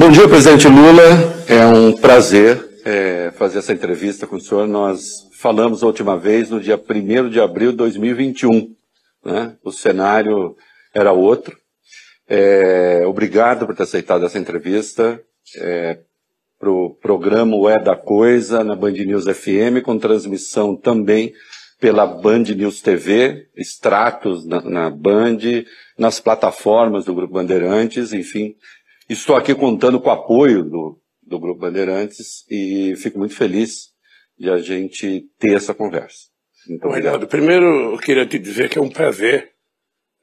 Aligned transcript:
Bom 0.00 0.10
dia, 0.10 0.26
presidente 0.26 0.66
Lula. 0.66 1.02
É 1.46 1.66
um 1.66 1.92
prazer 1.92 2.80
é, 2.86 3.30
fazer 3.32 3.58
essa 3.58 3.74
entrevista 3.74 4.26
com 4.26 4.36
o 4.36 4.40
senhor. 4.40 4.66
Nós 4.66 5.28
falamos 5.38 5.82
a 5.82 5.86
última 5.86 6.16
vez 6.16 6.48
no 6.48 6.58
dia 6.58 6.80
1 6.82 7.28
de 7.28 7.38
abril 7.38 7.70
de 7.70 7.76
2021. 7.76 8.74
Né? 9.22 9.56
O 9.62 9.70
cenário 9.70 10.56
era 10.94 11.12
outro. 11.12 11.54
É, 12.26 13.02
obrigado 13.06 13.66
por 13.66 13.76
ter 13.76 13.82
aceitado 13.82 14.24
essa 14.24 14.38
entrevista 14.38 15.20
é, 15.58 15.98
para 16.58 16.70
o 16.70 16.94
programa 16.94 17.70
É 17.70 17.78
da 17.78 17.94
Coisa, 17.94 18.64
na 18.64 18.74
Band 18.74 18.92
News 18.92 19.26
FM, 19.26 19.82
com 19.84 19.98
transmissão 19.98 20.76
também 20.76 21.34
pela 21.78 22.06
Band 22.06 22.44
News 22.56 22.80
TV, 22.80 23.48
extratos 23.54 24.46
na, 24.46 24.62
na 24.62 24.90
Band, 24.90 25.38
nas 25.98 26.20
plataformas 26.20 27.04
do 27.04 27.14
Grupo 27.14 27.34
Bandeirantes, 27.34 28.14
enfim. 28.14 28.54
Estou 29.10 29.34
aqui 29.34 29.56
contando 29.56 30.00
com 30.00 30.08
o 30.08 30.12
apoio 30.12 30.62
do, 30.62 31.02
do 31.20 31.40
Grupo 31.40 31.62
Bandeirantes 31.62 32.44
e 32.48 32.94
fico 32.94 33.18
muito 33.18 33.34
feliz 33.34 33.88
de 34.38 34.48
a 34.48 34.58
gente 34.58 35.28
ter 35.36 35.56
essa 35.56 35.74
conversa. 35.74 36.28
Muito 36.68 36.86
obrigado. 36.86 37.26
primeiro 37.26 37.92
eu 37.92 37.98
queria 37.98 38.24
te 38.24 38.38
dizer 38.38 38.68
que 38.68 38.78
é 38.78 38.80
um 38.80 38.88
prazer 38.88 39.50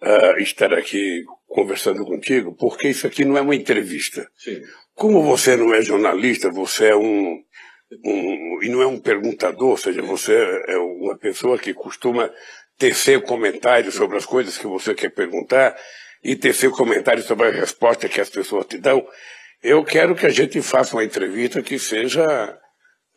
uh, 0.02 0.42
estar 0.42 0.74
aqui 0.74 1.26
conversando 1.46 2.06
contigo, 2.06 2.56
porque 2.56 2.88
isso 2.88 3.06
aqui 3.06 3.26
não 3.26 3.38
é 3.38 3.42
uma 3.42 3.56
entrevista. 3.56 4.26
Sim. 4.38 4.62
Como 4.96 5.22
você 5.22 5.58
não 5.58 5.74
é 5.74 5.82
jornalista, 5.82 6.50
você 6.50 6.92
é 6.92 6.96
um, 6.96 7.44
um, 8.06 8.60
e 8.64 8.70
não 8.70 8.82
é 8.82 8.88
um 8.88 9.02
perguntador, 9.02 9.72
ou 9.72 9.78
seja, 9.78 10.02
você 10.02 10.34
é 10.66 10.78
uma 10.78 11.18
pessoa 11.18 11.60
que 11.60 11.74
costuma 11.74 12.32
tecer 12.78 13.22
comentários 13.24 13.96
sobre 13.96 14.16
as 14.16 14.26
coisas 14.26 14.58
que 14.58 14.66
você 14.66 14.96
quer 14.96 15.10
perguntar 15.10 15.76
e 16.24 16.36
tecer 16.36 16.70
comentários 16.72 17.26
sobre 17.26 17.48
a 17.48 17.52
resposta 17.52 18.10
que 18.10 18.22
as 18.22 18.30
pessoas 18.30 18.66
te 18.66 18.78
dão. 18.78 19.06
Eu 19.62 19.84
quero 19.84 20.16
que 20.16 20.26
a 20.26 20.30
gente 20.30 20.62
faça 20.62 20.96
uma 20.96 21.04
entrevista 21.04 21.62
que 21.62 21.80
seja 21.80 22.26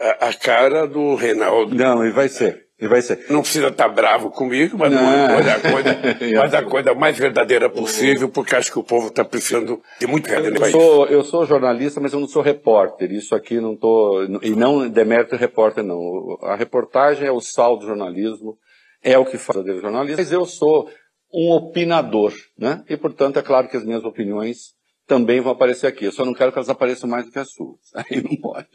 a, 0.00 0.28
a 0.28 0.34
cara 0.34 0.86
do 0.86 1.14
Reinaldo. 1.14 1.74
Não, 1.74 2.04
e 2.04 2.10
vai 2.10 2.28
ser. 2.28 2.70
E 2.80 2.88
vai 2.88 3.02
ser. 3.02 3.26
Não 3.28 3.42
precisa 3.42 3.68
estar 3.68 3.88
tá 3.88 3.94
bravo 3.94 4.30
comigo, 4.30 4.78
mas 4.78 4.94
fazer 4.94 5.50
a 5.50 5.60
coisa, 5.60 6.56
a 6.58 6.62
coisa 6.62 6.94
mais 6.94 7.18
verdadeira 7.18 7.68
possível, 7.68 8.30
porque 8.30 8.56
acho 8.56 8.72
que 8.72 8.78
o 8.78 8.82
povo 8.82 9.08
está 9.08 9.22
precisando 9.22 9.82
de 9.98 10.06
muito 10.06 10.30
eu 10.30 10.70
sou, 10.70 11.06
eu 11.06 11.22
sou 11.22 11.44
jornalista, 11.44 12.00
mas 12.00 12.14
eu 12.14 12.20
não 12.20 12.26
sou 12.26 12.40
repórter. 12.40 13.12
Isso 13.12 13.34
aqui 13.34 13.60
não 13.60 13.76
tô. 13.76 14.22
E 14.42 14.50
não 14.50 14.88
demérito 14.88 15.36
repórter, 15.36 15.84
não. 15.84 16.38
A 16.42 16.56
reportagem 16.56 17.26
é 17.26 17.32
o 17.32 17.40
sal 17.40 17.76
do 17.76 17.86
jornalismo, 17.86 18.56
é 19.02 19.18
o 19.18 19.26
que 19.26 19.36
faz 19.36 19.58
o 19.58 19.80
jornalista, 19.80 20.22
mas 20.22 20.32
eu 20.32 20.46
sou 20.46 20.88
um 21.32 21.50
opinador, 21.50 22.32
né? 22.58 22.84
E, 22.88 22.96
portanto, 22.96 23.38
é 23.38 23.42
claro 23.42 23.68
que 23.68 23.76
as 23.76 23.84
minhas 23.84 24.04
opiniões 24.04 24.74
também 25.06 25.40
vão 25.40 25.52
aparecer 25.52 25.86
aqui. 25.86 26.04
Eu 26.04 26.12
só 26.12 26.24
não 26.24 26.34
quero 26.34 26.52
que 26.52 26.58
elas 26.58 26.68
apareçam 26.68 27.08
mais 27.08 27.26
do 27.26 27.32
que 27.32 27.38
as 27.38 27.50
suas. 27.50 27.80
Aí 27.94 28.22
não 28.22 28.36
pode. 28.36 28.68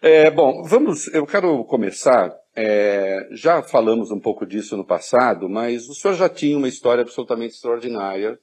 É, 0.00 0.30
bom, 0.30 0.62
vamos. 0.64 1.06
Eu 1.08 1.26
quero 1.26 1.64
começar 1.64 2.32
é, 2.54 3.28
já 3.32 3.62
falamos 3.62 4.10
um 4.10 4.20
pouco 4.20 4.44
disso 4.44 4.76
no 4.76 4.84
passado, 4.84 5.48
mas 5.48 5.88
o 5.88 5.94
senhor 5.94 6.14
já 6.14 6.28
tinha 6.28 6.56
uma 6.56 6.68
história 6.68 7.02
absolutamente 7.02 7.54
extraordinária, 7.54 8.38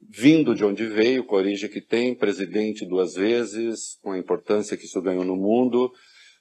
vindo 0.00 0.54
de 0.54 0.64
onde 0.64 0.86
veio, 0.86 1.24
com 1.24 1.36
a 1.36 1.38
origem 1.38 1.68
que 1.68 1.80
tem, 1.80 2.14
presidente 2.14 2.86
duas 2.86 3.14
vezes, 3.14 3.98
com 4.02 4.12
a 4.12 4.18
importância 4.18 4.76
que 4.76 4.84
isso 4.84 5.00
ganhou 5.02 5.24
no 5.24 5.36
mundo, 5.36 5.92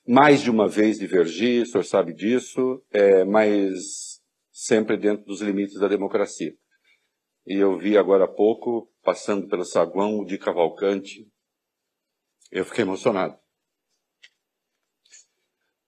mais 0.08 0.42
de 0.42 0.50
uma 0.50 0.68
vez 0.68 0.98
divergir, 0.98 1.64
o 1.64 1.66
senhor 1.66 1.84
sabe 1.84 2.14
disso, 2.14 2.82
é, 2.92 3.24
mas 3.26 4.03
sempre 4.54 4.96
dentro 4.96 5.26
dos 5.26 5.42
limites 5.42 5.80
da 5.80 5.88
democracia. 5.88 6.56
E 7.46 7.56
eu 7.56 7.78
vi 7.78 7.98
agora 7.98 8.26
há 8.26 8.28
pouco, 8.28 8.94
passando 9.02 9.48
pelo 9.50 9.66
saguão, 9.66 10.24
de 10.24 10.38
Cavalcante, 10.38 11.28
eu 12.52 12.64
fiquei 12.64 12.84
emocionado. 12.84 13.38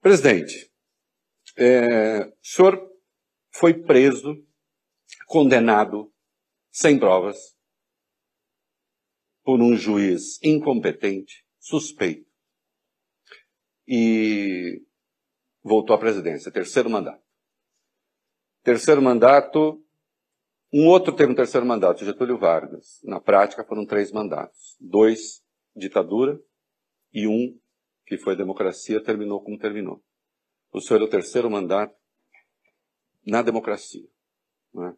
Presidente, 0.02 0.72
é, 1.58 2.26
o 2.26 2.34
senhor 2.42 2.92
foi 3.54 3.74
preso, 3.74 4.36
condenado, 5.28 6.12
sem 6.72 7.00
provas, 7.00 7.38
por 9.44 9.62
um 9.62 9.78
juiz 9.78 10.42
incompetente, 10.44 11.46
suspeito, 11.60 12.30
e 13.88 14.84
voltou 15.64 15.96
à 15.96 16.00
presidência, 16.00 16.52
terceiro 16.52 16.90
mandato. 16.90 17.25
Terceiro 18.66 19.00
mandato, 19.00 19.80
um 20.74 20.88
outro 20.88 21.16
teve 21.16 21.32
um 21.32 21.36
terceiro 21.36 21.64
mandato, 21.68 22.04
Getúlio 22.04 22.40
Vargas. 22.40 23.00
Na 23.04 23.22
prática 23.22 23.64
foram 23.64 23.86
três 23.86 24.12
mandatos. 24.12 24.76
Dois, 24.80 25.44
ditadura, 25.76 26.42
e 27.14 27.28
um, 27.28 27.56
que 28.08 28.18
foi 28.18 28.36
democracia, 28.36 29.00
terminou 29.04 29.40
como 29.44 29.60
terminou. 29.60 30.04
O 30.74 30.82
senhor 30.82 31.00
é 31.00 31.04
o 31.04 31.08
terceiro 31.08 31.48
mandato 31.48 31.96
na 33.24 33.44
democracia. 33.44 34.08
Né? 34.74 34.96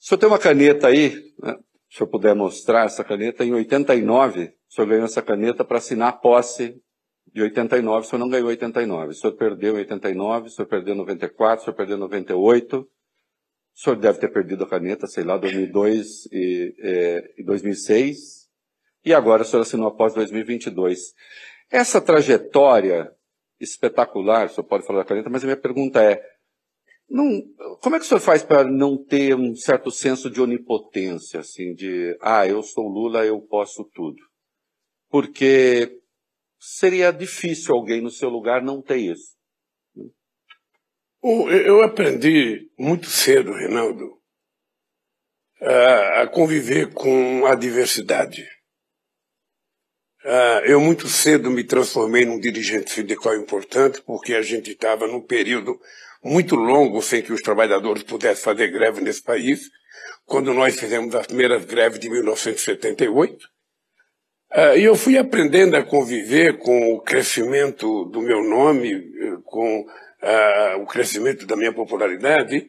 O 0.00 0.04
senhor 0.04 0.18
tem 0.18 0.28
uma 0.30 0.38
caneta 0.38 0.88
aí, 0.88 1.34
né? 1.38 1.58
se 1.90 2.02
eu 2.02 2.06
puder 2.06 2.34
mostrar 2.34 2.86
essa 2.86 3.04
caneta, 3.04 3.44
em 3.44 3.52
89, 3.52 4.46
o 4.46 4.72
senhor 4.72 4.88
ganhou 4.88 5.04
essa 5.04 5.20
caneta 5.20 5.62
para 5.62 5.76
assinar 5.76 6.08
a 6.08 6.16
posse 6.16 6.82
de 7.26 7.42
89, 7.42 8.06
o 8.06 8.08
senhor 8.08 8.20
não 8.20 8.28
ganhou 8.28 8.48
89. 8.48 9.10
O 9.10 9.14
senhor 9.14 9.32
perdeu 9.34 9.74
em 9.74 9.78
89, 9.78 10.46
o 10.46 10.50
senhor 10.50 10.68
perdeu 10.68 10.94
em 10.94 10.98
94, 10.98 11.62
o 11.62 11.64
senhor 11.64 11.76
perdeu 11.76 11.96
em 11.96 12.00
98. 12.00 12.78
O 12.78 12.88
senhor 13.74 13.96
deve 13.96 14.18
ter 14.18 14.28
perdido 14.28 14.64
a 14.64 14.68
caneta, 14.68 15.06
sei 15.06 15.24
lá, 15.24 15.36
2002 15.38 16.26
e, 16.30 16.74
é, 16.80 17.34
e 17.38 17.44
2006. 17.44 18.48
E 19.04 19.14
agora 19.14 19.42
o 19.42 19.44
senhor 19.44 19.62
assinou 19.62 19.88
a 19.88 19.94
posse 19.94 20.14
2022. 20.16 21.14
Essa 21.70 22.00
trajetória 22.00 23.10
espetacular, 23.58 24.46
o 24.46 24.48
senhor 24.50 24.66
pode 24.66 24.86
falar 24.86 25.00
da 25.00 25.04
caneta, 25.04 25.30
mas 25.30 25.42
a 25.42 25.46
minha 25.46 25.56
pergunta 25.56 26.02
é, 26.02 26.22
não, 27.08 27.42
como 27.80 27.96
é 27.96 27.98
que 27.98 28.04
o 28.04 28.08
senhor 28.08 28.20
faz 28.20 28.42
para 28.42 28.64
não 28.64 28.96
ter 28.96 29.34
um 29.34 29.54
certo 29.54 29.90
senso 29.90 30.30
de 30.30 30.40
onipotência, 30.40 31.40
assim, 31.40 31.74
de, 31.74 32.16
ah, 32.20 32.46
eu 32.46 32.62
sou 32.62 32.88
Lula, 32.88 33.24
eu 33.24 33.40
posso 33.40 33.84
tudo? 33.92 34.18
Porque 35.10 36.01
seria 36.64 37.10
difícil 37.10 37.74
alguém 37.74 38.00
no 38.00 38.10
seu 38.10 38.28
lugar 38.28 38.62
não 38.62 38.80
ter 38.80 38.98
isso. 38.98 39.36
Eu 41.24 41.82
aprendi 41.82 42.70
muito 42.78 43.08
cedo, 43.08 43.52
Reinaldo, 43.52 44.16
a 45.60 46.26
conviver 46.28 46.92
com 46.92 47.46
a 47.46 47.56
diversidade. 47.56 48.48
Eu 50.64 50.80
muito 50.80 51.08
cedo 51.08 51.50
me 51.50 51.64
transformei 51.64 52.24
num 52.24 52.38
dirigente 52.38 52.92
sindical 52.92 53.34
importante, 53.34 54.00
porque 54.02 54.34
a 54.34 54.42
gente 54.42 54.70
estava 54.70 55.08
num 55.08 55.20
período 55.20 55.80
muito 56.22 56.54
longo 56.54 57.02
sem 57.02 57.22
que 57.22 57.32
os 57.32 57.42
trabalhadores 57.42 58.04
pudessem 58.04 58.44
fazer 58.44 58.68
greve 58.68 59.00
nesse 59.00 59.22
país, 59.22 59.68
quando 60.24 60.54
nós 60.54 60.78
fizemos 60.78 61.12
as 61.16 61.26
primeiras 61.26 61.64
greves 61.64 61.98
de 61.98 62.08
1978. 62.08 63.51
Ah, 64.52 64.76
e 64.76 64.84
eu 64.84 64.94
fui 64.94 65.16
aprendendo 65.16 65.76
a 65.76 65.82
conviver 65.82 66.58
com 66.58 66.94
o 66.94 67.00
crescimento 67.00 68.04
do 68.06 68.20
meu 68.20 68.42
nome, 68.42 69.02
com 69.44 69.80
uh, 69.80 70.82
o 70.82 70.86
crescimento 70.86 71.46
da 71.46 71.56
minha 71.56 71.72
popularidade, 71.72 72.68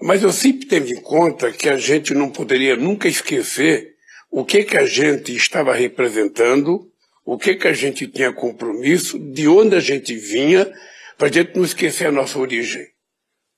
mas 0.00 0.22
eu 0.22 0.32
sempre 0.32 0.66
tive 0.66 0.92
em 0.92 1.00
conta 1.00 1.52
que 1.52 1.68
a 1.68 1.76
gente 1.76 2.14
não 2.14 2.30
poderia 2.30 2.76
nunca 2.76 3.06
esquecer 3.06 3.94
o 4.30 4.44
que 4.44 4.64
que 4.64 4.76
a 4.76 4.84
gente 4.84 5.34
estava 5.34 5.74
representando 5.74 6.90
o 7.24 7.38
que 7.38 7.54
que 7.54 7.68
a 7.68 7.72
gente 7.72 8.08
tinha 8.08 8.32
compromisso, 8.32 9.16
de 9.16 9.46
onde 9.46 9.76
a 9.76 9.78
gente 9.80 10.16
vinha, 10.16 10.68
para 11.16 11.28
a 11.28 11.30
gente 11.30 11.54
não 11.54 11.64
esquecer 11.64 12.08
a 12.08 12.10
nossa 12.10 12.36
origem. 12.36 12.84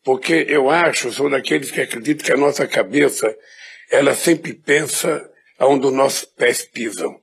Porque 0.05 0.45
eu 0.47 0.69
acho, 0.69 1.11
sou 1.11 1.31
daqueles 1.31 1.71
que 1.71 1.81
acreditam 1.81 2.27
que 2.27 2.33
a 2.33 2.37
nossa 2.37 2.67
cabeça, 2.67 3.35
ela 3.91 4.15
sempre 4.15 4.53
pensa 4.53 5.27
aonde 5.59 5.87
os 5.87 5.93
nossos 5.95 6.27
pés 6.27 6.63
pisam. 6.65 7.19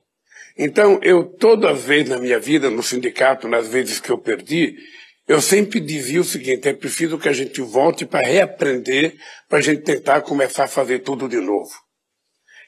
Então, 0.62 1.00
eu 1.02 1.24
toda 1.24 1.72
vez 1.72 2.06
na 2.06 2.18
minha 2.18 2.38
vida, 2.38 2.68
no 2.68 2.82
sindicato, 2.82 3.48
nas 3.48 3.68
vezes 3.68 3.98
que 3.98 4.10
eu 4.10 4.18
perdi, 4.18 4.76
eu 5.26 5.40
sempre 5.40 5.80
dizia 5.80 6.20
o 6.20 6.24
seguinte, 6.24 6.68
é 6.68 6.74
preciso 6.74 7.18
que 7.18 7.30
a 7.30 7.32
gente 7.32 7.62
volte 7.62 8.04
para 8.04 8.26
reaprender, 8.26 9.14
para 9.48 9.60
a 9.60 9.62
gente 9.62 9.80
tentar 9.80 10.20
começar 10.20 10.64
a 10.64 10.68
fazer 10.68 10.98
tudo 10.98 11.26
de 11.26 11.38
novo. 11.38 11.70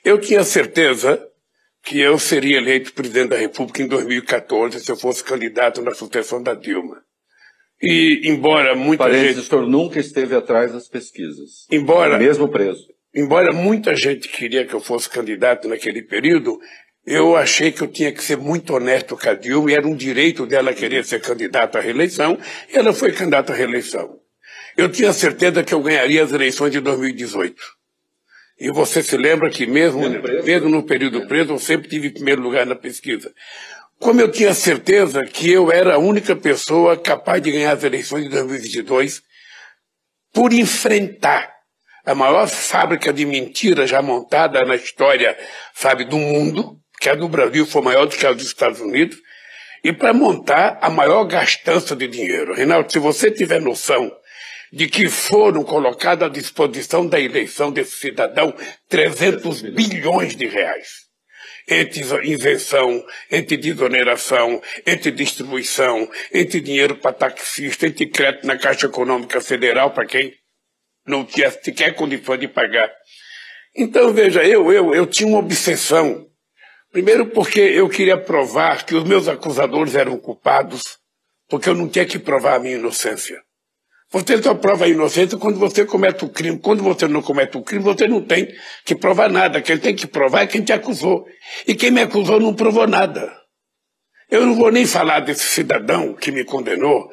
Eu 0.03 0.19
tinha 0.19 0.43
certeza 0.43 1.23
que 1.85 2.01
eu 2.01 2.19
seria 2.19 2.57
eleito 2.57 2.95
presidente 2.95 3.29
da 3.29 3.37
República 3.37 3.83
em 3.83 3.87
2014 3.87 4.81
se 4.81 4.91
eu 4.91 4.97
fosse 4.97 5.23
candidato 5.23 5.83
na 5.83 5.93
sucessão 5.93 6.43
da 6.43 6.55
Dilma. 6.55 6.97
E 7.79 8.23
embora 8.25 8.75
muita 8.75 9.05
Parece 9.05 9.35
gente... 9.35 9.39
o 9.41 9.43
senhor 9.43 9.69
nunca 9.69 10.01
esteve 10.01 10.35
atrás 10.35 10.73
das 10.73 10.89
pesquisas. 10.89 11.67
Embora... 11.71 12.17
Mesmo 12.17 12.49
preso. 12.49 12.87
Embora 13.15 13.53
muita 13.53 13.95
gente 13.95 14.29
queria 14.29 14.65
que 14.65 14.73
eu 14.73 14.81
fosse 14.81 15.11
candidato 15.11 15.69
naquele 15.69 16.01
período, 16.01 16.59
eu 17.05 17.37
achei 17.37 17.73
que 17.73 17.83
eu 17.83 17.89
tinha 17.89 18.13
que 18.13 18.23
ser 18.23 18.37
muito 18.37 18.75
honesto 18.75 19.17
com 19.17 19.29
a 19.29 19.35
Dilma 19.35 19.71
e 19.71 19.75
era 19.75 19.87
um 19.87 19.97
direito 19.97 20.47
dela 20.47 20.73
querer 20.73 21.05
ser 21.05 21.21
candidata 21.21 21.79
à 21.79 21.81
reeleição 21.81 22.39
e 22.73 22.77
ela 22.77 22.93
foi 22.93 23.13
candidata 23.13 23.53
à 23.53 23.57
reeleição. 23.57 24.19
Eu 24.77 24.89
tinha 24.91 25.13
certeza 25.13 25.65
que 25.65 25.75
eu 25.75 25.83
ganharia 25.83 26.23
as 26.23 26.33
eleições 26.33 26.71
de 26.71 26.81
2018. 26.81 27.57
E 28.59 28.71
você 28.71 29.03
se 29.03 29.17
lembra 29.17 29.51
que 29.51 29.67
mesmo, 29.67 30.03
mesmo 30.45 30.69
no 30.69 30.85
período 30.85 31.27
preso, 31.27 31.53
eu 31.53 31.59
sempre 31.59 31.89
tive 31.89 32.11
primeiro 32.11 32.41
lugar 32.41 32.65
na 32.65 32.77
pesquisa. 32.77 33.33
Como 33.99 34.21
eu 34.21 34.31
tinha 34.31 34.55
certeza 34.55 35.25
que 35.25 35.51
eu 35.51 35.71
era 35.71 35.95
a 35.95 35.99
única 35.99 36.37
pessoa 36.37 36.97
capaz 36.97 37.43
de 37.43 37.51
ganhar 37.51 37.73
as 37.73 37.83
eleições 37.83 38.25
de 38.25 38.31
2022 38.31 39.23
por 40.33 40.53
enfrentar 40.53 41.53
a 42.05 42.15
maior 42.15 42.49
fábrica 42.49 43.13
de 43.13 43.25
mentira 43.25 43.87
já 43.87 44.03
montada 44.03 44.65
na 44.65 44.75
história, 44.75 45.37
sabe, 45.75 46.05
do 46.05 46.17
mundo, 46.17 46.82
que 47.03 47.11
a 47.11 47.17
do 47.17 47.29
Brasil 47.29 47.67
foi 47.67 47.83
maior 47.83 48.07
do 48.07 48.17
que 48.17 48.25
a 48.25 48.33
dos 48.33 48.47
Estados 48.47 48.81
Unidos, 48.81 49.19
e 49.83 49.93
para 49.93 50.15
montar 50.15 50.79
a 50.81 50.89
maior 50.89 51.25
gastança 51.25 51.97
de 51.97 52.07
dinheiro. 52.07 52.55
Reinaldo, 52.55 52.93
se 52.93 53.01
você 53.01 53.29
tiver 53.29 53.61
noção 53.61 54.09
de 54.73 54.87
que 54.87 55.09
foram 55.09 55.65
colocados 55.65 56.25
à 56.25 56.31
disposição 56.31 57.05
da 57.05 57.19
eleição 57.19 57.73
desse 57.73 57.97
cidadão 57.97 58.55
300 58.89 59.63
bilhões 59.63 60.37
de 60.37 60.47
reais, 60.47 60.89
entre 61.69 62.03
invenção, 62.25 63.05
entre 63.29 63.57
desoneração, 63.57 64.63
entre 64.87 65.11
distribuição, 65.11 66.09
entre 66.33 66.61
dinheiro 66.61 66.95
para 66.95 67.13
taxista, 67.13 67.89
entre 67.89 68.07
crédito 68.07 68.47
na 68.47 68.57
Caixa 68.57 68.87
Econômica 68.87 69.41
Federal 69.41 69.91
para 69.91 70.07
quem 70.07 70.33
não 71.05 71.25
tinha 71.25 71.51
sequer 71.51 71.97
condição 71.97 72.37
de 72.37 72.47
pagar. 72.47 72.89
Então, 73.77 74.13
veja, 74.13 74.45
eu, 74.45 74.73
eu, 74.73 74.95
eu 74.95 75.05
tinha 75.05 75.29
uma 75.29 75.41
obsessão. 75.41 76.32
Primeiro 76.93 77.31
porque 77.31 77.59
eu 77.59 77.89
queria 77.89 78.19
provar 78.19 78.85
que 78.85 78.95
os 78.95 79.03
meus 79.03 79.27
acusadores 79.27 79.95
eram 79.95 80.19
culpados, 80.19 80.99
porque 81.49 81.69
eu 81.69 81.75
não 81.75 81.89
tinha 81.89 82.05
que 82.05 82.19
provar 82.19 82.57
a 82.57 82.59
minha 82.59 82.77
inocência. 82.77 83.41
Você 84.11 84.43
só 84.43 84.55
prova 84.55 84.85
a 84.85 84.89
inocência 84.89 85.39
quando 85.39 85.59
você 85.59 85.87
comete 85.87 86.23
o 86.23 86.29
crime. 86.29 86.59
Quando 86.59 86.83
você 86.83 87.09
não 87.09 87.23
comete 87.23 87.57
o 87.57 87.63
crime, 87.63 87.83
você 87.83 88.07
não 88.07 88.21
tem 88.21 88.47
que 88.85 88.95
provar 88.95 89.31
nada. 89.31 89.63
Quem 89.63 89.79
tem 89.79 89.97
que 89.97 90.07
provar 90.07 90.43
é 90.43 90.47
quem 90.47 90.63
te 90.63 90.71
acusou. 90.71 91.25
E 91.67 91.75
quem 91.75 91.91
me 91.91 92.03
acusou 92.03 92.39
não 92.39 92.53
provou 92.53 92.87
nada. 92.87 93.33
Eu 94.31 94.45
não 94.45 94.55
vou 94.55 94.71
nem 94.71 94.85
falar 94.87 95.21
desse 95.21 95.45
cidadão 95.45 96.15
que 96.15 96.31
me 96.31 96.45
condenou, 96.45 97.11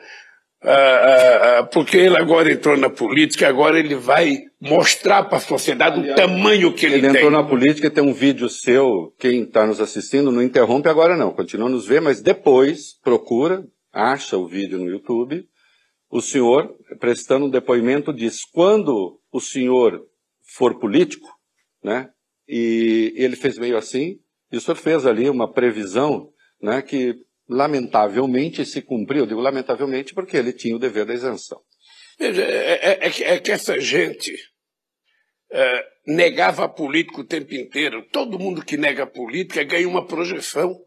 ah, 0.61 0.71
ah, 0.71 1.59
ah, 1.59 1.63
porque 1.63 1.97
ele 1.97 2.17
agora 2.17 2.51
entrou 2.51 2.75
na 2.75 2.89
política, 2.89 3.47
agora 3.47 3.79
ele 3.79 3.95
vai 3.95 4.39
mostrar 4.59 5.23
para 5.23 5.38
a 5.38 5.41
sociedade 5.41 6.00
o 6.00 6.15
tamanho 6.15 6.73
que 6.73 6.85
ele, 6.85 6.95
ele 6.95 7.01
tem. 7.01 7.09
Ele 7.11 7.17
entrou 7.19 7.31
na 7.31 7.47
política, 7.47 7.89
tem 7.89 8.03
um 8.03 8.13
vídeo 8.13 8.50
seu, 8.50 9.13
quem 9.17 9.44
está 9.44 9.65
nos 9.65 9.79
assistindo, 9.79 10.31
não 10.31 10.44
interrompe 10.44 10.89
agora 10.89 11.15
não, 11.15 11.31
continua 11.31 11.67
a 11.67 11.71
nos 11.71 11.88
ver, 11.88 12.01
mas 12.01 12.21
depois 12.21 13.00
procura, 13.01 13.63
acha 13.94 14.38
o 14.38 14.47
vídeo 14.47 14.77
no 14.77 14.89
YouTube, 14.89 15.47
o 16.09 16.21
senhor, 16.21 16.75
prestando 17.00 17.45
um 17.45 17.50
depoimento, 17.50 18.12
diz, 18.12 18.44
quando 18.44 19.17
o 19.31 19.39
senhor 19.39 20.03
for 20.41 20.77
político, 20.77 21.29
né, 21.81 22.09
e 22.45 23.13
ele 23.15 23.38
fez 23.38 23.57
meio 23.57 23.77
assim, 23.77 24.17
e 24.51 24.57
o 24.57 24.62
senhor 24.62 24.75
fez 24.75 25.05
ali 25.05 25.29
uma 25.29 25.50
previsão, 25.50 26.29
né, 26.62 26.81
que 26.81 27.15
lamentavelmente 27.50 28.66
se 28.66 28.81
cumpriu. 28.81 29.24
Eu 29.24 29.28
digo 29.28 29.42
lamentavelmente 29.42 30.13
porque 30.13 30.38
ele 30.38 30.54
tinha 30.54 30.75
o 30.75 30.80
dever 30.80 31.06
da 31.06 31.13
isenção. 31.13 31.60
Veja, 32.18 32.44
é, 32.44 32.74
é, 32.74 33.07
é, 33.07 33.34
é 33.34 33.40
que 33.40 33.51
essa 33.51 33.80
gente 33.80 34.36
é, 35.51 35.86
negava 36.06 36.66
a 36.66 36.69
política 36.69 37.22
o 37.22 37.25
tempo 37.25 37.54
inteiro. 37.56 38.06
Todo 38.12 38.38
mundo 38.38 38.63
que 38.63 38.78
nega 38.78 39.04
a 39.04 39.07
política 39.07 39.63
ganha 39.63 39.88
uma 39.88 40.06
projeção. 40.06 40.78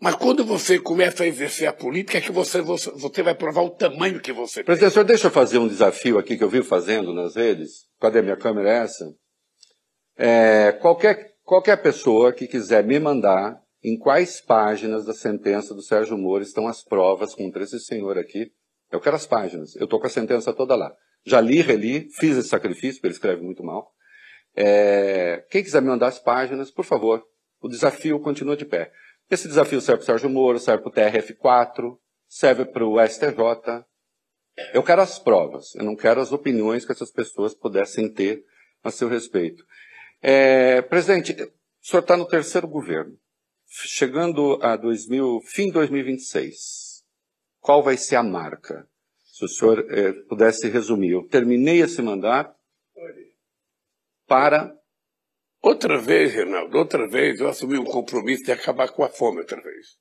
Mas 0.00 0.14
quando 0.14 0.44
você 0.44 0.78
começa 0.78 1.24
a 1.24 1.26
exercer 1.26 1.66
a 1.66 1.72
política, 1.72 2.18
é 2.18 2.20
que 2.20 2.30
você, 2.30 2.60
você, 2.60 2.90
você 2.92 3.22
vai 3.22 3.34
provar 3.34 3.62
o 3.62 3.70
tamanho 3.70 4.20
que 4.20 4.32
você 4.32 4.62
Presidente, 4.62 4.94
tem. 4.94 5.04
deixa 5.04 5.26
eu 5.26 5.30
fazer 5.30 5.58
um 5.58 5.66
desafio 5.66 6.18
aqui 6.18 6.36
que 6.36 6.44
eu 6.44 6.48
vi 6.48 6.62
fazendo 6.62 7.12
nas 7.12 7.34
redes. 7.34 7.86
Cadê 8.00 8.22
minha 8.22 8.36
câmera? 8.36 8.70
É 8.70 8.82
essa? 8.84 9.04
É, 10.16 10.72
qualquer, 10.72 11.34
qualquer 11.42 11.82
pessoa 11.82 12.32
que 12.32 12.46
quiser 12.46 12.84
me 12.84 13.00
mandar 13.00 13.60
em 13.82 13.96
quais 13.96 14.40
páginas 14.40 15.04
da 15.04 15.14
sentença 15.14 15.74
do 15.74 15.82
Sérgio 15.82 16.18
Moro 16.18 16.42
estão 16.42 16.66
as 16.66 16.82
provas 16.82 17.34
contra 17.34 17.62
esse 17.62 17.78
senhor 17.78 18.18
aqui. 18.18 18.50
Eu 18.90 19.00
quero 19.00 19.16
as 19.16 19.26
páginas. 19.26 19.76
Eu 19.76 19.84
estou 19.84 20.00
com 20.00 20.06
a 20.06 20.10
sentença 20.10 20.52
toda 20.52 20.74
lá. 20.74 20.92
Já 21.24 21.40
li, 21.40 21.60
reli, 21.60 22.08
fiz 22.12 22.36
esse 22.36 22.48
sacrifício, 22.48 22.94
porque 22.94 23.08
ele 23.08 23.14
escreve 23.14 23.42
muito 23.42 23.62
mal. 23.62 23.92
É... 24.56 25.44
Quem 25.50 25.62
quiser 25.62 25.82
me 25.82 25.88
mandar 25.88 26.08
as 26.08 26.18
páginas, 26.18 26.70
por 26.70 26.84
favor. 26.84 27.24
O 27.60 27.68
desafio 27.68 28.18
continua 28.20 28.56
de 28.56 28.64
pé. 28.64 28.90
Esse 29.30 29.46
desafio 29.46 29.80
serve 29.80 30.04
para 30.04 30.04
o 30.04 30.06
Sérgio 30.06 30.30
Moro, 30.30 30.58
serve 30.58 30.82
para 30.82 30.90
o 30.90 30.94
TRF4, 30.94 31.98
serve 32.26 32.64
para 32.64 32.84
o 32.84 32.98
STJ. 33.06 33.84
Eu 34.72 34.82
quero 34.82 35.02
as 35.02 35.18
provas. 35.18 35.74
Eu 35.76 35.84
não 35.84 35.94
quero 35.94 36.20
as 36.20 36.32
opiniões 36.32 36.84
que 36.84 36.92
essas 36.92 37.12
pessoas 37.12 37.54
pudessem 37.54 38.12
ter 38.12 38.42
a 38.82 38.90
seu 38.90 39.08
respeito. 39.08 39.62
É... 40.20 40.82
Presidente, 40.82 41.32
o 41.32 41.86
senhor 41.86 42.00
está 42.00 42.16
no 42.16 42.26
terceiro 42.26 42.66
governo 42.66 43.16
chegando 43.68 44.58
a 44.62 44.76
2000, 44.76 45.40
fim 45.42 45.66
de 45.66 45.72
2026, 45.72 47.04
qual 47.60 47.82
vai 47.82 47.96
ser 47.96 48.16
a 48.16 48.22
marca? 48.22 48.88
Se 49.32 49.44
o 49.44 49.48
senhor 49.48 49.86
eh, 49.90 50.12
pudesse 50.28 50.68
resumir, 50.68 51.12
eu 51.12 51.26
terminei 51.28 51.80
esse 51.80 52.02
mandato 52.02 52.56
para. 54.26 54.74
Outra 55.60 55.98
vez, 55.98 56.32
Reinaldo, 56.32 56.78
outra 56.78 57.08
vez 57.08 57.40
eu 57.40 57.48
assumi 57.48 57.78
um 57.78 57.84
compromisso 57.84 58.44
de 58.44 58.52
acabar 58.52 58.88
com 58.90 59.02
a 59.02 59.08
fome 59.08 59.38
outra 59.38 59.60
vez. 59.60 59.98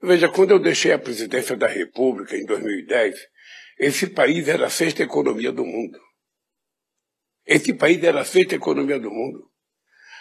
Veja, 0.00 0.28
quando 0.28 0.52
eu 0.52 0.60
deixei 0.60 0.92
a 0.92 0.98
presidência 0.98 1.56
da 1.56 1.66
República 1.66 2.36
em 2.36 2.44
2010, 2.44 3.18
esse 3.80 4.06
país 4.08 4.46
era 4.46 4.66
a 4.66 4.70
sexta 4.70 5.02
economia 5.02 5.50
do 5.50 5.64
mundo. 5.64 5.98
Esse 7.44 7.74
país 7.74 8.02
era 8.04 8.20
a 8.20 8.24
sexta 8.24 8.54
economia 8.54 9.00
do 9.00 9.10
mundo. 9.10 9.47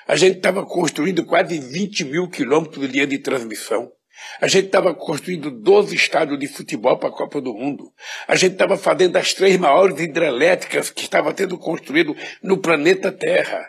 A 0.08 0.16
gente 0.16 0.38
estava 0.38 0.66
construindo 0.66 1.26
quase 1.26 1.60
20 1.60 2.06
mil 2.06 2.30
quilômetros 2.30 2.80
de 2.80 2.88
linha 2.88 3.06
de 3.06 3.18
transmissão. 3.18 3.92
A 4.40 4.48
gente 4.48 4.68
estava 4.68 4.96
construindo 4.96 5.52
12 5.52 5.96
estádios 5.96 6.40
de 6.40 6.48
futebol 6.48 6.98
para 6.98 7.10
a 7.10 7.12
Copa 7.12 7.42
do 7.42 7.54
Mundo. 7.54 7.92
A 8.28 8.36
gente 8.36 8.54
estava 8.54 8.78
fazendo 8.78 9.18
as 9.18 9.34
três 9.34 9.58
maiores 9.58 10.00
hidrelétricas 10.00 10.90
que 10.90 11.04
estavam 11.04 11.34
sendo 11.36 11.58
construídas 11.58 12.16
no 12.42 12.58
planeta 12.58 13.12
Terra. 13.12 13.68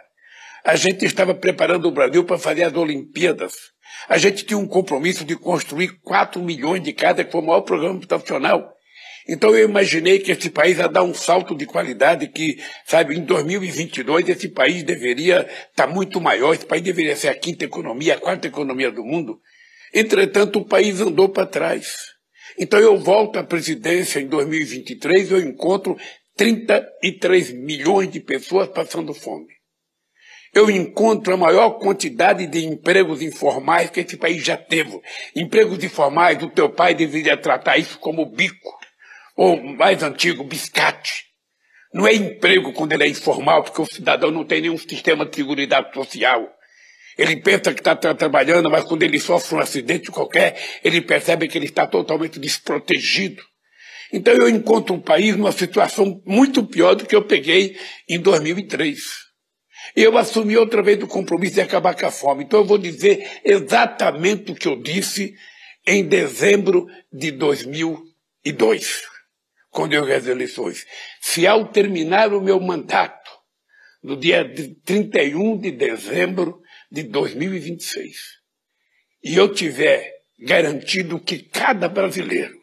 A 0.65 0.77
gente 0.77 1.05
estava 1.05 1.35
preparando 1.35 1.89
o 1.89 1.93
Brasil 1.93 2.25
para 2.25 2.39
fazer 2.39 2.63
as 2.65 2.75
Olimpíadas. 2.75 3.55
A 4.09 4.17
gente 4.17 4.45
tinha 4.45 4.59
um 4.59 4.67
compromisso 4.67 5.25
de 5.25 5.35
construir 5.35 5.99
4 6.03 6.41
milhões 6.43 6.83
de 6.83 6.93
casas, 6.93 7.27
que 7.27 7.33
foi 7.33 7.41
o 7.41 7.45
maior 7.45 7.63
programa 7.63 7.97
habitacional. 7.97 8.78
Então 9.29 9.55
eu 9.55 9.69
imaginei 9.69 10.19
que 10.21 10.33
esse 10.33 10.49
país 10.49 10.79
ia 10.79 10.89
dar 10.89 11.03
um 11.03 11.13
salto 11.13 11.55
de 11.55 11.67
qualidade 11.67 12.27
que, 12.29 12.57
sabe, 12.87 13.15
em 13.15 13.23
2022 13.23 14.31
esse 14.31 14.49
país 14.49 14.83
deveria 14.83 15.41
estar 15.43 15.87
tá 15.87 15.87
muito 15.87 16.19
maior, 16.19 16.55
esse 16.55 16.65
país 16.65 16.83
deveria 16.83 17.15
ser 17.15 17.29
a 17.29 17.35
quinta 17.35 17.67
economia, 17.67 18.15
a 18.15 18.19
quarta 18.19 18.49
economia 18.49 18.91
do 18.91 19.05
mundo. 19.05 19.39
Entretanto, 19.93 20.61
o 20.61 20.65
país 20.65 21.03
andou 21.03 21.29
para 21.29 21.45
trás. 21.45 21.95
Então 22.59 22.81
eu 22.81 22.97
volto 22.97 23.39
à 23.39 23.45
presidência 23.45 24.19
em 24.19 24.27
2023 24.27 25.31
e 25.31 25.35
eu 25.35 25.41
encontro 25.41 25.95
33 26.35 27.53
milhões 27.53 28.11
de 28.11 28.21
pessoas 28.21 28.69
passando 28.69 29.13
fome. 29.13 29.59
Eu 30.55 30.71
encontro 30.71 31.35
a 31.35 31.37
maior 31.37 31.73
quantidade 31.73 32.47
de 32.47 32.65
empregos 32.65 33.21
informais 33.21 33.91
que 33.91 34.01
esse 34.01 34.17
país 34.17 34.43
já 34.43 34.57
teve. 34.57 34.99
Empregos 35.37 35.85
informais, 35.85 36.43
o 36.43 36.49
teu 36.49 36.71
pai 36.71 36.95
deveria 36.95 37.37
tratar 37.37 37.77
isso 37.77 37.99
como 37.99 38.25
bico 38.25 38.79
ou 39.39 39.63
mais 39.63 40.03
antigo, 40.03 40.43
biscate. 40.43 41.27
Não 41.95 42.09
é 42.09 42.13
emprego 42.13 42.73
quando 42.73 42.93
ele 42.93 43.05
é 43.05 43.09
informal, 43.09 43.63
porque 43.63 43.81
o 43.81 43.87
cidadão 43.87 44.33
não 44.33 44.45
tem 44.45 44.61
nenhum 44.61 44.77
sistema 44.77 45.25
de 45.25 45.37
segurança 45.37 45.89
social. 45.95 46.53
Ele 47.17 47.37
pensa 47.37 47.73
que 47.73 47.81
está 47.81 47.95
trabalhando, 47.95 48.69
mas 48.69 48.83
quando 48.83 49.05
ele 49.05 49.21
sofre 49.21 49.55
um 49.55 49.61
acidente 49.61 50.11
qualquer, 50.11 50.61
ele 50.83 51.01
percebe 51.01 51.47
que 51.47 51.57
ele 51.57 51.67
está 51.67 51.87
totalmente 51.87 52.41
desprotegido. 52.41 53.41
Então 54.13 54.35
eu 54.35 54.49
encontro 54.49 54.97
um 54.97 55.01
país 55.01 55.37
numa 55.37 55.53
situação 55.53 56.21
muito 56.27 56.67
pior 56.67 56.97
do 56.97 57.07
que 57.07 57.15
eu 57.15 57.23
peguei 57.23 57.79
em 58.09 58.19
2003. 58.19 58.99
E 59.97 60.03
eu 60.03 60.19
assumi 60.19 60.57
outra 60.57 60.83
vez 60.83 61.01
o 61.01 61.07
compromisso 61.07 61.55
de 61.55 61.61
acabar 61.61 61.95
com 61.95 62.07
a 62.07 62.11
fome. 62.11 62.43
Então 62.43 62.61
eu 62.61 62.67
vou 62.67 62.79
dizer 62.79 63.41
exatamente 63.45 64.51
o 64.51 64.55
que 64.57 64.67
eu 64.67 64.83
disse 64.83 65.33
em 65.87 66.05
dezembro 66.05 66.87
de 67.13 67.31
2002 67.31 69.18
quando 69.71 69.93
eu 69.93 70.05
as 70.13 70.27
eleições. 70.27 70.87
Se 71.21 71.47
ao 71.47 71.69
terminar 71.69 72.33
o 72.33 72.41
meu 72.41 72.61
mandato, 72.61 73.31
no 74.03 74.17
dia 74.17 74.45
31 74.85 75.59
de 75.59 75.73
dezembro 75.73 76.61
de 76.91 77.03
2026, 77.05 78.17
e 79.23 79.37
eu 79.37 79.53
tiver 79.53 80.13
garantido 80.39 81.21
que 81.21 81.43
cada 81.43 81.89
brasileiro 81.89 82.57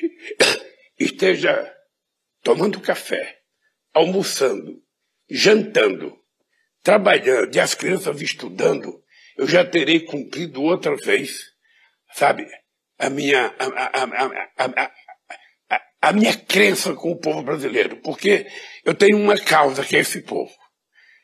esteja 0.98 1.72
tomando 2.42 2.80
café, 2.80 3.40
almoçando, 3.92 4.82
jantando, 5.28 6.16
trabalhando 6.82 7.54
e 7.56 7.60
as 7.60 7.74
crianças 7.74 8.20
estudando, 8.20 9.02
eu 9.36 9.46
já 9.46 9.64
terei 9.64 10.00
cumprido 10.00 10.62
outra 10.62 10.94
vez, 10.96 11.40
sabe, 12.12 12.46
a 12.98 13.10
minha, 13.10 13.46
a, 13.58 13.64
a, 13.64 14.74
a, 14.74 14.92
a 16.08 16.12
minha 16.12 16.34
crença 16.34 16.92
com 16.94 17.12
o 17.12 17.16
povo 17.16 17.42
brasileiro, 17.42 17.96
porque 18.02 18.46
eu 18.84 18.94
tenho 18.94 19.16
uma 19.16 19.38
causa 19.38 19.84
que 19.84 19.96
é 19.96 20.00
esse 20.00 20.20
povo. 20.22 20.52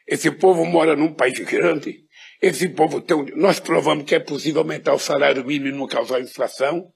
Esse 0.06 0.30
povo 0.30 0.64
mora 0.64 0.96
num 0.96 1.12
país 1.12 1.38
grande. 1.40 1.98
Esse 2.40 2.68
povo 2.70 3.00
tem. 3.00 3.16
Nós 3.36 3.60
provamos 3.60 4.04
que 4.04 4.14
é 4.14 4.18
possível 4.18 4.62
aumentar 4.62 4.94
o 4.94 4.98
salário 4.98 5.44
mínimo 5.44 5.68
e 5.68 5.78
não 5.78 5.86
causar 5.86 6.20
inflação. 6.20 6.90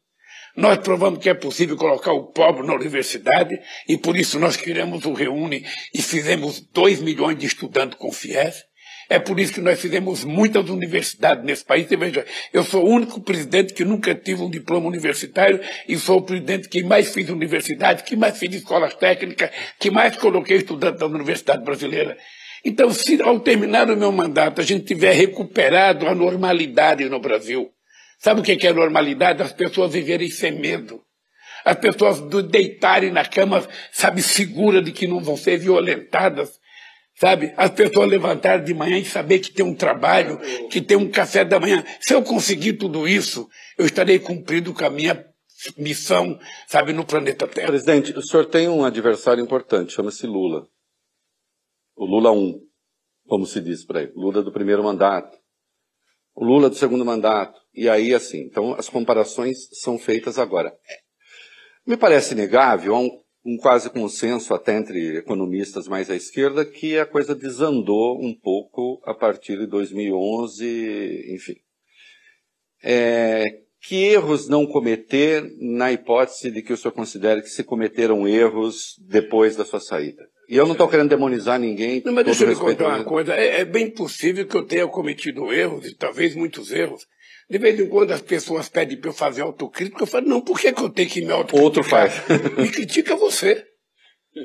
Nós 0.56 0.78
provamos 0.78 1.18
que 1.18 1.28
é 1.28 1.34
possível 1.34 1.76
colocar 1.76 2.12
o 2.12 2.32
pobre 2.32 2.66
na 2.66 2.74
universidade 2.74 3.54
e 3.88 3.98
por 3.98 4.16
isso 4.16 4.38
nós 4.38 4.56
criamos 4.56 5.04
o 5.04 5.12
Reúne 5.12 5.66
e 5.92 6.00
fizemos 6.00 6.60
2 6.72 7.00
milhões 7.00 7.36
de 7.36 7.46
estudantes 7.46 7.98
com 7.98 8.10
FIES. 8.10 8.64
É 9.08 9.18
por 9.18 9.38
isso 9.38 9.52
que 9.52 9.60
nós 9.60 9.80
fizemos 9.80 10.24
muitas 10.24 10.68
universidades 10.68 11.44
nesse 11.44 11.64
país. 11.64 11.90
E 11.90 11.96
veja, 11.96 12.24
eu 12.52 12.64
sou 12.64 12.84
o 12.84 12.88
único 12.88 13.20
presidente 13.20 13.74
que 13.74 13.84
nunca 13.84 14.14
tive 14.14 14.42
um 14.42 14.50
diploma 14.50 14.86
universitário 14.86 15.60
e 15.88 15.96
sou 15.98 16.18
o 16.18 16.22
presidente 16.22 16.68
que 16.68 16.82
mais 16.82 17.12
fiz 17.12 17.28
universidade, 17.28 18.02
que 18.02 18.16
mais 18.16 18.38
fiz 18.38 18.54
escolas 18.54 18.94
técnicas, 18.94 19.50
que 19.78 19.90
mais 19.90 20.16
coloquei 20.16 20.58
estudantes 20.58 21.00
na 21.00 21.06
Universidade 21.06 21.64
Brasileira. 21.64 22.16
Então, 22.64 22.90
se 22.90 23.20
ao 23.20 23.40
terminar 23.40 23.90
o 23.90 23.96
meu 23.96 24.10
mandato 24.10 24.60
a 24.60 24.64
gente 24.64 24.86
tiver 24.86 25.12
recuperado 25.12 26.06
a 26.06 26.14
normalidade 26.14 27.04
no 27.08 27.20
Brasil, 27.20 27.70
Sabe 28.24 28.40
o 28.40 28.42
que 28.42 28.66
é 28.66 28.72
normalidade? 28.72 29.42
As 29.42 29.52
pessoas 29.52 29.92
viverem 29.92 30.30
sem 30.30 30.52
medo. 30.52 31.02
As 31.62 31.76
pessoas 31.76 32.22
deitarem 32.48 33.10
na 33.10 33.22
cama, 33.22 33.68
sabe, 33.92 34.22
segura 34.22 34.80
de 34.80 34.92
que 34.92 35.06
não 35.06 35.20
vão 35.20 35.36
ser 35.36 35.58
violentadas. 35.58 36.58
Sabe? 37.16 37.54
As 37.56 37.70
pessoas 37.70 38.08
levantarem 38.08 38.64
de 38.64 38.74
manhã 38.74 38.98
e 38.98 39.04
saber 39.04 39.38
que 39.38 39.52
tem 39.52 39.64
um 39.64 39.74
trabalho, 39.74 40.38
que 40.68 40.80
tem 40.80 40.96
um 40.96 41.10
café 41.10 41.44
da 41.44 41.60
manhã. 41.60 41.84
Se 42.00 42.12
eu 42.12 42.22
conseguir 42.22 42.74
tudo 42.74 43.06
isso, 43.06 43.48
eu 43.78 43.86
estarei 43.86 44.18
cumprindo 44.18 44.74
com 44.74 44.84
a 44.84 44.90
minha 44.90 45.24
missão, 45.78 46.38
sabe, 46.66 46.92
no 46.92 47.06
planeta 47.06 47.46
Terra. 47.46 47.68
Presidente, 47.68 48.12
o 48.12 48.22
senhor 48.22 48.46
tem 48.46 48.68
um 48.68 48.84
adversário 48.84 49.42
importante, 49.42 49.92
chama-se 49.92 50.26
Lula. 50.26 50.66
O 51.96 52.04
Lula 52.04 52.32
1, 52.32 52.60
como 53.26 53.46
se 53.46 53.60
diz 53.60 53.84
para 53.84 54.02
ele. 54.02 54.12
Lula 54.16 54.42
do 54.42 54.52
primeiro 54.52 54.82
mandato. 54.82 55.38
O 56.34 56.44
Lula 56.44 56.68
do 56.68 56.74
segundo 56.74 57.04
mandato. 57.04 57.60
E 57.72 57.88
aí, 57.88 58.12
assim, 58.12 58.40
então 58.40 58.74
as 58.74 58.88
comparações 58.88 59.68
são 59.80 59.98
feitas 59.98 60.38
agora. 60.38 60.76
Me 61.86 61.96
parece 61.96 62.34
inegável, 62.34 62.96
há 62.96 62.98
um, 62.98 63.23
um 63.44 63.56
quase 63.56 63.90
consenso 63.90 64.54
até 64.54 64.76
entre 64.76 65.18
economistas 65.18 65.86
mais 65.86 66.08
à 66.08 66.16
esquerda, 66.16 66.64
que 66.64 66.98
a 66.98 67.04
coisa 67.04 67.34
desandou 67.34 68.18
um 68.18 68.34
pouco 68.34 69.02
a 69.04 69.12
partir 69.12 69.58
de 69.58 69.66
2011, 69.66 71.34
enfim. 71.34 71.56
É, 72.82 73.44
que 73.86 74.02
erros 74.02 74.48
não 74.48 74.66
cometer 74.66 75.44
na 75.60 75.92
hipótese 75.92 76.50
de 76.50 76.62
que 76.62 76.72
o 76.72 76.76
senhor 76.76 76.92
considere 76.92 77.42
que 77.42 77.50
se 77.50 77.62
cometeram 77.62 78.26
erros 78.26 78.96
depois 78.98 79.56
da 79.56 79.64
sua 79.64 79.80
saída? 79.80 80.26
E 80.48 80.56
eu 80.56 80.64
não 80.64 80.72
estou 80.72 80.88
querendo 80.88 81.08
demonizar 81.10 81.58
ninguém. 81.58 82.02
Não, 82.04 82.12
mas 82.12 82.24
deixa 82.24 82.44
eu 82.44 82.48
lhe 82.48 82.56
contar 82.56 82.88
uma 82.88 83.04
coisa. 83.04 83.34
É, 83.34 83.60
é, 83.60 83.64
bem 83.64 83.90
possível 83.90 84.46
que 84.46 84.56
eu 84.56 84.66
tenha 84.66 84.86
cometido 84.86 85.52
erros, 85.52 85.86
e 85.86 85.94
talvez 85.94 86.34
muitos 86.34 86.70
erros, 86.70 87.06
de 87.48 87.58
vez 87.58 87.78
em 87.78 87.88
quando 87.88 88.12
as 88.12 88.22
pessoas 88.22 88.68
pedem 88.68 88.98
para 88.98 89.10
eu 89.10 89.14
fazer 89.14 89.42
autocrítica, 89.42 90.02
eu 90.02 90.06
falo, 90.06 90.26
não, 90.26 90.40
por 90.40 90.58
que, 90.58 90.72
que 90.72 90.82
eu 90.82 90.90
tenho 90.90 91.08
que 91.08 91.20
me 91.20 91.30
autocriticar? 91.32 91.62
Outro 91.62 91.84
faz. 91.84 92.12
me 92.56 92.70
critica 92.70 93.16
você. 93.16 93.66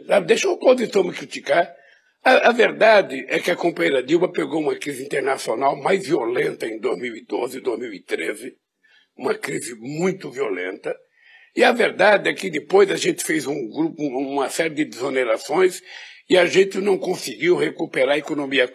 Sabe? 0.08 0.28
Deixa 0.28 0.48
a 0.48 0.52
oposição 0.52 1.04
me 1.04 1.14
criticar. 1.14 1.74
A, 2.24 2.50
a, 2.50 2.52
verdade 2.52 3.26
é 3.30 3.40
que 3.40 3.50
a 3.50 3.56
companheira 3.56 4.04
Dilma 4.04 4.32
pegou 4.32 4.60
uma 4.60 4.76
crise 4.76 5.04
internacional 5.04 5.82
mais 5.82 6.06
violenta 6.06 6.68
em 6.68 6.78
2012, 6.80 7.62
2013, 7.62 8.58
uma 9.16 9.34
crise 9.34 9.74
muito 9.80 10.30
violenta, 10.30 10.94
e 11.56 11.64
a 11.64 11.72
verdade 11.72 12.30
é 12.30 12.34
que 12.34 12.50
depois 12.50 12.92
a 12.92 12.98
gente 12.98 13.24
fez 13.24 13.48
um 13.48 13.70
grupo, 13.70 14.04
uma 14.04 14.50
série 14.50 14.76
de 14.76 14.86
desonerações, 14.86 15.82
e 16.30 16.38
a 16.38 16.46
gente 16.46 16.78
não 16.80 16.98
conseguiu 16.98 17.56
recuperar 17.56 18.16
a 18.16 18.20
economia. 18.20 18.70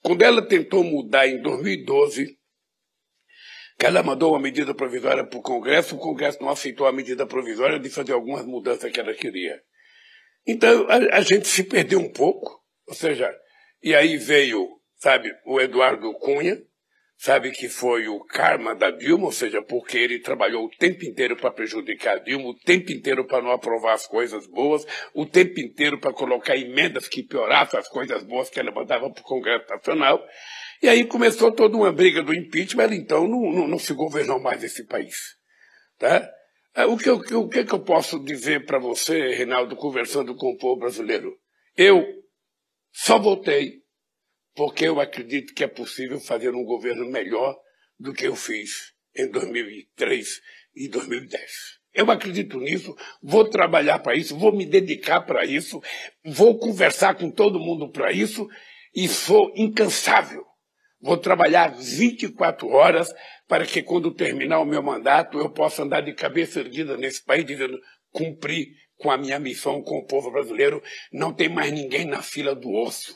Quando 0.00 0.22
ela 0.22 0.40
tentou 0.40 0.84
mudar 0.84 1.26
em 1.26 1.42
2012, 1.42 2.35
que 3.78 3.84
ela 3.84 4.02
mandou 4.02 4.32
uma 4.32 4.40
medida 4.40 4.74
provisória 4.74 5.24
para 5.24 5.38
o 5.38 5.42
Congresso, 5.42 5.96
o 5.96 5.98
Congresso 5.98 6.40
não 6.40 6.48
aceitou 6.48 6.86
a 6.86 6.92
medida 6.92 7.26
provisória 7.26 7.78
de 7.78 7.90
fazer 7.90 8.12
algumas 8.12 8.44
mudanças 8.46 8.90
que 8.90 8.98
ela 8.98 9.12
queria. 9.12 9.60
Então, 10.46 10.86
a, 10.88 11.18
a 11.18 11.20
gente 11.20 11.46
se 11.46 11.64
perdeu 11.64 11.98
um 11.98 12.10
pouco, 12.10 12.62
ou 12.86 12.94
seja, 12.94 13.30
e 13.82 13.94
aí 13.94 14.16
veio, 14.16 14.66
sabe, 14.96 15.30
o 15.44 15.60
Eduardo 15.60 16.12
Cunha, 16.14 16.58
sabe 17.18 17.50
que 17.50 17.68
foi 17.68 18.08
o 18.08 18.24
karma 18.24 18.74
da 18.74 18.90
Dilma, 18.90 19.26
ou 19.26 19.32
seja, 19.32 19.60
porque 19.62 19.98
ele 19.98 20.20
trabalhou 20.20 20.64
o 20.64 20.70
tempo 20.70 21.04
inteiro 21.04 21.36
para 21.36 21.50
prejudicar 21.50 22.16
a 22.16 22.18
Dilma, 22.18 22.48
o 22.48 22.58
tempo 22.58 22.92
inteiro 22.92 23.26
para 23.26 23.42
não 23.42 23.50
aprovar 23.50 23.94
as 23.94 24.06
coisas 24.06 24.46
boas, 24.46 24.86
o 25.14 25.26
tempo 25.26 25.60
inteiro 25.60 25.98
para 25.98 26.12
colocar 26.12 26.56
emendas 26.56 27.08
que 27.08 27.22
piorassem 27.22 27.78
as 27.78 27.88
coisas 27.88 28.22
boas 28.22 28.48
que 28.48 28.60
ela 28.60 28.70
mandava 28.70 29.10
para 29.10 29.20
o 29.20 29.24
Congresso 29.24 29.68
Nacional. 29.68 30.24
E 30.82 30.88
aí 30.88 31.06
começou 31.06 31.50
toda 31.52 31.76
uma 31.76 31.92
briga 31.92 32.22
do 32.22 32.34
impeachment, 32.34 32.92
então 32.92 33.26
não, 33.26 33.50
não, 33.52 33.68
não 33.68 33.78
se 33.78 33.94
governou 33.94 34.40
mais 34.40 34.62
esse 34.62 34.84
país. 34.84 35.36
Tá? 35.98 36.30
É, 36.74 36.84
o 36.84 36.96
que, 36.96 37.08
eu, 37.08 37.16
o 37.16 37.48
que 37.48 37.60
eu 37.60 37.84
posso 37.84 38.18
dizer 38.18 38.66
para 38.66 38.78
você, 38.78 39.34
Reinaldo, 39.34 39.74
conversando 39.76 40.34
com 40.34 40.50
o 40.50 40.58
povo 40.58 40.80
brasileiro? 40.80 41.34
Eu 41.76 42.04
só 42.92 43.18
votei 43.18 43.82
porque 44.54 44.86
eu 44.86 45.00
acredito 45.00 45.54
que 45.54 45.64
é 45.64 45.68
possível 45.68 46.20
fazer 46.20 46.54
um 46.54 46.64
governo 46.64 47.10
melhor 47.10 47.56
do 47.98 48.12
que 48.12 48.26
eu 48.26 48.36
fiz 48.36 48.92
em 49.14 49.30
2003 49.30 50.40
e 50.74 50.88
2010. 50.88 51.52
Eu 51.94 52.10
acredito 52.10 52.58
nisso, 52.58 52.94
vou 53.22 53.48
trabalhar 53.48 53.98
para 54.00 54.14
isso, 54.14 54.36
vou 54.36 54.54
me 54.54 54.66
dedicar 54.66 55.22
para 55.22 55.46
isso, 55.46 55.82
vou 56.22 56.58
conversar 56.58 57.14
com 57.14 57.30
todo 57.30 57.58
mundo 57.58 57.90
para 57.90 58.12
isso 58.12 58.46
e 58.94 59.08
sou 59.08 59.50
incansável 59.56 60.44
Vou 61.00 61.16
trabalhar 61.16 61.68
24 61.68 62.68
horas 62.68 63.12
para 63.46 63.66
que 63.66 63.82
quando 63.82 64.14
terminar 64.14 64.60
o 64.60 64.64
meu 64.64 64.82
mandato 64.82 65.38
eu 65.38 65.50
possa 65.50 65.82
andar 65.82 66.00
de 66.00 66.14
cabeça 66.14 66.60
erguida 66.60 66.96
nesse 66.96 67.24
país 67.24 67.44
dizendo 67.44 67.78
cumpri 68.10 68.68
com 68.96 69.10
a 69.10 69.18
minha 69.18 69.38
missão 69.38 69.82
com 69.82 69.98
o 69.98 70.06
povo 70.06 70.30
brasileiro. 70.30 70.82
Não 71.12 71.32
tem 71.32 71.48
mais 71.48 71.70
ninguém 71.72 72.06
na 72.06 72.22
fila 72.22 72.54
do 72.54 72.72
osso. 72.72 73.14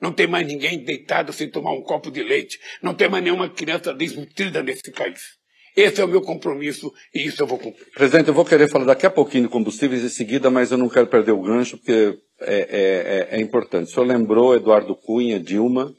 Não 0.00 0.12
tem 0.12 0.26
mais 0.26 0.46
ninguém 0.46 0.82
deitado 0.82 1.32
sem 1.32 1.50
tomar 1.50 1.72
um 1.72 1.82
copo 1.82 2.10
de 2.10 2.22
leite. 2.22 2.58
Não 2.82 2.94
tem 2.94 3.08
mais 3.08 3.22
nenhuma 3.22 3.48
criança 3.48 3.92
desnutrida 3.92 4.62
nesse 4.62 4.90
país. 4.92 5.38
Esse 5.76 6.00
é 6.00 6.04
o 6.04 6.08
meu 6.08 6.20
compromisso 6.20 6.92
e 7.14 7.26
isso 7.26 7.42
eu 7.42 7.46
vou 7.46 7.58
cumprir. 7.58 7.86
Presidente, 7.92 8.28
eu 8.28 8.34
vou 8.34 8.44
querer 8.44 8.68
falar 8.68 8.86
daqui 8.86 9.06
a 9.06 9.10
pouquinho 9.10 9.44
de 9.44 9.50
combustíveis 9.50 10.02
em 10.02 10.08
seguida, 10.08 10.50
mas 10.50 10.72
eu 10.72 10.78
não 10.78 10.88
quero 10.88 11.06
perder 11.06 11.32
o 11.32 11.42
gancho 11.42 11.76
porque 11.76 12.18
é, 12.40 12.54
é, 12.54 13.36
é, 13.36 13.38
é 13.38 13.40
importante. 13.40 13.88
O 13.88 13.90
senhor 13.90 14.06
lembrou 14.06 14.54
Eduardo 14.54 14.96
Cunha, 14.96 15.38
Dilma, 15.38 15.94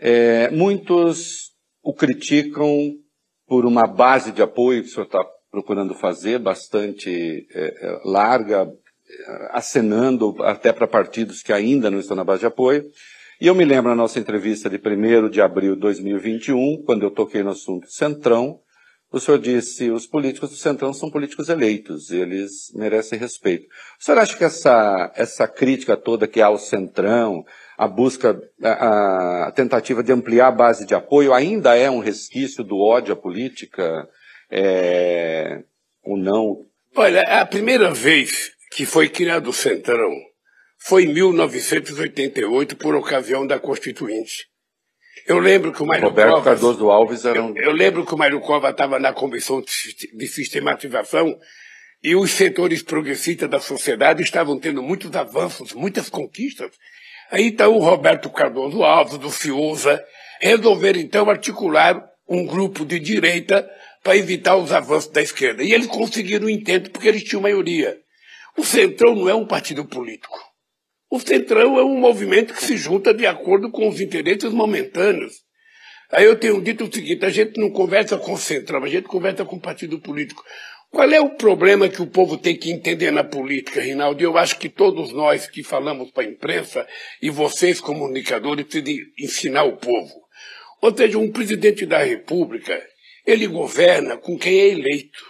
é, 0.00 0.50
muitos 0.50 1.50
o 1.82 1.94
criticam 1.94 2.94
por 3.46 3.66
uma 3.66 3.86
base 3.86 4.32
de 4.32 4.42
apoio 4.42 4.82
que 4.82 4.88
o 4.88 4.92
senhor 4.92 5.06
está 5.06 5.24
procurando 5.50 5.94
fazer, 5.94 6.38
bastante 6.38 7.46
é, 7.52 7.86
é 7.86 8.00
larga, 8.04 8.62
é, 8.62 9.48
acenando 9.52 10.36
até 10.42 10.72
para 10.72 10.86
partidos 10.86 11.42
que 11.42 11.52
ainda 11.52 11.90
não 11.90 11.98
estão 11.98 12.16
na 12.16 12.24
base 12.24 12.40
de 12.40 12.46
apoio. 12.46 12.84
E 13.40 13.46
eu 13.46 13.54
me 13.54 13.64
lembro 13.64 13.90
na 13.90 13.96
nossa 13.96 14.18
entrevista 14.18 14.68
de 14.70 14.76
1 14.76 15.28
de 15.28 15.40
abril 15.40 15.74
de 15.74 15.80
2021, 15.80 16.82
quando 16.84 17.02
eu 17.02 17.10
toquei 17.10 17.42
no 17.42 17.50
assunto 17.50 17.90
Centrão, 17.90 18.60
o 19.12 19.18
senhor 19.18 19.38
disse, 19.38 19.90
os 19.90 20.06
políticos 20.06 20.50
do 20.50 20.56
Centrão 20.56 20.92
são 20.92 21.10
políticos 21.10 21.48
eleitos, 21.48 22.10
eles 22.10 22.70
merecem 22.74 23.18
respeito. 23.18 23.66
O 24.00 24.04
senhor 24.04 24.18
acha 24.18 24.36
que 24.36 24.44
essa, 24.44 25.12
essa 25.16 25.48
crítica 25.48 25.96
toda 25.96 26.28
que 26.28 26.40
há 26.40 26.46
ao 26.46 26.58
Centrão, 26.58 27.44
a 27.80 27.88
busca, 27.88 28.38
a, 28.62 29.46
a, 29.46 29.52
tentativa 29.52 30.02
de 30.02 30.12
ampliar 30.12 30.48
a 30.48 30.52
base 30.52 30.84
de 30.84 30.94
apoio 30.94 31.32
ainda 31.32 31.74
é 31.74 31.90
um 31.90 31.98
resquício 31.98 32.62
do 32.62 32.78
ódio 32.78 33.14
à 33.14 33.16
política? 33.16 34.06
É, 34.50 35.62
ou 36.04 36.18
não? 36.18 36.66
Olha, 36.94 37.22
a 37.40 37.46
primeira 37.46 37.90
vez 37.90 38.50
que 38.72 38.84
foi 38.84 39.08
criado 39.08 39.48
o 39.48 39.52
Centrão 39.54 40.10
foi 40.76 41.04
em 41.04 41.14
1988, 41.14 42.76
por 42.76 42.94
ocasião 42.94 43.46
da 43.46 43.58
Constituinte. 43.58 44.50
Eu 45.26 45.38
lembro 45.38 45.72
que 45.72 45.82
o 45.82 45.86
Mário 45.86 46.04
Roberto 46.04 46.32
Covas, 46.32 46.44
Cardoso 46.44 46.90
Alves 46.90 47.24
era 47.24 47.42
um... 47.42 47.56
eu, 47.56 47.64
eu 47.64 47.72
lembro 47.72 48.04
que 48.04 48.14
o 48.14 48.18
Mário 48.18 48.40
Covas 48.40 48.72
estava 48.72 48.98
na 48.98 49.14
comissão 49.14 49.62
de 49.62 50.26
sistematização 50.28 51.34
e 52.02 52.14
os 52.14 52.30
setores 52.30 52.82
progressistas 52.82 53.48
da 53.48 53.58
sociedade 53.58 54.22
estavam 54.22 54.58
tendo 54.58 54.82
muitos 54.82 55.14
avanços, 55.16 55.72
muitas 55.72 56.10
conquistas, 56.10 56.72
Aí 57.30 57.46
então 57.46 57.76
o 57.76 57.80
Roberto 57.80 58.28
Cardoso 58.30 58.82
Alves, 58.82 59.18
do 59.18 59.30
Fiuza, 59.30 60.02
resolveram 60.40 60.98
então 60.98 61.28
articular 61.30 62.04
um 62.28 62.44
grupo 62.44 62.84
de 62.84 62.98
direita 62.98 63.68
para 64.02 64.16
evitar 64.16 64.56
os 64.56 64.72
avanços 64.72 65.10
da 65.10 65.22
esquerda. 65.22 65.62
E 65.62 65.72
eles 65.72 65.86
conseguiram 65.86 66.46
o 66.46 66.50
intento 66.50 66.90
porque 66.90 67.08
eles 67.08 67.24
tinham 67.24 67.42
maioria. 67.42 67.96
O 68.56 68.64
Centrão 68.64 69.14
não 69.14 69.28
é 69.28 69.34
um 69.34 69.46
partido 69.46 69.84
político. 69.84 70.38
O 71.10 71.18
Centrão 71.18 71.78
é 71.78 71.84
um 71.84 71.98
movimento 71.98 72.54
que 72.54 72.64
se 72.64 72.76
junta 72.76 73.12
de 73.12 73.26
acordo 73.26 73.70
com 73.70 73.88
os 73.88 74.00
interesses 74.00 74.52
momentâneos. 74.52 75.34
Aí 76.12 76.24
eu 76.24 76.36
tenho 76.36 76.60
dito 76.60 76.84
o 76.84 76.92
seguinte, 76.92 77.24
a 77.24 77.30
gente 77.30 77.60
não 77.60 77.70
conversa 77.70 78.16
com 78.16 78.32
o 78.32 78.38
Centrão, 78.38 78.82
a 78.82 78.88
gente 78.88 79.06
conversa 79.06 79.44
com 79.44 79.56
o 79.56 79.60
partido 79.60 80.00
político. 80.00 80.42
Qual 80.90 81.08
é 81.08 81.20
o 81.20 81.30
problema 81.30 81.88
que 81.88 82.02
o 82.02 82.06
povo 82.06 82.36
tem 82.36 82.56
que 82.56 82.70
entender 82.70 83.12
na 83.12 83.22
política, 83.22 83.80
Rinaldo? 83.80 84.22
Eu 84.22 84.36
acho 84.36 84.58
que 84.58 84.68
todos 84.68 85.12
nós 85.12 85.46
que 85.46 85.62
falamos 85.62 86.10
para 86.10 86.24
a 86.24 86.26
imprensa 86.26 86.86
e 87.22 87.30
vocês, 87.30 87.80
comunicadores, 87.80 88.66
precisam 88.66 89.04
ensinar 89.16 89.64
o 89.64 89.76
povo. 89.76 90.12
Ou 90.82 90.96
seja, 90.96 91.16
um 91.16 91.30
presidente 91.30 91.86
da 91.86 91.98
República, 91.98 92.84
ele 93.24 93.46
governa 93.46 94.16
com 94.16 94.36
quem 94.36 94.58
é 94.58 94.68
eleito. 94.68 95.24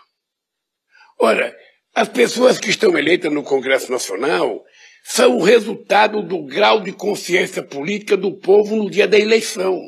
Ora, 1.19 1.55
as 1.95 2.09
pessoas 2.09 2.59
que 2.59 2.71
estão 2.71 2.97
eleitas 2.97 3.31
no 3.31 3.43
Congresso 3.43 3.93
Nacional 3.93 4.65
são 5.05 5.37
o 5.37 5.43
resultado 5.43 6.23
do 6.23 6.43
grau 6.47 6.81
de 6.81 6.93
consciência 6.93 7.63
política 7.63 8.17
do 8.17 8.33
povo 8.39 8.77
no 8.77 8.91
dia 8.91 9.07
da 9.07 9.19
eleição. 9.19 9.79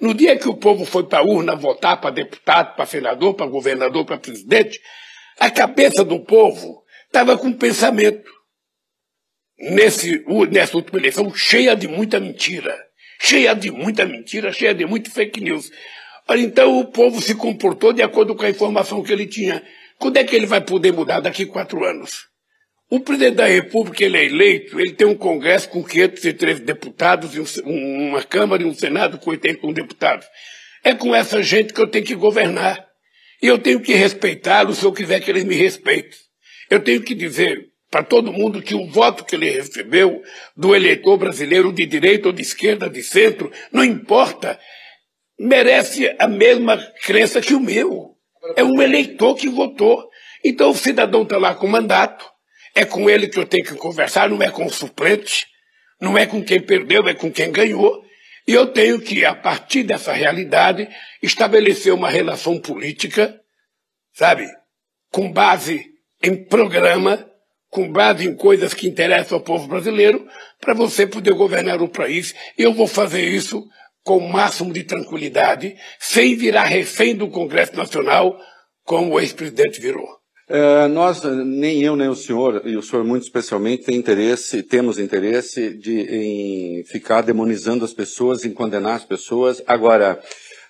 No 0.00 0.14
dia 0.14 0.38
que 0.38 0.48
o 0.48 0.56
povo 0.56 0.84
foi 0.84 1.04
para 1.04 1.18
a 1.18 1.24
urna 1.24 1.56
votar 1.56 2.00
para 2.00 2.10
deputado, 2.10 2.76
para 2.76 2.86
senador, 2.86 3.34
para 3.34 3.46
governador, 3.46 4.04
para 4.04 4.18
presidente, 4.18 4.80
a 5.38 5.50
cabeça 5.50 6.04
do 6.04 6.20
povo 6.20 6.84
estava 7.06 7.36
com 7.36 7.52
pensamento. 7.52 8.30
Nesse, 9.58 10.24
nessa 10.50 10.76
última 10.76 11.00
eleição, 11.00 11.34
cheia 11.34 11.74
de 11.74 11.88
muita 11.88 12.20
mentira. 12.20 12.76
Cheia 13.20 13.54
de 13.54 13.72
muita 13.72 14.04
mentira, 14.04 14.52
cheia 14.52 14.72
de 14.72 14.86
muito 14.86 15.10
fake 15.10 15.40
news. 15.40 15.70
Olha, 16.28 16.42
então 16.42 16.78
o 16.78 16.84
povo 16.84 17.20
se 17.20 17.34
comportou 17.34 17.92
de 17.92 18.02
acordo 18.02 18.36
com 18.36 18.44
a 18.44 18.50
informação 18.50 19.02
que 19.02 19.12
ele 19.12 19.26
tinha. 19.26 19.62
Quando 19.98 20.16
é 20.16 20.24
que 20.24 20.36
ele 20.36 20.46
vai 20.46 20.60
poder 20.60 20.92
mudar 20.92 21.18
daqui 21.18 21.42
a 21.42 21.48
quatro 21.48 21.84
anos? 21.84 22.28
O 22.90 23.00
presidente 23.00 23.34
da 23.34 23.46
República, 23.46 24.02
ele 24.02 24.16
é 24.16 24.24
eleito, 24.24 24.80
ele 24.80 24.94
tem 24.94 25.06
um 25.06 25.14
Congresso 25.14 25.68
com 25.68 25.84
513 25.84 26.62
deputados, 26.62 27.58
uma 27.62 28.22
Câmara 28.22 28.62
e 28.62 28.66
um 28.66 28.74
Senado 28.74 29.18
com 29.18 29.30
81 29.30 29.72
deputados. 29.74 30.26
É 30.82 30.94
com 30.94 31.14
essa 31.14 31.42
gente 31.42 31.74
que 31.74 31.80
eu 31.80 31.86
tenho 31.86 32.04
que 32.04 32.14
governar. 32.14 32.86
E 33.42 33.46
eu 33.46 33.58
tenho 33.58 33.80
que 33.80 33.92
respeitá-lo 33.92 34.74
se 34.74 34.84
eu 34.84 34.92
quiser 34.92 35.20
que 35.20 35.30
ele 35.30 35.44
me 35.44 35.54
respeite. 35.54 36.16
Eu 36.70 36.80
tenho 36.80 37.02
que 37.02 37.14
dizer 37.14 37.68
para 37.90 38.02
todo 38.02 38.32
mundo 38.32 38.62
que 38.62 38.74
o 38.74 38.86
voto 38.86 39.24
que 39.24 39.36
ele 39.36 39.50
recebeu 39.50 40.22
do 40.56 40.74
eleitor 40.74 41.16
brasileiro 41.18 41.72
de 41.72 41.86
direita 41.86 42.28
ou 42.28 42.32
de 42.32 42.42
esquerda, 42.42 42.88
de 42.88 43.02
centro, 43.02 43.50
não 43.72 43.84
importa, 43.84 44.58
merece 45.38 46.14
a 46.18 46.26
mesma 46.26 46.76
crença 47.04 47.40
que 47.40 47.54
o 47.54 47.60
meu. 47.60 48.16
É 48.56 48.64
um 48.64 48.80
eleitor 48.80 49.34
que 49.34 49.48
votou. 49.48 50.08
Então 50.44 50.70
o 50.70 50.74
cidadão 50.74 51.22
está 51.22 51.36
lá 51.36 51.54
com 51.54 51.66
mandato, 51.66 52.24
é 52.78 52.84
com 52.84 53.10
ele 53.10 53.26
que 53.26 53.36
eu 53.36 53.44
tenho 53.44 53.64
que 53.64 53.74
conversar, 53.74 54.30
não 54.30 54.40
é 54.40 54.52
com 54.52 54.64
o 54.64 54.70
suplente, 54.70 55.48
não 56.00 56.16
é 56.16 56.26
com 56.26 56.44
quem 56.44 56.60
perdeu, 56.60 57.08
é 57.08 57.12
com 57.12 57.28
quem 57.28 57.50
ganhou. 57.50 58.04
E 58.46 58.52
eu 58.52 58.68
tenho 58.68 59.00
que, 59.00 59.24
a 59.24 59.34
partir 59.34 59.82
dessa 59.82 60.12
realidade, 60.12 60.88
estabelecer 61.20 61.92
uma 61.92 62.08
relação 62.08 62.56
política, 62.60 63.36
sabe, 64.14 64.46
com 65.10 65.32
base 65.32 65.84
em 66.22 66.36
programa, 66.44 67.28
com 67.68 67.90
base 67.90 68.28
em 68.28 68.36
coisas 68.36 68.72
que 68.72 68.86
interessam 68.86 69.38
ao 69.38 69.44
povo 69.44 69.66
brasileiro, 69.66 70.24
para 70.60 70.72
você 70.72 71.04
poder 71.04 71.32
governar 71.34 71.82
o 71.82 71.88
país. 71.88 72.32
Eu 72.56 72.72
vou 72.72 72.86
fazer 72.86 73.22
isso 73.22 73.66
com 74.04 74.18
o 74.18 74.32
máximo 74.32 74.72
de 74.72 74.84
tranquilidade, 74.84 75.74
sem 75.98 76.36
virar 76.36 76.64
refém 76.64 77.16
do 77.16 77.28
Congresso 77.28 77.74
Nacional, 77.74 78.38
como 78.84 79.14
o 79.14 79.20
ex-presidente 79.20 79.80
virou. 79.80 80.17
É, 80.48 80.88
nós, 80.88 81.22
nem 81.22 81.82
eu 81.82 81.94
nem 81.94 82.08
o 82.08 82.14
senhor, 82.14 82.62
e 82.64 82.74
o 82.74 82.82
senhor 82.82 83.04
muito 83.04 83.24
especialmente, 83.24 83.84
tem 83.84 83.96
interesse, 83.96 84.62
temos 84.62 84.98
interesse 84.98 85.74
de, 85.74 86.00
em 86.00 86.84
ficar 86.84 87.20
demonizando 87.20 87.84
as 87.84 87.92
pessoas, 87.92 88.46
em 88.46 88.52
condenar 88.52 88.96
as 88.96 89.04
pessoas. 89.04 89.62
Agora, 89.66 90.18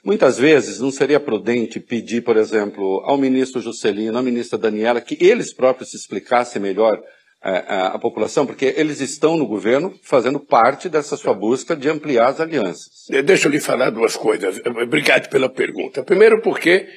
muitas 0.02 0.36
vezes 0.36 0.80
não 0.80 0.90
seria 0.90 1.20
prudente 1.20 1.78
pedir, 1.78 2.22
por 2.22 2.36
exemplo, 2.36 3.02
ao 3.04 3.16
ministro 3.16 3.60
Juscelino, 3.60 4.18
à 4.18 4.22
ministra 4.22 4.58
Daniela, 4.58 5.00
que 5.00 5.16
eles 5.20 5.52
próprios 5.52 5.92
se 5.92 5.96
explicassem 5.96 6.60
melhor 6.60 7.00
a, 7.40 7.94
é, 7.94 7.98
população, 7.98 8.44
porque 8.44 8.74
eles 8.76 9.00
estão 9.00 9.36
no 9.36 9.46
governo 9.46 9.94
fazendo 10.02 10.40
parte 10.40 10.88
dessa 10.88 11.16
sua 11.16 11.34
busca 11.34 11.76
de 11.76 11.88
ampliar 11.88 12.30
as 12.30 12.40
alianças. 12.40 13.06
Deixa 13.24 13.46
eu 13.46 13.52
lhe 13.52 13.60
falar 13.60 13.90
duas 13.90 14.16
coisas. 14.16 14.60
Obrigado 14.66 15.28
pela 15.28 15.48
pergunta. 15.48 16.02
Primeiro 16.02 16.42
porque 16.42 16.88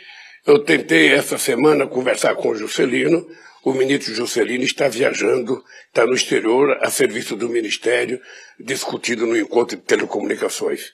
eu 0.45 0.63
tentei 0.63 1.13
essa 1.13 1.37
semana 1.37 1.85
conversar 1.85 2.35
com 2.35 2.49
o 2.49 2.55
Juscelino. 2.55 3.27
O 3.63 3.73
ministro 3.73 4.13
Juscelino 4.13 4.63
está 4.63 4.87
viajando, 4.87 5.63
está 5.87 6.05
no 6.05 6.15
exterior, 6.15 6.77
a 6.81 6.89
serviço 6.89 7.35
do 7.35 7.47
Ministério, 7.47 8.19
discutido 8.59 9.27
no 9.27 9.37
encontro 9.37 9.77
de 9.77 9.83
telecomunicações. 9.83 10.91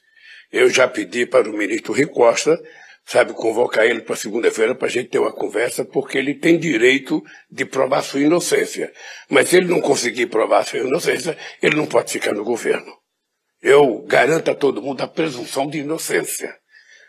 Eu 0.51 0.69
já 0.69 0.87
pedi 0.87 1.25
para 1.25 1.49
o 1.49 1.53
ministro 1.53 1.93
Rui 1.93 2.07
Costa, 2.07 2.59
sabe, 3.05 3.33
convocar 3.33 3.85
ele 3.85 4.01
para 4.01 4.17
segunda-feira 4.17 4.75
para 4.75 4.87
a 4.87 4.91
gente 4.91 5.09
ter 5.09 5.19
uma 5.19 5.31
conversa, 5.31 5.85
porque 5.85 6.17
ele 6.17 6.35
tem 6.35 6.59
direito 6.59 7.23
de 7.49 7.63
provar 7.63 8.01
sua 8.01 8.19
inocência. 8.19 8.91
Mas 9.29 9.47
se 9.47 9.57
ele 9.57 9.67
não 9.67 9.79
conseguir 9.79 10.27
provar 10.27 10.65
sua 10.65 10.79
inocência, 10.79 11.37
ele 11.61 11.77
não 11.77 11.85
pode 11.85 12.11
ficar 12.11 12.33
no 12.33 12.43
governo. 12.43 12.91
Eu 13.61 14.03
garanto 14.05 14.51
a 14.51 14.55
todo 14.55 14.81
mundo 14.81 15.01
a 15.01 15.07
presunção 15.07 15.69
de 15.69 15.79
inocência. 15.79 16.53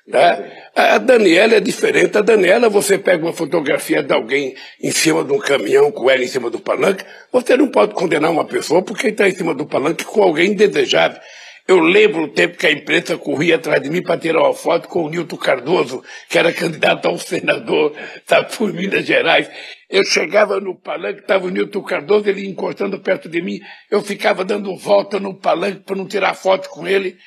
Né? 0.08 0.52
A 0.74 0.96
Daniela 0.96 1.56
é 1.56 1.60
diferente. 1.60 2.16
A 2.16 2.22
Daniela, 2.22 2.68
você 2.70 2.96
pega 2.96 3.24
uma 3.24 3.32
fotografia 3.32 4.02
de 4.02 4.12
alguém 4.12 4.54
em 4.82 4.90
cima 4.90 5.22
de 5.22 5.32
um 5.32 5.38
caminhão 5.38 5.92
com 5.92 6.10
ela 6.10 6.24
em 6.24 6.28
cima 6.28 6.48
do 6.48 6.58
palanque, 6.58 7.04
você 7.30 7.56
não 7.56 7.68
pode 7.68 7.94
condenar 7.94 8.30
uma 8.30 8.46
pessoa 8.46 8.82
porque 8.82 9.08
está 9.08 9.28
em 9.28 9.34
cima 9.34 9.54
do 9.54 9.66
palanque 9.66 10.04
com 10.04 10.22
alguém 10.22 10.52
indesejável. 10.52 11.20
Eu 11.66 11.80
lembro 11.80 12.22
o 12.22 12.28
tempo 12.28 12.56
que 12.56 12.66
a 12.66 12.72
imprensa 12.72 13.18
corria 13.18 13.56
atrás 13.56 13.82
de 13.82 13.90
mim 13.90 14.02
para 14.02 14.18
tirar 14.18 14.40
uma 14.40 14.54
foto 14.54 14.88
com 14.88 15.04
o 15.04 15.10
Nilton 15.10 15.36
Cardoso, 15.36 16.02
que 16.26 16.38
era 16.38 16.50
candidato 16.50 17.06
ao 17.06 17.18
senador 17.18 17.94
da 18.26 18.42
por 18.42 18.72
Minas 18.72 19.04
Gerais. 19.04 19.50
Eu 19.90 20.02
chegava 20.02 20.58
no 20.60 20.74
palanque, 20.74 21.20
estava 21.20 21.46
o 21.46 21.50
Nilton 21.50 21.82
Cardoso, 21.82 22.26
ele 22.26 22.46
encostando 22.46 22.98
perto 23.00 23.28
de 23.28 23.42
mim. 23.42 23.60
Eu 23.90 24.00
ficava 24.00 24.46
dando 24.46 24.74
volta 24.78 25.20
no 25.20 25.34
palanque 25.34 25.80
para 25.80 25.96
não 25.96 26.08
tirar 26.08 26.32
foto 26.32 26.70
com 26.70 26.88
ele. 26.88 27.18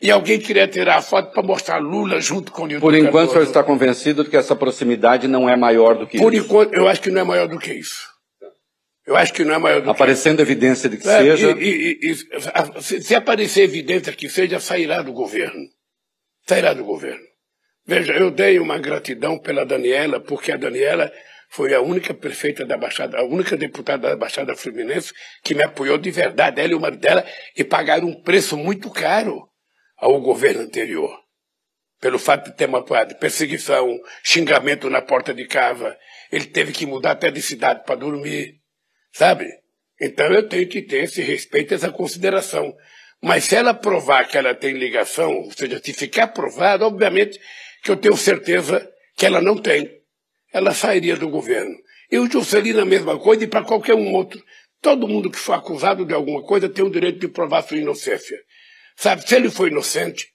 E 0.00 0.10
alguém 0.12 0.38
queria 0.38 0.68
tirar 0.68 0.98
a 0.98 1.02
foto 1.02 1.32
para 1.32 1.42
mostrar 1.42 1.78
Lula 1.78 2.20
junto 2.20 2.52
com 2.52 2.62
o 2.62 2.66
Nilton 2.66 2.80
Por 2.80 2.94
enquanto, 2.94 3.12
Cardoso. 3.12 3.30
o 3.30 3.32
senhor 3.32 3.44
está 3.44 3.64
convencido 3.64 4.22
de 4.22 4.30
que 4.30 4.36
essa 4.36 4.54
proximidade 4.54 5.26
não 5.26 5.48
é 5.48 5.56
maior 5.56 5.98
do 5.98 6.06
que 6.06 6.18
Por 6.18 6.32
isso? 6.32 6.46
Por 6.46 6.62
enquanto, 6.62 6.74
eu 6.74 6.86
acho 6.86 7.00
que 7.02 7.10
não 7.10 7.20
é 7.20 7.24
maior 7.24 7.48
do 7.48 7.58
que 7.58 7.72
isso. 7.72 8.06
Eu 9.04 9.16
acho 9.16 9.32
que 9.32 9.44
não 9.44 9.54
é 9.54 9.58
maior 9.58 9.80
do 9.80 9.90
Aparecendo 9.90 10.36
que 10.36 10.42
isso. 10.42 10.52
evidência 10.52 10.88
de 10.88 10.98
que 10.98 11.08
é, 11.08 11.18
seja. 11.18 11.50
E, 11.58 11.98
e, 12.00 12.10
e, 12.10 12.82
se, 12.82 13.00
se 13.00 13.14
aparecer 13.14 13.62
evidência 13.62 14.12
que 14.12 14.28
seja, 14.28 14.60
sairá 14.60 15.02
do 15.02 15.12
governo. 15.12 15.64
Sairá 16.46 16.74
do 16.74 16.84
governo. 16.84 17.26
Veja, 17.84 18.12
eu 18.12 18.30
dei 18.30 18.58
uma 18.58 18.78
gratidão 18.78 19.38
pela 19.38 19.64
Daniela, 19.64 20.20
porque 20.20 20.52
a 20.52 20.56
Daniela 20.56 21.10
foi 21.50 21.74
a 21.74 21.80
única 21.80 22.12
prefeita 22.14 22.64
da 22.64 22.76
Baixada, 22.76 23.18
a 23.18 23.24
única 23.24 23.56
deputada 23.56 24.10
da 24.10 24.16
Baixada 24.16 24.54
Fluminense 24.54 25.12
que 25.42 25.54
me 25.54 25.64
apoiou 25.64 25.98
de 25.98 26.10
verdade, 26.10 26.60
ela 26.60 26.72
e 26.72 26.74
o 26.74 26.80
marido 26.80 27.00
dela, 27.00 27.24
e 27.56 27.64
pagaram 27.64 28.06
um 28.06 28.22
preço 28.22 28.56
muito 28.56 28.90
caro 28.90 29.48
ao 29.98 30.20
governo 30.20 30.62
anterior. 30.62 31.10
Pelo 32.00 32.18
fato 32.18 32.50
de 32.50 32.56
ter 32.56 32.68
uma 32.68 32.84
perseguição, 33.18 33.98
xingamento 34.22 34.88
na 34.88 35.02
porta 35.02 35.34
de 35.34 35.46
casa, 35.46 35.96
ele 36.30 36.46
teve 36.46 36.72
que 36.72 36.86
mudar 36.86 37.12
até 37.12 37.30
de 37.30 37.42
cidade 37.42 37.84
para 37.84 37.96
dormir, 37.96 38.60
sabe? 39.12 39.46
Então 40.00 40.26
eu 40.32 40.48
tenho 40.48 40.68
que 40.68 40.80
ter 40.80 41.04
esse 41.04 41.20
respeito, 41.20 41.74
essa 41.74 41.90
consideração. 41.90 42.72
Mas 43.20 43.44
se 43.44 43.56
ela 43.56 43.74
provar 43.74 44.28
que 44.28 44.38
ela 44.38 44.54
tem 44.54 44.74
ligação, 44.74 45.34
ou 45.34 45.50
seja, 45.50 45.80
se 45.82 45.92
ficar 45.92 46.28
provado, 46.28 46.84
obviamente 46.84 47.38
que 47.82 47.90
eu 47.90 47.96
tenho 47.96 48.16
certeza 48.16 48.88
que 49.16 49.26
ela 49.26 49.40
não 49.40 49.56
tem. 49.56 49.90
Ela 50.52 50.72
sairia 50.72 51.16
do 51.16 51.28
governo. 51.28 51.74
E 52.10 52.18
o 52.18 52.30
Juscelino 52.30 52.80
a 52.80 52.86
mesma 52.86 53.18
coisa 53.18 53.44
e 53.44 53.48
para 53.48 53.64
qualquer 53.64 53.94
um 53.94 54.14
outro. 54.14 54.42
Todo 54.80 55.08
mundo 55.08 55.30
que 55.30 55.36
for 55.36 55.54
acusado 55.54 56.06
de 56.06 56.14
alguma 56.14 56.42
coisa 56.42 56.68
tem 56.68 56.84
o 56.84 56.90
direito 56.90 57.18
de 57.18 57.28
provar 57.28 57.62
sua 57.62 57.78
inocência. 57.78 58.38
Sabe, 58.98 59.26
se 59.26 59.36
ele 59.36 59.48
for 59.48 59.68
inocente, 59.68 60.26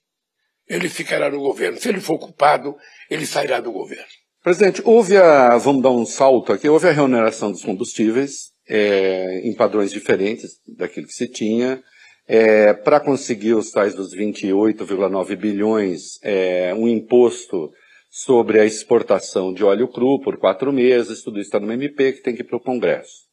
ele 0.66 0.88
ficará 0.88 1.30
no 1.30 1.38
governo. 1.38 1.78
Se 1.78 1.88
ele 1.88 2.00
for 2.00 2.18
culpado, 2.18 2.74
ele 3.10 3.26
sairá 3.26 3.60
do 3.60 3.70
governo. 3.70 4.06
Presidente, 4.42 4.80
houve 4.84 5.18
a, 5.18 5.56
vamos 5.58 5.82
dar 5.82 5.90
um 5.90 6.06
salto 6.06 6.50
aqui, 6.50 6.66
houve 6.66 6.88
a 6.88 6.92
remuneração 6.92 7.52
dos 7.52 7.62
combustíveis 7.62 8.52
é, 8.66 9.40
em 9.44 9.54
padrões 9.54 9.90
diferentes 9.90 10.52
daquilo 10.78 11.06
que 11.06 11.12
se 11.12 11.28
tinha. 11.28 11.82
É, 12.26 12.72
Para 12.72 13.00
conseguir 13.00 13.52
os 13.52 13.70
tais 13.70 13.94
dos 13.94 14.14
28,9 14.14 15.36
bilhões, 15.36 16.18
é, 16.22 16.72
um 16.74 16.88
imposto 16.88 17.70
sobre 18.10 18.60
a 18.60 18.64
exportação 18.64 19.52
de 19.52 19.62
óleo 19.62 19.88
cru 19.88 20.20
por 20.20 20.38
quatro 20.38 20.72
meses, 20.72 21.22
tudo 21.22 21.38
isso 21.38 21.48
está 21.48 21.60
no 21.60 21.70
MP 21.70 22.12
que 22.12 22.22
tem 22.22 22.34
que 22.34 22.40
ir 22.40 22.44
para 22.44 22.56
o 22.56 22.62
Congresso. 22.62 23.23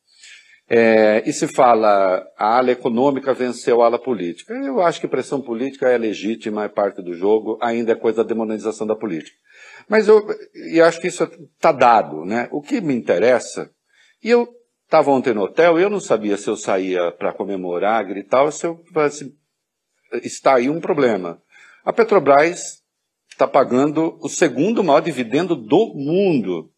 É, 0.74 1.22
e 1.28 1.34
se 1.34 1.50
fala 1.50 2.26
a 2.38 2.58
ala 2.58 2.72
econômica 2.72 3.34
venceu 3.34 3.82
a 3.82 3.88
ala 3.88 4.00
política. 4.00 4.54
Eu 4.54 4.82
acho 4.82 5.02
que 5.02 5.08
pressão 5.08 5.42
política 5.42 5.90
é 5.90 5.98
legítima, 5.98 6.64
é 6.64 6.70
parte 6.70 7.02
do 7.02 7.14
jogo, 7.14 7.60
ainda 7.62 7.92
é 7.92 7.96
coisa 7.96 8.24
da 8.24 8.30
demonização 8.30 8.88
da 8.88 8.96
política. 8.96 9.36
Mas 9.90 10.08
eu 10.08 10.26
acho 10.86 11.02
que 11.02 11.10
isso 11.10 11.26
está 11.26 11.74
dado. 11.74 12.24
Né? 12.24 12.48
O 12.54 12.62
que 12.62 12.80
me 12.80 12.96
interessa, 12.96 13.70
e 14.24 14.30
eu 14.30 14.48
estava 14.86 15.12
ontem 15.12 15.34
no 15.34 15.42
hotel 15.42 15.78
eu 15.78 15.90
não 15.90 16.00
sabia 16.00 16.38
se 16.38 16.48
eu 16.48 16.56
saía 16.56 17.12
para 17.12 17.34
comemorar, 17.34 18.08
gritar, 18.08 18.44
ou 18.44 18.52
se 18.54 18.66
eu 18.66 18.82
assim, 18.96 19.34
está 20.24 20.56
aí 20.56 20.70
um 20.70 20.80
problema. 20.80 21.42
A 21.84 21.92
Petrobras 21.92 22.82
está 23.30 23.46
pagando 23.46 24.18
o 24.22 24.30
segundo 24.30 24.82
maior 24.82 25.02
dividendo 25.02 25.54
do 25.54 25.94
mundo 25.98 26.71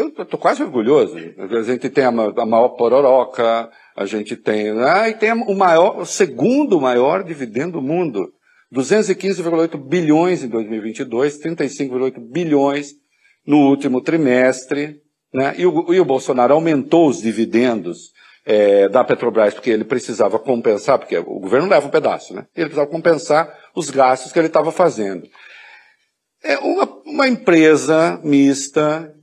Eu 0.00 0.08
estou 0.08 0.40
quase 0.40 0.62
orgulhoso. 0.62 1.16
A 1.38 1.62
gente 1.62 1.90
tem 1.90 2.04
a, 2.04 2.08
a 2.08 2.46
maior 2.46 2.70
pororoca, 2.70 3.70
a 3.94 4.06
gente 4.06 4.34
tem. 4.34 4.70
Ah, 4.80 5.08
e 5.10 5.14
tem 5.14 5.32
o 5.32 5.54
maior, 5.54 5.98
o 5.98 6.06
segundo 6.06 6.80
maior 6.80 7.22
dividendo 7.22 7.72
do 7.72 7.82
mundo. 7.82 8.32
215,8 8.74 9.76
bilhões 9.76 10.42
em 10.42 10.48
2022, 10.48 11.38
35,8 11.40 12.18
bilhões 12.32 12.92
no 13.46 13.68
último 13.68 14.00
trimestre. 14.00 15.00
Né? 15.34 15.54
E, 15.58 15.66
o, 15.66 15.92
e 15.92 16.00
o 16.00 16.04
Bolsonaro 16.04 16.54
aumentou 16.54 17.08
os 17.08 17.20
dividendos 17.20 18.12
é, 18.46 18.88
da 18.88 19.04
Petrobras 19.04 19.52
porque 19.52 19.70
ele 19.70 19.84
precisava 19.84 20.38
compensar, 20.38 20.98
porque 20.98 21.18
o 21.18 21.40
governo 21.40 21.68
leva 21.68 21.86
um 21.86 21.90
pedaço, 21.90 22.34
né? 22.34 22.46
Ele 22.56 22.66
precisava 22.66 22.90
compensar 22.90 23.52
os 23.76 23.90
gastos 23.90 24.32
que 24.32 24.38
ele 24.38 24.46
estava 24.46 24.72
fazendo. 24.72 25.28
É 26.42 26.58
uma, 26.58 26.88
uma 27.04 27.28
empresa 27.28 28.18
mista 28.24 29.14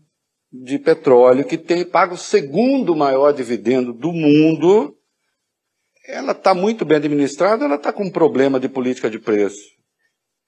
de 0.52 0.80
petróleo 0.80 1.46
que 1.46 1.58
tem 1.58 1.86
paga 1.86 2.14
o 2.14 2.18
segundo 2.18 2.96
maior 2.96 3.32
dividendo 3.32 3.94
do 3.94 4.12
mundo, 4.12 4.98
ela 6.08 6.32
está 6.32 6.54
muito 6.54 6.86
bem 6.86 6.98
administrada, 6.98 7.66
ela 7.66 7.76
está 7.76 7.92
com 7.92 8.04
um 8.04 8.12
problema 8.12 8.60
de 8.60 8.70
política 8.70 9.10
de 9.10 9.20
preço. 9.20 9.62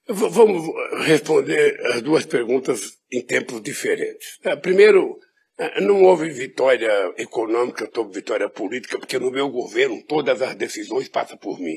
Vamos 0.08 0.62
responder 1.04 1.78
as 1.92 2.02
duas 2.02 2.24
perguntas 2.24 2.98
em 3.12 3.22
tempos 3.24 3.62
diferentes. 3.62 4.38
É, 4.42 4.56
primeiro, 4.56 5.16
é, 5.58 5.80
não 5.82 6.02
houve 6.02 6.30
vitória 6.30 6.90
econômica 7.18 7.88
sobre 7.94 8.14
vitória 8.14 8.48
política, 8.48 8.98
porque 8.98 9.18
no 9.18 9.30
meu 9.30 9.50
governo 9.50 10.02
todas 10.08 10.40
as 10.40 10.54
decisões 10.56 11.08
passam 11.08 11.36
por 11.36 11.60
mim. 11.60 11.76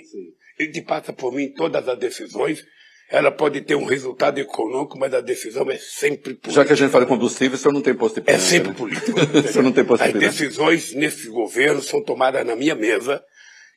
Ele 0.57 0.81
passa 0.81 1.11
por 1.11 1.33
mim 1.33 1.53
todas 1.53 1.87
as 1.87 1.99
decisões 1.99 2.63
ela 3.09 3.31
pode 3.31 3.61
ter 3.61 3.75
um 3.75 3.85
resultado 3.85 4.39
econômico, 4.39 4.97
mas 4.97 5.13
a 5.13 5.21
decisão 5.21 5.69
é 5.69 5.77
sempre 5.77 6.33
política. 6.33 6.51
Já 6.51 6.65
que 6.65 6.73
a 6.73 6.75
gente 6.75 6.91
fala 6.91 7.05
de 7.05 7.09
combustível, 7.09 7.55
o 7.55 7.57
senhor 7.59 7.73
não 7.73 7.81
tem 7.81 7.93
posto 7.93 8.21
de 8.21 8.31
É 8.31 8.39
sempre 8.39 8.69
né? 8.69 8.75
político. 8.75 9.19
o 9.19 9.47
senhor 9.47 9.63
não 9.63 9.71
tem 9.71 9.85
posto 9.85 10.03
de 10.03 10.09
As 10.09 10.19
decisões 10.19 10.93
nesse 10.93 11.27
governo 11.29 11.81
são 11.81 12.03
tomadas 12.03 12.45
na 12.45 12.55
minha 12.55 12.73
mesa 12.73 13.23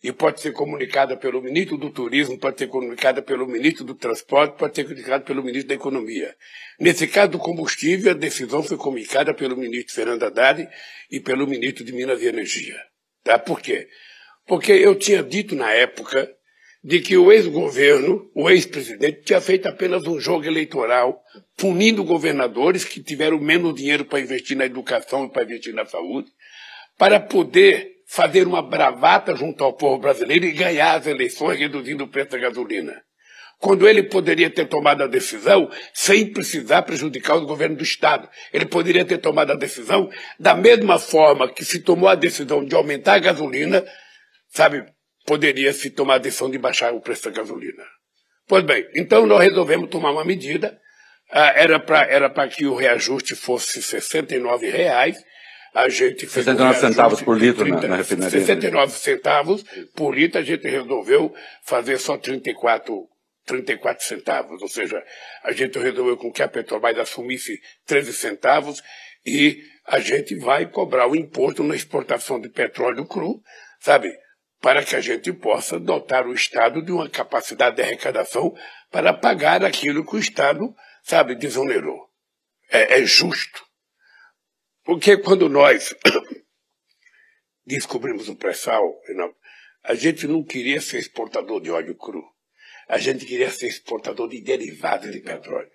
e 0.02 0.12
pode 0.12 0.40
ser 0.40 0.52
comunicada 0.52 1.16
pelo 1.16 1.42
ministro 1.42 1.76
do 1.76 1.90
Turismo, 1.90 2.38
pode 2.38 2.58
ser 2.58 2.68
comunicada 2.68 3.20
pelo 3.20 3.46
ministro 3.46 3.84
do 3.84 3.94
Transporte, 3.94 4.56
pode 4.56 4.74
ser 4.74 4.84
comunicada 4.84 5.24
pelo 5.24 5.42
ministro 5.42 5.68
da 5.68 5.74
Economia. 5.74 6.34
Nesse 6.78 7.06
caso 7.06 7.32
do 7.32 7.38
combustível, 7.38 8.12
a 8.12 8.14
decisão 8.14 8.62
foi 8.62 8.76
comunicada 8.76 9.34
pelo 9.34 9.56
ministro 9.56 9.94
Fernando 9.94 10.22
Haddad 10.22 10.68
e 11.10 11.20
pelo 11.20 11.46
ministro 11.46 11.84
de 11.84 11.92
Minas 11.92 12.22
e 12.22 12.26
Energia. 12.26 12.76
Tá? 13.24 13.38
Por 13.38 13.60
quê? 13.60 13.88
Porque 14.46 14.70
eu 14.70 14.94
tinha 14.94 15.22
dito 15.22 15.56
na 15.56 15.72
época 15.72 16.30
de 16.86 17.00
que 17.00 17.16
o 17.16 17.32
ex-governo, 17.32 18.30
o 18.32 18.48
ex-presidente, 18.48 19.22
tinha 19.24 19.40
feito 19.40 19.66
apenas 19.66 20.06
um 20.06 20.20
jogo 20.20 20.44
eleitoral, 20.44 21.20
punindo 21.56 22.04
governadores 22.04 22.84
que 22.84 23.02
tiveram 23.02 23.40
menos 23.40 23.74
dinheiro 23.74 24.04
para 24.04 24.20
investir 24.20 24.56
na 24.56 24.66
educação 24.66 25.24
e 25.24 25.28
para 25.28 25.42
investir 25.42 25.74
na 25.74 25.84
saúde, 25.84 26.30
para 26.96 27.18
poder 27.18 27.88
fazer 28.06 28.46
uma 28.46 28.62
bravata 28.62 29.34
junto 29.34 29.64
ao 29.64 29.72
povo 29.72 29.98
brasileiro 29.98 30.44
e 30.44 30.52
ganhar 30.52 30.94
as 30.94 31.08
eleições 31.08 31.58
reduzindo 31.58 32.04
o 32.04 32.08
preço 32.08 32.30
da 32.30 32.38
gasolina. 32.38 32.94
Quando 33.58 33.88
ele 33.88 34.04
poderia 34.04 34.48
ter 34.48 34.68
tomado 34.68 35.02
a 35.02 35.08
decisão 35.08 35.68
sem 35.92 36.32
precisar 36.32 36.82
prejudicar 36.82 37.36
o 37.36 37.46
governo 37.46 37.74
do 37.74 37.82
Estado. 37.82 38.28
Ele 38.52 38.66
poderia 38.66 39.04
ter 39.04 39.18
tomado 39.18 39.50
a 39.50 39.56
decisão 39.56 40.08
da 40.38 40.54
mesma 40.54 41.00
forma 41.00 41.52
que 41.52 41.64
se 41.64 41.80
tomou 41.80 42.08
a 42.08 42.14
decisão 42.14 42.64
de 42.64 42.76
aumentar 42.76 43.14
a 43.14 43.18
gasolina, 43.18 43.84
sabe, 44.50 44.84
poderia 45.26 45.72
se 45.72 45.90
tomar 45.90 46.14
a 46.14 46.18
decisão 46.18 46.50
de 46.50 46.58
baixar 46.58 46.94
o 46.94 47.00
preço 47.00 47.24
da 47.24 47.30
gasolina. 47.30 47.84
Pois 48.46 48.64
bem, 48.64 48.88
então 48.94 49.26
nós 49.26 49.42
resolvemos 49.42 49.90
tomar 49.90 50.12
uma 50.12 50.24
medida. 50.24 50.78
Ah, 51.30 51.52
era 51.56 51.80
para 51.80 52.06
era 52.06 52.30
que 52.48 52.66
o 52.66 52.76
reajuste 52.76 53.34
fosse 53.34 53.82
69 53.82 54.70
reais. 54.70 55.18
A 55.74 55.88
gente 55.88 56.20
fez 56.26 56.46
69 56.46 56.76
um 56.76 56.80
centavos 56.80 57.20
por 57.20 57.36
litro 57.36 57.64
30, 57.64 57.82
na, 57.82 57.88
na 57.88 57.96
refinaria. 57.96 58.30
69 58.30 58.92
centavos 58.92 59.64
por 59.94 60.14
litro, 60.14 60.40
a 60.40 60.44
gente 60.44 60.66
resolveu 60.66 61.34
fazer 61.64 61.98
só 61.98 62.16
34 62.16 63.08
34 63.44 64.04
centavos, 64.04 64.60
ou 64.60 64.68
seja, 64.68 65.02
a 65.44 65.52
gente 65.52 65.78
resolveu 65.78 66.16
com 66.16 66.32
que 66.32 66.42
a 66.42 66.48
Petrobras 66.48 66.98
assumisse 66.98 67.60
13 67.86 68.12
centavos 68.12 68.82
e 69.24 69.62
a 69.86 70.00
gente 70.00 70.34
vai 70.36 70.66
cobrar 70.66 71.06
o 71.06 71.14
imposto 71.14 71.62
na 71.62 71.76
exportação 71.76 72.40
de 72.40 72.48
petróleo 72.48 73.06
cru, 73.06 73.40
sabe? 73.78 74.12
Para 74.66 74.84
que 74.84 74.96
a 74.96 75.00
gente 75.00 75.32
possa 75.32 75.78
dotar 75.78 76.26
o 76.26 76.34
Estado 76.34 76.82
de 76.82 76.90
uma 76.90 77.08
capacidade 77.08 77.76
de 77.76 77.82
arrecadação 77.82 78.52
para 78.90 79.14
pagar 79.14 79.64
aquilo 79.64 80.04
que 80.04 80.16
o 80.16 80.18
Estado, 80.18 80.74
sabe, 81.04 81.36
desonerou. 81.36 82.10
É, 82.68 82.98
é 82.98 83.04
justo. 83.04 83.64
Porque 84.82 85.18
quando 85.18 85.48
nós 85.48 85.94
descobrimos 87.64 88.28
o 88.28 88.34
pré-sal, 88.34 88.82
a 89.84 89.94
gente 89.94 90.26
não 90.26 90.42
queria 90.42 90.80
ser 90.80 90.98
exportador 90.98 91.60
de 91.60 91.70
óleo 91.70 91.94
cru. 91.94 92.24
A 92.88 92.98
gente 92.98 93.24
queria 93.24 93.52
ser 93.52 93.68
exportador 93.68 94.28
de 94.28 94.40
derivados 94.40 95.12
de 95.12 95.20
petróleo. 95.20 95.70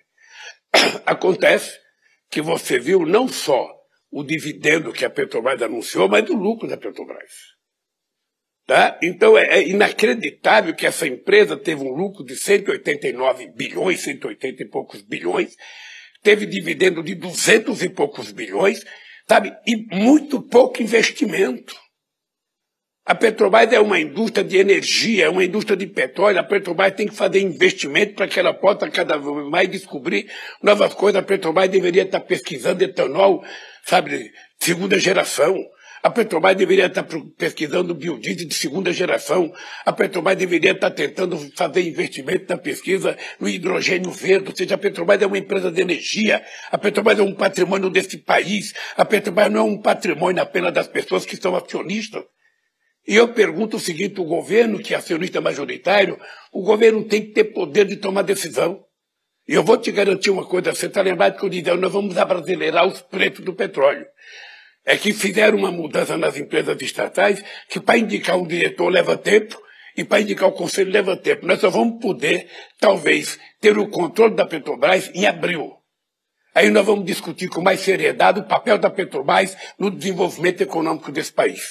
Acontece 1.06 1.80
que 2.30 2.42
você 2.42 2.78
viu 2.78 3.06
não 3.06 3.30
só 3.30 3.74
o 4.12 4.22
dividendo 4.22 4.92
que 4.92 5.06
a 5.06 5.10
Petrobras 5.10 5.62
anunciou, 5.62 6.10
mas 6.10 6.30
o 6.30 6.36
lucro 6.36 6.68
da 6.68 6.76
Petrobras. 6.76 7.61
Tá? 8.66 8.98
Então 9.02 9.38
é, 9.38 9.60
é, 9.60 9.68
inacreditável 9.68 10.74
que 10.74 10.86
essa 10.86 11.08
empresa 11.08 11.58
teve 11.58 11.82
um 11.82 11.92
lucro 11.92 12.24
de 12.24 12.36
189 12.36 13.52
bilhões, 13.56 14.02
180 14.02 14.64
e 14.64 14.70
poucos 14.70 15.02
bilhões, 15.02 15.56
teve 16.22 16.46
dividendo 16.46 17.04
de 17.04 17.16
200 17.16 17.82
e 17.82 17.90
poucos 17.90 18.32
bilhões, 18.32 18.80
sabe? 19.28 19.52
E 19.66 19.76
muito 19.96 20.42
pouco 20.42 20.82
investimento. 20.82 21.76
A 23.04 23.16
Petrobras 23.16 23.74
é 23.74 23.80
uma 23.80 24.00
indústria 24.00 24.44
de 24.44 24.58
energia, 24.58 25.26
é 25.26 25.30
uma 25.30 25.44
indústria 25.44 25.76
de 25.76 25.88
petróleo. 25.88 26.40
A 26.40 26.44
Petrobras 26.44 26.94
tem 26.94 27.08
que 27.08 27.16
fazer 27.16 27.42
investimento 27.42 28.14
para 28.14 28.28
que 28.28 28.40
ela 28.40 28.54
possa 28.54 28.90
cada 28.92 29.18
vez 29.18 29.50
mais 29.50 29.68
descobrir 29.70 30.32
novas 30.62 30.94
coisas. 30.94 31.20
A 31.20 31.26
Petrobras 31.26 31.68
deveria 31.68 32.04
estar 32.04 32.20
pesquisando 32.20 32.84
etanol, 32.84 33.44
sabe, 33.84 34.32
segunda 34.60 35.00
geração. 35.00 35.58
A 36.04 36.10
Petrobras 36.10 36.56
deveria 36.56 36.88
estar 36.88 37.06
pesquisando 37.38 37.94
biodiesel 37.94 38.48
de 38.48 38.56
segunda 38.56 38.92
geração. 38.92 39.54
A 39.86 39.94
Petrobras 39.94 40.36
deveria 40.36 40.72
estar 40.72 40.90
tentando 40.90 41.38
fazer 41.56 41.82
investimento 41.82 42.46
na 42.50 42.58
pesquisa 42.58 43.16
no 43.40 43.48
hidrogênio 43.48 44.10
verde. 44.10 44.50
Ou 44.50 44.56
seja, 44.56 44.76
a 44.76 44.78
Petrobras 44.80 45.22
é 45.22 45.28
uma 45.28 45.38
empresa 45.38 45.72
de 45.72 45.80
energia. 45.80 46.44
A 46.72 46.78
Petrobras 46.78 47.20
é 47.20 47.22
um 47.22 47.36
patrimônio 47.36 47.90
desse 47.92 48.18
país. 48.18 48.74
A 48.98 49.06
Petrobras 49.06 49.52
não 49.52 49.60
é 49.60 49.64
um 49.64 49.80
patrimônio 49.80 50.42
apenas 50.42 50.74
das 50.74 50.88
pessoas 50.88 51.24
que 51.24 51.38
são 51.38 51.56
acionistas. 51.56 52.24
E 53.08 53.16
eu 53.16 53.28
pergunto 53.28 53.78
o 53.78 53.80
seguinte, 53.80 54.20
o 54.20 54.26
governo, 54.26 54.80
que 54.80 54.96
é 54.96 54.98
acionista 54.98 55.40
majoritário, 55.40 56.20
o 56.52 56.64
governo 56.64 57.04
tem 57.04 57.22
que 57.22 57.32
ter 57.32 57.46
poder 57.46 57.86
de 57.86 57.98
tomar 57.98 58.24
decisão. 58.24 58.84
E 59.48 59.54
eu 59.54 59.64
vou 59.64 59.78
te 59.78 59.92
garantir 59.92 60.32
uma 60.32 60.46
coisa, 60.46 60.74
você 60.74 60.86
está 60.86 61.02
lembrado 61.02 61.38
que 61.38 61.46
eu 61.46 61.50
disse, 61.50 61.72
nós 61.74 61.92
vamos 61.92 62.18
abrasileirar 62.18 62.88
os 62.88 63.02
preços 63.02 63.44
do 63.44 63.54
petróleo 63.54 64.06
é 64.86 64.98
que 64.98 65.14
fizeram 65.14 65.58
uma 65.58 65.72
mudança 65.72 66.18
nas 66.18 66.38
empresas 66.38 66.82
estatais 66.82 67.44
que 67.70 67.80
para 67.80 68.00
indicar 68.00 68.38
um 68.38 68.48
diretor 68.48 68.90
leva 68.90 69.18
tempo 69.18 69.62
e 69.96 70.04
para 70.04 70.22
indicar 70.22 70.50
o 70.50 70.54
conselho 70.54 70.92
leva 70.92 71.16
tempo. 71.18 71.46
Nós 71.46 71.60
só 71.60 71.70
vamos 71.70 72.02
poder, 72.02 72.50
talvez, 72.80 73.40
ter 73.60 73.78
o 73.78 73.90
controle 73.90 74.36
da 74.36 74.46
Petrobras 74.46 75.12
em 75.14 75.26
abril. 75.26 75.74
Aí 76.54 76.70
nós 76.70 76.86
vamos 76.86 77.06
discutir 77.06 77.48
com 77.48 77.62
mais 77.62 77.80
seriedade 77.80 78.40
o 78.40 78.48
papel 78.48 78.78
da 78.78 78.90
Petrobras 78.90 79.56
no 79.80 79.90
desenvolvimento 79.90 80.62
econômico 80.62 81.12
desse 81.12 81.32
país. 81.32 81.62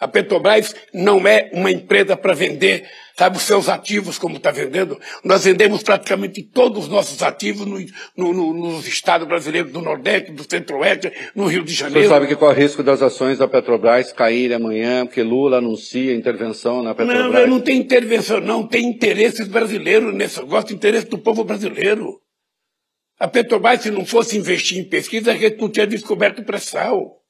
A 0.00 0.08
Petrobras 0.08 0.74
não 0.92 1.26
é 1.28 1.50
uma 1.52 1.70
empresa 1.70 2.16
para 2.16 2.34
vender, 2.34 2.90
sabe, 3.16 3.36
os 3.36 3.42
seus 3.42 3.68
ativos 3.68 4.18
como 4.18 4.36
está 4.36 4.50
vendendo. 4.50 4.98
Nós 5.24 5.44
vendemos 5.44 5.82
praticamente 5.82 6.42
todos 6.42 6.84
os 6.84 6.88
nossos 6.88 7.22
ativos 7.22 7.66
no, 7.66 7.78
no, 8.16 8.32
no, 8.32 8.52
nos 8.52 8.86
estados 8.86 9.26
brasileiros 9.26 9.72
do 9.72 9.80
Nordeste, 9.80 10.32
do 10.32 10.44
Centro-Oeste, 10.48 11.12
no 11.34 11.46
Rio 11.46 11.62
de 11.62 11.74
Janeiro. 11.74 12.08
Você 12.08 12.14
sabe 12.14 12.26
que 12.26 12.36
qual 12.36 12.52
é 12.52 12.54
o 12.54 12.56
risco 12.56 12.82
das 12.82 13.02
ações 13.02 13.38
da 13.38 13.48
Petrobras 13.48 14.12
caírem 14.12 14.56
amanhã, 14.56 15.06
porque 15.06 15.22
Lula 15.22 15.58
anuncia 15.58 16.14
intervenção 16.14 16.82
na 16.82 16.94
Petrobras? 16.94 17.32
Não, 17.32 17.46
não 17.46 17.60
tem 17.60 17.78
intervenção, 17.78 18.40
não. 18.40 18.66
Tem 18.66 18.84
interesses 18.84 19.48
brasileiros 19.48 20.14
nesse 20.14 20.40
negócio, 20.40 20.74
interesse 20.74 21.06
do 21.06 21.18
povo 21.18 21.44
brasileiro. 21.44 22.20
A 23.18 23.28
Petrobras, 23.28 23.82
se 23.82 23.90
não 23.90 24.04
fosse 24.04 24.36
investir 24.36 24.78
em 24.78 24.88
pesquisa, 24.88 25.32
a 25.32 25.36
gente 25.36 25.60
não 25.60 25.68
tinha 25.68 25.86
descoberto 25.86 26.40
o 26.40 26.44
pré-sal. 26.44 27.21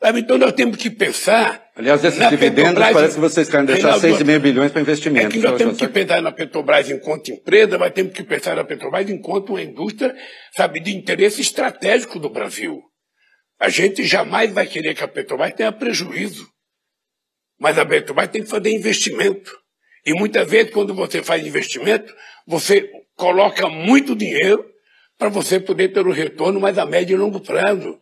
Sabe? 0.00 0.20
Então 0.20 0.38
nós 0.38 0.52
temos 0.52 0.76
que 0.76 0.90
pensar. 0.90 1.70
Aliás, 1.74 2.04
esses 2.04 2.28
dividendos 2.28 2.74
Petrobras, 2.74 2.92
parece 2.92 3.14
que 3.14 3.20
vocês 3.20 3.48
querem 3.48 3.66
deixar 3.66 3.98
6,5 3.98 4.38
bilhões 4.38 4.70
para 4.70 4.80
investimento. 4.80 5.26
É 5.26 5.30
que 5.30 5.38
nós 5.38 5.58
temos 5.58 5.76
que 5.76 5.88
pensar 5.88 6.22
na 6.22 6.30
Petrobras 6.30 6.88
enquanto 6.90 7.30
empresa, 7.30 7.78
mas 7.78 7.92
temos 7.92 8.12
que 8.12 8.22
pensar 8.22 8.54
na 8.54 8.64
Petrobras 8.64 9.10
enquanto 9.10 9.50
uma 9.50 9.62
indústria, 9.62 10.14
sabe, 10.56 10.80
de 10.80 10.94
interesse 10.94 11.40
estratégico 11.40 12.18
do 12.18 12.30
Brasil. 12.30 12.80
A 13.60 13.68
gente 13.68 14.04
jamais 14.04 14.52
vai 14.52 14.66
querer 14.66 14.94
que 14.94 15.02
a 15.02 15.08
Petrobras 15.08 15.52
tenha 15.52 15.72
prejuízo. 15.72 16.46
Mas 17.58 17.76
a 17.76 17.84
Petrobras 17.84 18.28
tem 18.28 18.42
que 18.42 18.48
fazer 18.48 18.70
investimento. 18.70 19.50
E 20.06 20.14
muitas 20.14 20.48
vezes, 20.48 20.72
quando 20.72 20.94
você 20.94 21.24
faz 21.24 21.44
investimento, 21.44 22.14
você 22.46 22.88
coloca 23.16 23.68
muito 23.68 24.14
dinheiro 24.14 24.64
para 25.18 25.28
você 25.28 25.58
poder 25.58 25.88
ter 25.88 26.06
um 26.06 26.12
retorno 26.12 26.60
mais 26.60 26.78
a 26.78 26.86
médio 26.86 27.14
e 27.14 27.18
longo 27.18 27.40
prazo. 27.40 28.00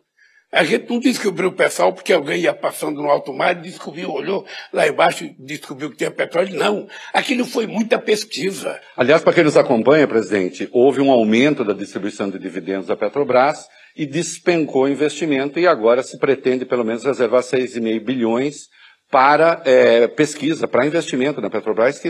A 0.51 0.63
gente 0.63 0.89
não 0.89 0.99
descobriu 0.99 1.49
o 1.49 1.55
pessoal 1.55 1.91
porque 1.91 2.13
alguém 2.13 2.39
ia 2.41 2.53
passando 2.53 3.01
no 3.01 3.09
alto 3.09 3.33
mar 3.33 3.57
e 3.57 3.61
descobriu, 3.61 4.11
olhou 4.11 4.45
lá 4.71 4.87
embaixo 4.87 5.25
e 5.25 5.35
descobriu 5.37 5.89
que 5.91 5.97
tinha 5.97 6.09
petróleo. 6.09 6.57
Não. 6.57 6.87
Aquilo 7.13 7.45
foi 7.45 7.67
muita 7.67 7.99
pesquisa. 7.99 8.79
Aliás, 8.95 9.21
para 9.21 9.33
quem 9.33 9.43
nos 9.43 9.57
acompanha, 9.57 10.07
presidente, 10.07 10.69
houve 10.71 11.01
um 11.01 11.11
aumento 11.11 11.65
da 11.65 11.73
distribuição 11.73 12.29
de 12.29 12.39
dividendos 12.39 12.87
da 12.87 12.95
Petrobras 12.95 13.67
e 13.93 14.05
despencou 14.05 14.83
o 14.83 14.87
investimento 14.87 15.59
e 15.59 15.67
agora 15.67 16.01
se 16.01 16.17
pretende 16.17 16.65
pelo 16.65 16.85
menos 16.85 17.03
reservar 17.03 17.41
6,5 17.41 18.05
bilhões 18.05 18.69
para 19.09 19.61
é, 19.65 20.07
pesquisa, 20.07 20.67
para 20.67 20.85
investimento 20.85 21.39
na 21.39 21.49
Petrobras, 21.49 21.99
que 21.99 22.09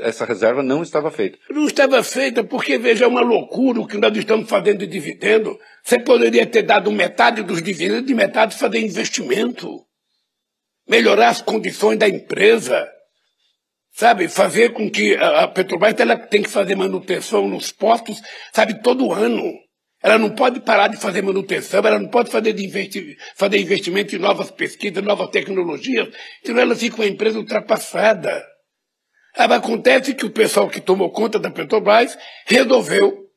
essa 0.00 0.24
reserva 0.24 0.62
não 0.62 0.82
estava 0.82 1.10
feita. 1.10 1.38
Não 1.50 1.66
estava 1.66 2.02
feita 2.02 2.42
porque, 2.42 2.78
veja, 2.78 3.04
é 3.04 3.08
uma 3.08 3.20
loucura 3.20 3.80
o 3.80 3.86
que 3.86 3.98
nós 3.98 4.16
estamos 4.16 4.48
fazendo 4.48 4.78
de 4.78 4.86
dividendo. 4.86 5.58
Você 5.82 5.98
poderia 5.98 6.46
ter 6.46 6.62
dado 6.62 6.90
metade 6.90 7.42
dos 7.42 7.62
dividendos 7.62 8.10
e 8.10 8.14
metade 8.14 8.56
fazer 8.56 8.80
investimento. 8.80 9.68
Melhorar 10.88 11.28
as 11.28 11.42
condições 11.42 11.98
da 11.98 12.08
empresa. 12.08 12.88
Sabe, 13.92 14.28
fazer 14.28 14.72
com 14.72 14.88
que 14.90 15.16
a 15.16 15.48
Petrobras 15.48 15.98
ela 15.98 16.16
tem 16.16 16.42
que 16.42 16.48
fazer 16.48 16.76
manutenção 16.76 17.48
nos 17.48 17.72
postos, 17.72 18.22
sabe, 18.52 18.80
todo 18.80 19.12
ano. 19.12 19.42
Ela 20.02 20.18
não 20.18 20.30
pode 20.30 20.60
parar 20.60 20.88
de 20.88 20.96
fazer 20.96 21.22
manutenção, 21.22 21.80
ela 21.80 21.98
não 21.98 22.08
pode 22.08 22.30
fazer, 22.30 22.52
de 22.52 22.64
investi 22.64 23.16
fazer 23.34 23.58
investimento 23.58 24.14
em 24.14 24.18
novas 24.18 24.50
pesquisas, 24.50 25.02
novas 25.02 25.28
tecnologias, 25.30 26.08
senão 26.44 26.60
ela 26.60 26.76
fica 26.76 26.96
uma 26.96 27.06
empresa 27.06 27.38
ultrapassada. 27.38 28.44
Acontece 29.34 30.14
que 30.14 30.24
o 30.26 30.30
pessoal 30.30 30.68
que 30.68 30.80
tomou 30.80 31.10
conta 31.10 31.38
da 31.38 31.50
Petrobras 31.50 32.16
resolveu 32.46 33.28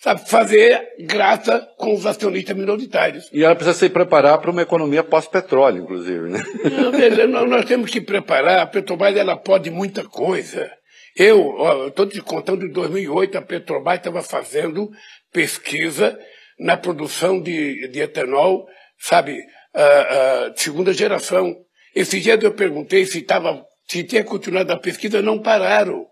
sabe, 0.00 0.28
fazer 0.28 0.80
graça 1.00 1.68
com 1.76 1.94
os 1.94 2.06
acionistas 2.06 2.56
minoritários. 2.56 3.28
E 3.32 3.44
ela 3.44 3.54
precisa 3.54 3.78
se 3.78 3.88
preparar 3.90 4.38
para 4.38 4.50
uma 4.50 4.62
economia 4.62 5.04
pós-petróleo, 5.04 5.82
inclusive, 5.82 6.30
né? 6.30 6.42
Não, 6.72 6.90
veja, 6.90 7.26
nós 7.26 7.64
temos 7.66 7.90
que 7.90 8.00
preparar, 8.00 8.60
a 8.60 8.66
Petrobras 8.66 9.16
ela 9.16 9.36
pode 9.36 9.70
muita 9.70 10.02
coisa. 10.04 10.70
Eu 11.16 11.88
estou 11.88 12.06
te 12.06 12.20
contando, 12.22 12.64
em 12.64 12.72
2008, 12.72 13.36
a 13.36 13.42
Petrobras 13.42 13.98
estava 13.98 14.22
fazendo 14.22 14.88
pesquisa 15.32 16.18
na 16.58 16.76
produção 16.76 17.40
de, 17.40 17.88
de 17.88 18.00
etanol, 18.00 18.66
sabe, 18.98 19.32
uh, 19.74 20.48
uh, 20.48 20.54
de 20.54 20.60
segunda 20.60 20.92
geração. 20.92 21.54
Esse 21.94 22.20
dia 22.20 22.38
eu 22.40 22.54
perguntei 22.54 23.06
se, 23.06 23.22
tava, 23.22 23.64
se 23.88 24.04
tinha 24.04 24.22
continuado 24.22 24.72
a 24.72 24.78
pesquisa, 24.78 25.22
não 25.22 25.40
pararam. 25.40 26.06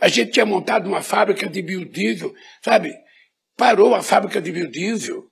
A 0.00 0.08
gente 0.08 0.32
tinha 0.32 0.46
montado 0.46 0.86
uma 0.86 1.02
fábrica 1.02 1.48
de 1.48 1.62
biodiesel, 1.62 2.32
sabe? 2.62 2.94
Parou 3.56 3.94
a 3.94 4.02
fábrica 4.02 4.40
de 4.40 4.52
biodiesel. 4.52 5.24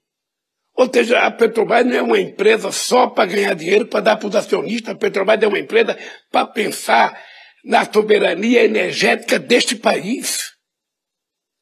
Ou 0.75 0.91
seja, 0.93 1.21
a 1.21 1.31
Petrobras 1.31 1.85
não 1.85 1.95
é 1.95 2.03
uma 2.03 2.19
empresa 2.19 2.73
só 2.73 3.07
para 3.07 3.27
ganhar 3.27 3.55
dinheiro, 3.55 3.87
para 3.87 4.01
dar 4.01 4.17
para 4.17 4.29
os 4.29 4.35
acionistas. 4.35 4.95
A 4.95 4.99
Petrobras 4.99 5.43
é 5.43 5.47
uma 5.47 5.59
empresa 5.59 5.99
para 6.31 6.47
pensar 6.47 7.23
na 7.65 7.85
soberania 7.85 8.65
energética 8.65 9.39
deste 9.39 9.77
país. 9.77 10.53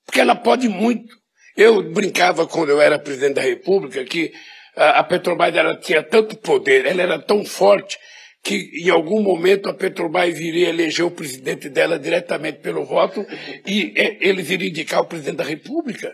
Porque 0.07 0.21
ela 0.21 0.37
pode 0.37 0.69
muito. 0.69 1.20
Eu 1.61 1.83
brincava 1.83 2.47
quando 2.47 2.71
eu 2.71 2.81
era 2.81 2.99
presidente 2.99 3.35
da 3.35 3.43
República 3.43 4.03
que 4.03 4.33
a 4.75 5.05
Petrobras 5.05 5.55
ela 5.55 5.77
tinha 5.77 6.03
tanto 6.03 6.35
poder, 6.39 6.87
ela 6.87 7.03
era 7.03 7.19
tão 7.19 7.45
forte, 7.45 7.99
que 8.43 8.71
em 8.83 8.89
algum 8.89 9.21
momento 9.21 9.69
a 9.69 9.75
Petrobras 9.75 10.41
iria 10.41 10.71
eleger 10.71 11.05
o 11.05 11.11
presidente 11.11 11.69
dela 11.69 11.99
diretamente 11.99 12.61
pelo 12.61 12.87
voto 12.87 13.27
e 13.67 13.93
eles 14.23 14.49
iriam 14.49 14.71
indicar 14.71 15.03
o 15.03 15.05
presidente 15.05 15.37
da 15.37 15.45
República. 15.45 16.11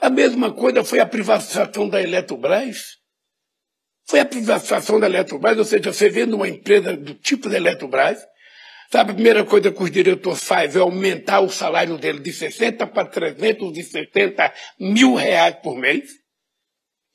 A 0.00 0.08
mesma 0.08 0.54
coisa 0.54 0.82
foi 0.82 1.00
a 1.00 1.06
privatização 1.06 1.86
da 1.86 2.00
Eletrobras. 2.00 2.96
Foi 4.06 4.20
a 4.20 4.24
privatização 4.24 4.98
da 4.98 5.06
Eletrobras, 5.06 5.58
ou 5.58 5.64
seja, 5.66 5.92
você 5.92 6.08
vendo 6.08 6.34
uma 6.34 6.48
empresa 6.48 6.96
do 6.96 7.12
tipo 7.12 7.50
da 7.50 7.58
Eletrobras, 7.58 8.24
Sabe, 8.90 9.10
a 9.10 9.14
primeira 9.14 9.44
coisa 9.44 9.70
que 9.70 9.82
os 9.82 9.90
diretores 9.90 10.42
fazem 10.42 10.80
é 10.80 10.82
aumentar 10.82 11.40
o 11.40 11.50
salário 11.50 11.98
dele 11.98 12.20
de 12.20 12.32
60 12.32 12.86
para 12.86 13.06
370 13.06 14.52
mil 14.80 15.14
reais 15.14 15.56
por 15.62 15.76
mês. 15.76 16.08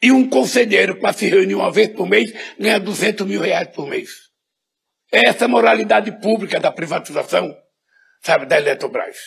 E 0.02 0.12
um 0.12 0.30
conselheiro, 0.30 1.00
para 1.00 1.14
se 1.14 1.28
reunir 1.28 1.56
uma 1.56 1.72
vez 1.72 1.88
por 1.90 2.08
mês, 2.08 2.32
ganha 2.60 2.80
200 2.80 3.26
mil 3.26 3.42
reais 3.42 3.70
por 3.70 3.88
mês. 3.88 4.10
É 5.12 5.30
essa 5.30 5.48
moralidade 5.48 6.12
pública 6.20 6.60
da 6.60 6.72
privatização, 6.72 7.56
sabe, 8.22 8.46
da 8.46 8.58
Eletrobras. 8.58 9.18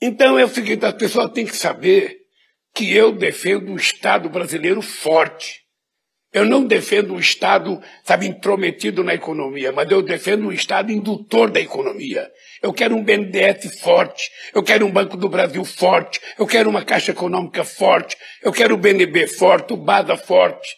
Então 0.00 0.38
é 0.38 0.44
o 0.44 0.48
seguinte, 0.48 0.84
as 0.86 0.94
pessoas 0.94 1.30
têm 1.32 1.44
que 1.44 1.56
saber 1.56 2.18
que 2.74 2.94
eu 2.94 3.12
defendo 3.12 3.72
o 3.72 3.76
Estado 3.76 4.30
brasileiro 4.30 4.80
forte. 4.80 5.61
Eu 6.32 6.46
não 6.46 6.64
defendo 6.64 7.14
o 7.14 7.20
Estado, 7.20 7.80
sabe, 8.02 8.26
intrometido 8.26 9.04
na 9.04 9.12
economia, 9.12 9.70
mas 9.70 9.90
eu 9.90 10.00
defendo 10.00 10.48
o 10.48 10.52
Estado 10.52 10.90
indutor 10.90 11.50
da 11.50 11.60
economia. 11.60 12.30
Eu 12.62 12.72
quero 12.72 12.96
um 12.96 13.04
BNDES 13.04 13.80
forte, 13.80 14.30
eu 14.54 14.62
quero 14.62 14.86
um 14.86 14.90
Banco 14.90 15.16
do 15.16 15.28
Brasil 15.28 15.62
forte, 15.64 16.20
eu 16.38 16.46
quero 16.46 16.70
uma 16.70 16.82
Caixa 16.82 17.10
Econômica 17.10 17.64
forte, 17.64 18.16
eu 18.42 18.50
quero 18.50 18.74
o 18.74 18.78
BNB 18.78 19.26
forte, 19.26 19.74
o 19.74 19.76
BASA 19.76 20.16
forte, 20.16 20.74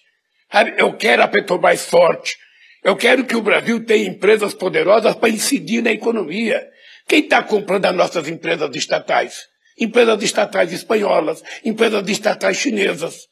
eu 0.77 0.93
quero 0.97 1.23
a 1.23 1.29
Petrobras 1.29 1.85
forte, 1.85 2.37
eu 2.83 2.97
quero 2.97 3.25
que 3.25 3.37
o 3.37 3.43
Brasil 3.43 3.85
tenha 3.85 4.09
empresas 4.09 4.55
poderosas 4.55 5.15
para 5.15 5.29
incidir 5.29 5.83
na 5.83 5.93
economia. 5.93 6.69
Quem 7.07 7.21
está 7.21 7.43
comprando 7.43 7.87
as 7.87 7.95
nossas 7.95 8.29
empresas 8.29 8.75
estatais? 8.75 9.47
Empresas 9.79 10.23
estatais 10.23 10.73
espanholas, 10.73 11.43
empresas 11.65 12.09
estatais 12.09 12.57
chinesas. 12.57 13.27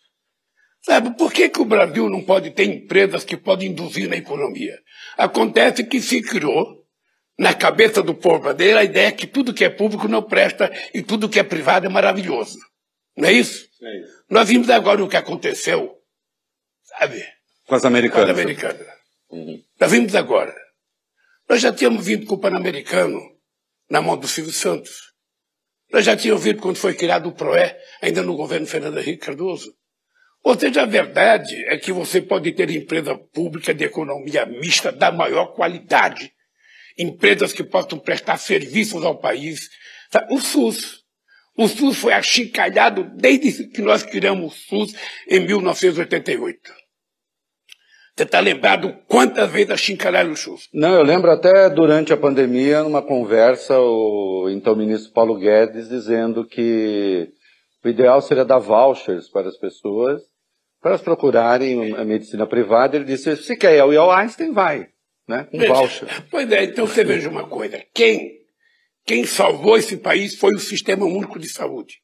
Sabe, 0.85 1.17
por 1.17 1.33
que, 1.33 1.49
que 1.49 1.61
o 1.61 1.65
Brasil 1.65 2.09
não 2.09 2.23
pode 2.23 2.51
ter 2.51 2.65
empresas 2.65 3.25
que 3.25 3.37
podem 3.37 3.69
induzir 3.69 4.09
na 4.09 4.17
economia? 4.17 4.77
Acontece 5.17 5.85
que 5.85 6.01
se 6.01 6.21
criou, 6.21 6.83
na 7.39 7.55
cabeça 7.55 8.03
do 8.03 8.15
povo 8.15 8.41
brasileiro, 8.41 8.79
a 8.79 8.85
ideia 8.85 9.13
que 9.13 9.27
tudo 9.27 9.55
que 9.55 9.65
é 9.65 9.71
público 9.71 10.09
não 10.09 10.23
presta 10.23 10.71
e 10.93 11.03
tudo 11.03 11.29
que 11.29 11.39
é 11.39 11.43
privado 11.43 11.87
é 11.87 11.89
maravilhoso. 11.89 12.59
Não 13.17 13.29
é 13.29 13.33
isso? 13.33 13.69
É 13.81 14.01
isso. 14.01 14.25
Nós 14.29 14.49
vimos 14.49 14.69
agora 14.71 15.03
o 15.03 15.09
que 15.09 15.17
aconteceu, 15.17 15.97
sabe? 16.83 17.25
Com 17.67 17.75
as 17.75 17.85
americanas. 17.85 18.27
Com 18.27 18.33
as 18.33 18.39
americanas. 18.39 18.87
Uhum. 19.31 19.63
Nós 19.81 19.91
vimos 19.91 20.15
agora. 20.15 20.55
Nós 21.49 21.61
já 21.61 21.73
tínhamos 21.73 22.05
vindo 22.05 22.27
com 22.27 22.35
o 22.35 22.39
Pan-Americano 22.39 23.21
na 23.89 24.01
mão 24.03 24.17
do 24.17 24.27
Silvio 24.27 24.53
Santos. 24.53 25.13
Nós 25.93 26.05
já 26.05 26.17
tínhamos 26.17 26.43
visto 26.43 26.61
quando 26.61 26.77
foi 26.77 26.95
criado 26.95 27.29
o 27.29 27.33
PROE, 27.33 27.77
ainda 28.01 28.23
no 28.23 28.35
governo 28.35 28.67
Fernando 28.67 28.99
Henrique 28.99 29.27
Cardoso. 29.27 29.75
Ou 30.45 30.59
seja, 30.59 30.83
a 30.83 30.87
verdade 30.87 31.55
é 31.69 31.79
que 31.79 31.93
você 31.93 32.21
pode 32.21 32.51
ter 32.53 32.69
empresa 32.71 33.17
pública 33.17 33.73
de 33.73 33.85
economia 33.85 34.45
mista 34.45 34.91
da 34.91 35.13
maior 35.13 35.55
qualidade, 35.55 36.33
empresas 36.99 37.53
que 37.53 37.63
possam 37.63 37.99
prestar 37.99 38.37
serviços 38.39 39.05
ao 39.05 39.19
país. 39.19 39.71
O 40.31 40.41
SUS. 40.41 41.03
O 41.57 41.69
SUS 41.69 41.99
foi 41.99 42.13
achincalhado 42.13 43.05
desde 43.15 43.69
que 43.69 43.83
nós 43.83 44.03
criamos 44.03 44.53
o 44.53 44.57
SUS 44.57 44.95
em 45.29 45.41
1988. 45.41 46.83
Você 48.15 48.25
está 48.25 48.41
lembrado 48.41 48.95
quantas 49.07 49.51
vezes 49.51 49.71
achincalharam 49.71 50.33
o 50.33 50.37
SUS? 50.37 50.69
Não, 50.75 50.95
eu 50.95 51.03
lembro 51.03 51.31
até 51.31 51.71
durante 51.71 52.13
a 52.13 52.17
pandemia, 52.17 52.83
numa 52.83 53.01
conversa, 53.01 53.79
o 53.79 54.49
então 54.51 54.75
ministro 54.75 55.13
Paulo 55.13 55.39
Guedes 55.39 55.89
dizendo 55.89 56.45
que 56.47 57.29
o 57.85 57.89
ideal 57.89 58.21
seria 58.21 58.45
dar 58.45 58.59
vouchers 58.59 59.29
para 59.31 59.49
as 59.49 59.57
pessoas 59.57 60.32
para 60.83 60.91
elas 60.91 61.01
procurarem 61.01 61.95
a 61.95 62.05
medicina 62.05 62.45
privada. 62.45 62.97
Ele 62.97 63.05
disse, 63.05 63.37
se 63.37 63.57
quer 63.57 63.77
ir 63.77 63.97
ao 63.97 64.11
Einstein, 64.11 64.53
vai, 64.53 64.89
né? 65.29 65.47
Um 65.53 65.59
veja, 65.61 65.73
voucher. 65.73 66.09
Pois 66.29 66.51
é, 66.51 66.65
então 66.65 66.87
você 66.87 67.05
veja 67.05 67.31
uma 67.31 67.49
coisa. 67.49 67.81
Quem, 67.95 68.33
quem 69.07 69.25
salvou 69.25 69.79
esse 69.79 69.97
país 69.97 70.35
foi 70.35 70.51
o 70.51 70.59
Sistema 70.59 71.07
Único 71.07 71.39
de 71.39 71.49
Saúde. 71.49 72.03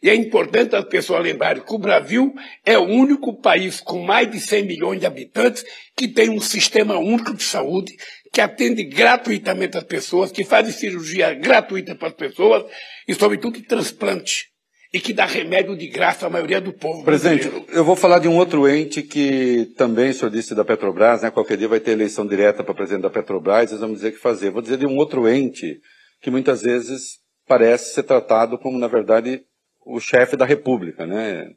E 0.00 0.08
é 0.08 0.14
importante 0.14 0.74
as 0.74 0.84
pessoas 0.84 1.22
lembrarem 1.22 1.62
que 1.62 1.74
o 1.74 1.78
Brasil 1.78 2.32
é 2.64 2.78
o 2.78 2.82
único 2.82 3.40
país 3.40 3.80
com 3.80 4.02
mais 4.02 4.30
de 4.30 4.40
100 4.40 4.64
milhões 4.64 5.00
de 5.00 5.06
habitantes 5.06 5.64
que 5.96 6.08
tem 6.08 6.30
um 6.30 6.40
sistema 6.40 6.98
único 6.98 7.34
de 7.34 7.42
saúde 7.42 7.92
que 8.32 8.40
atende 8.40 8.82
gratuitamente 8.84 9.76
as 9.76 9.84
pessoas, 9.84 10.32
que 10.32 10.44
faz 10.44 10.74
cirurgia 10.74 11.34
gratuita 11.34 11.94
para 11.94 12.08
as 12.08 12.14
pessoas 12.14 12.64
e, 13.06 13.14
sobretudo, 13.14 13.62
transplante 13.62 14.51
e 14.92 15.00
que 15.00 15.12
dá 15.12 15.24
remédio 15.24 15.76
de 15.76 15.86
graça 15.86 16.26
à 16.26 16.30
maioria 16.30 16.60
do 16.60 16.72
povo. 16.72 17.02
Presidente, 17.02 17.48
brasileiro. 17.48 17.72
eu 17.72 17.84
vou 17.84 17.96
falar 17.96 18.18
de 18.18 18.28
um 18.28 18.36
outro 18.36 18.68
ente 18.68 19.02
que 19.02 19.72
também 19.76 20.10
o 20.10 20.14
senhor 20.14 20.30
disse 20.30 20.54
da 20.54 20.64
Petrobras, 20.64 21.22
né? 21.22 21.30
Qualquer 21.30 21.56
dia 21.56 21.68
vai 21.68 21.80
ter 21.80 21.92
eleição 21.92 22.26
direta 22.26 22.62
para 22.62 22.74
presidente 22.74 23.02
da 23.02 23.10
Petrobras, 23.10 23.70
eles 23.70 23.80
vão 23.80 23.94
dizer 23.94 24.10
o 24.10 24.12
que 24.12 24.18
fazer. 24.18 24.50
Vou 24.50 24.60
dizer 24.60 24.76
de 24.76 24.86
um 24.86 24.96
outro 24.96 25.26
ente 25.26 25.80
que 26.20 26.30
muitas 26.30 26.62
vezes 26.62 27.20
parece 27.48 27.94
ser 27.94 28.02
tratado 28.02 28.58
como, 28.58 28.78
na 28.78 28.86
verdade, 28.86 29.42
o 29.86 29.98
chefe 29.98 30.36
da 30.36 30.44
República, 30.44 31.06
né? 31.06 31.48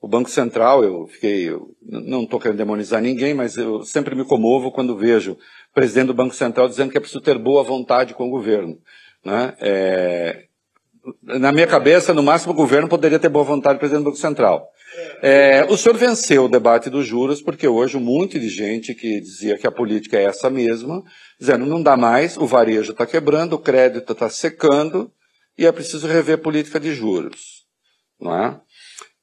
O 0.00 0.08
Banco 0.08 0.30
Central, 0.30 0.82
eu 0.82 1.06
fiquei, 1.08 1.48
eu 1.48 1.74
não 1.82 2.22
estou 2.22 2.40
querendo 2.40 2.58
demonizar 2.58 3.02
ninguém, 3.02 3.34
mas 3.34 3.56
eu 3.56 3.82
sempre 3.82 4.14
me 4.14 4.24
comovo 4.24 4.70
quando 4.70 4.96
vejo 4.96 5.32
o 5.32 5.74
presidente 5.74 6.06
do 6.06 6.14
Banco 6.14 6.34
Central 6.34 6.68
dizendo 6.68 6.90
que 6.90 6.96
é 6.96 7.00
preciso 7.00 7.20
ter 7.20 7.36
boa 7.36 7.62
vontade 7.64 8.14
com 8.14 8.28
o 8.28 8.30
governo. 8.30 8.78
Né? 9.24 9.54
É, 9.60 10.47
na 11.22 11.52
minha 11.52 11.66
cabeça, 11.66 12.14
no 12.14 12.22
máximo 12.22 12.52
o 12.52 12.56
governo 12.56 12.88
poderia 12.88 13.18
ter 13.18 13.28
boa 13.28 13.44
vontade 13.44 13.76
do 13.76 13.78
presidente 13.78 14.02
do 14.02 14.06
Banco 14.06 14.16
Central. 14.16 14.68
É, 15.22 15.64
o 15.68 15.76
senhor 15.76 15.96
venceu 15.96 16.44
o 16.44 16.48
debate 16.48 16.90
dos 16.90 17.06
juros, 17.06 17.42
porque 17.42 17.66
hoje 17.68 17.96
um 17.96 18.00
monte 18.00 18.38
de 18.38 18.48
gente 18.48 18.94
que 18.94 19.20
dizia 19.20 19.56
que 19.58 19.66
a 19.66 19.70
política 19.70 20.16
é 20.16 20.24
essa 20.24 20.48
mesma, 20.48 21.02
dizendo 21.38 21.66
não 21.66 21.82
dá 21.82 21.96
mais, 21.96 22.36
o 22.36 22.46
varejo 22.46 22.92
está 22.92 23.06
quebrando, 23.06 23.54
o 23.54 23.58
crédito 23.58 24.12
está 24.12 24.28
secando, 24.28 25.12
e 25.56 25.66
é 25.66 25.72
preciso 25.72 26.06
rever 26.06 26.36
a 26.36 26.42
política 26.42 26.78
de 26.78 26.94
juros. 26.94 27.66
Não 28.20 28.34
é? 28.34 28.60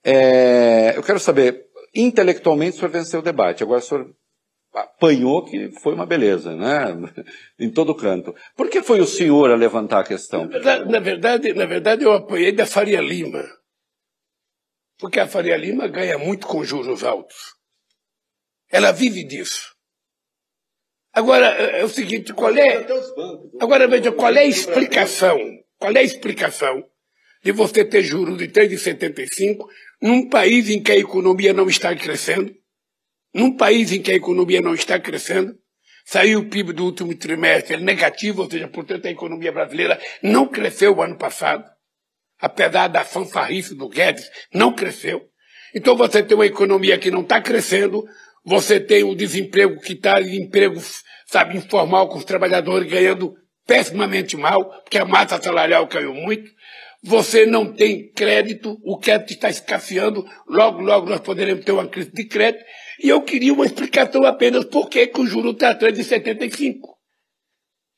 é? 0.03 0.93
eu 0.95 1.03
quero 1.03 1.19
saber, 1.19 1.65
intelectualmente 1.93 2.75
o 2.75 2.79
senhor 2.79 2.91
venceu 2.91 3.19
o 3.19 3.23
debate, 3.23 3.63
agora 3.63 3.79
o 3.79 3.83
senhor 3.83 4.09
apanhou 4.75 5.45
que 5.45 5.71
foi 5.81 5.93
uma 5.93 6.05
beleza, 6.05 6.55
né? 6.55 6.87
em 7.59 7.71
todo 7.71 7.95
canto. 7.95 8.35
Por 8.55 8.69
que 8.69 8.83
foi 8.83 8.99
o 8.99 9.07
senhor 9.07 9.49
a 9.49 9.55
levantar 9.55 10.01
a 10.01 10.03
questão? 10.03 10.45
Na 10.45 10.49
verdade, 10.49 10.91
na 10.91 10.99
verdade, 10.99 11.53
na 11.53 11.65
verdade 11.65 12.03
eu 12.03 12.11
apoiei 12.11 12.51
da 12.51 12.65
Faria 12.65 13.01
Lima. 13.01 13.43
Porque 14.97 15.19
a 15.19 15.27
Faria 15.27 15.57
Lima 15.57 15.87
ganha 15.87 16.17
muito 16.17 16.45
com 16.45 16.63
juros 16.63 17.03
altos. 17.03 17.55
Ela 18.69 18.91
vive 18.91 19.23
disso. 19.23 19.73
Agora, 21.13 21.45
é 21.45 21.83
o 21.83 21.89
seguinte, 21.89 22.33
qual 22.33 22.53
é. 22.55 22.85
Agora 23.61 23.87
veja, 23.87 24.11
qual 24.11 24.33
é 24.33 24.39
a 24.39 24.45
explicação? 24.45 25.39
Qual 25.77 25.93
é 25.93 25.99
a 25.99 26.03
explicação 26.03 26.83
de 27.41 27.51
você 27.53 27.85
ter 27.85 28.03
juros 28.03 28.37
de 28.37 28.49
3,75 28.49 29.65
num 30.01 30.27
país 30.27 30.69
em 30.69 30.81
que 30.81 30.91
a 30.91 30.97
economia 30.97 31.53
não 31.53 31.69
está 31.69 31.95
crescendo? 31.95 32.53
Num 33.35 33.55
país 33.55 33.91
em 33.91 34.01
que 34.01 34.11
a 34.11 34.15
economia 34.15 34.61
não 34.61 34.73
está 34.73 34.99
crescendo? 34.99 35.53
Saiu 36.05 36.39
o 36.39 36.49
PIB 36.49 36.73
do 36.73 36.85
último 36.85 37.13
trimestre 37.15 37.77
negativo, 37.77 38.41
ou 38.41 38.49
seja, 38.49 38.67
portanto 38.67 39.05
a 39.05 39.11
economia 39.11 39.51
brasileira 39.51 39.99
não 40.23 40.47
cresceu 40.47 40.95
o 40.95 41.01
ano 41.03 41.17
passado 41.17 41.65
apesar 42.39 42.87
da 42.87 43.03
fanfarrice 43.03 43.75
do 43.75 43.89
Guedes, 43.89 44.29
não 44.53 44.73
cresceu. 44.73 45.21
Então 45.73 45.95
você 45.95 46.23
tem 46.23 46.35
uma 46.35 46.45
economia 46.45 46.97
que 46.97 47.11
não 47.11 47.21
está 47.21 47.41
crescendo, 47.41 48.03
você 48.43 48.79
tem 48.79 49.03
um 49.03 49.15
desemprego 49.15 49.79
que 49.79 49.93
está 49.93 50.21
em 50.21 50.43
emprego, 50.43 50.79
sabe, 51.25 51.57
informal, 51.57 52.07
com 52.07 52.17
os 52.17 52.25
trabalhadores 52.25 52.89
ganhando 52.89 53.33
pessimamente 53.65 54.37
mal, 54.37 54.63
porque 54.81 54.97
a 54.97 55.05
massa 55.05 55.41
salarial 55.41 55.87
caiu 55.87 56.13
muito. 56.13 56.49
Você 57.03 57.45
não 57.45 57.73
tem 57.73 58.11
crédito, 58.11 58.79
o 58.83 58.97
crédito 58.97 59.31
está 59.31 59.49
escasseando, 59.49 60.25
logo, 60.47 60.81
logo 60.81 61.09
nós 61.09 61.19
poderemos 61.19 61.63
ter 61.63 61.71
uma 61.71 61.87
crise 61.87 62.11
de 62.11 62.25
crédito. 62.25 62.63
E 63.03 63.09
eu 63.09 63.21
queria 63.21 63.53
uma 63.53 63.65
explicação 63.65 64.23
apenas 64.23 64.65
por 64.65 64.89
que, 64.89 65.11
o 65.17 65.25
juro 65.25 65.51
está 65.51 65.71
atrás 65.71 65.93
de 65.93 66.03
75. 66.03 66.95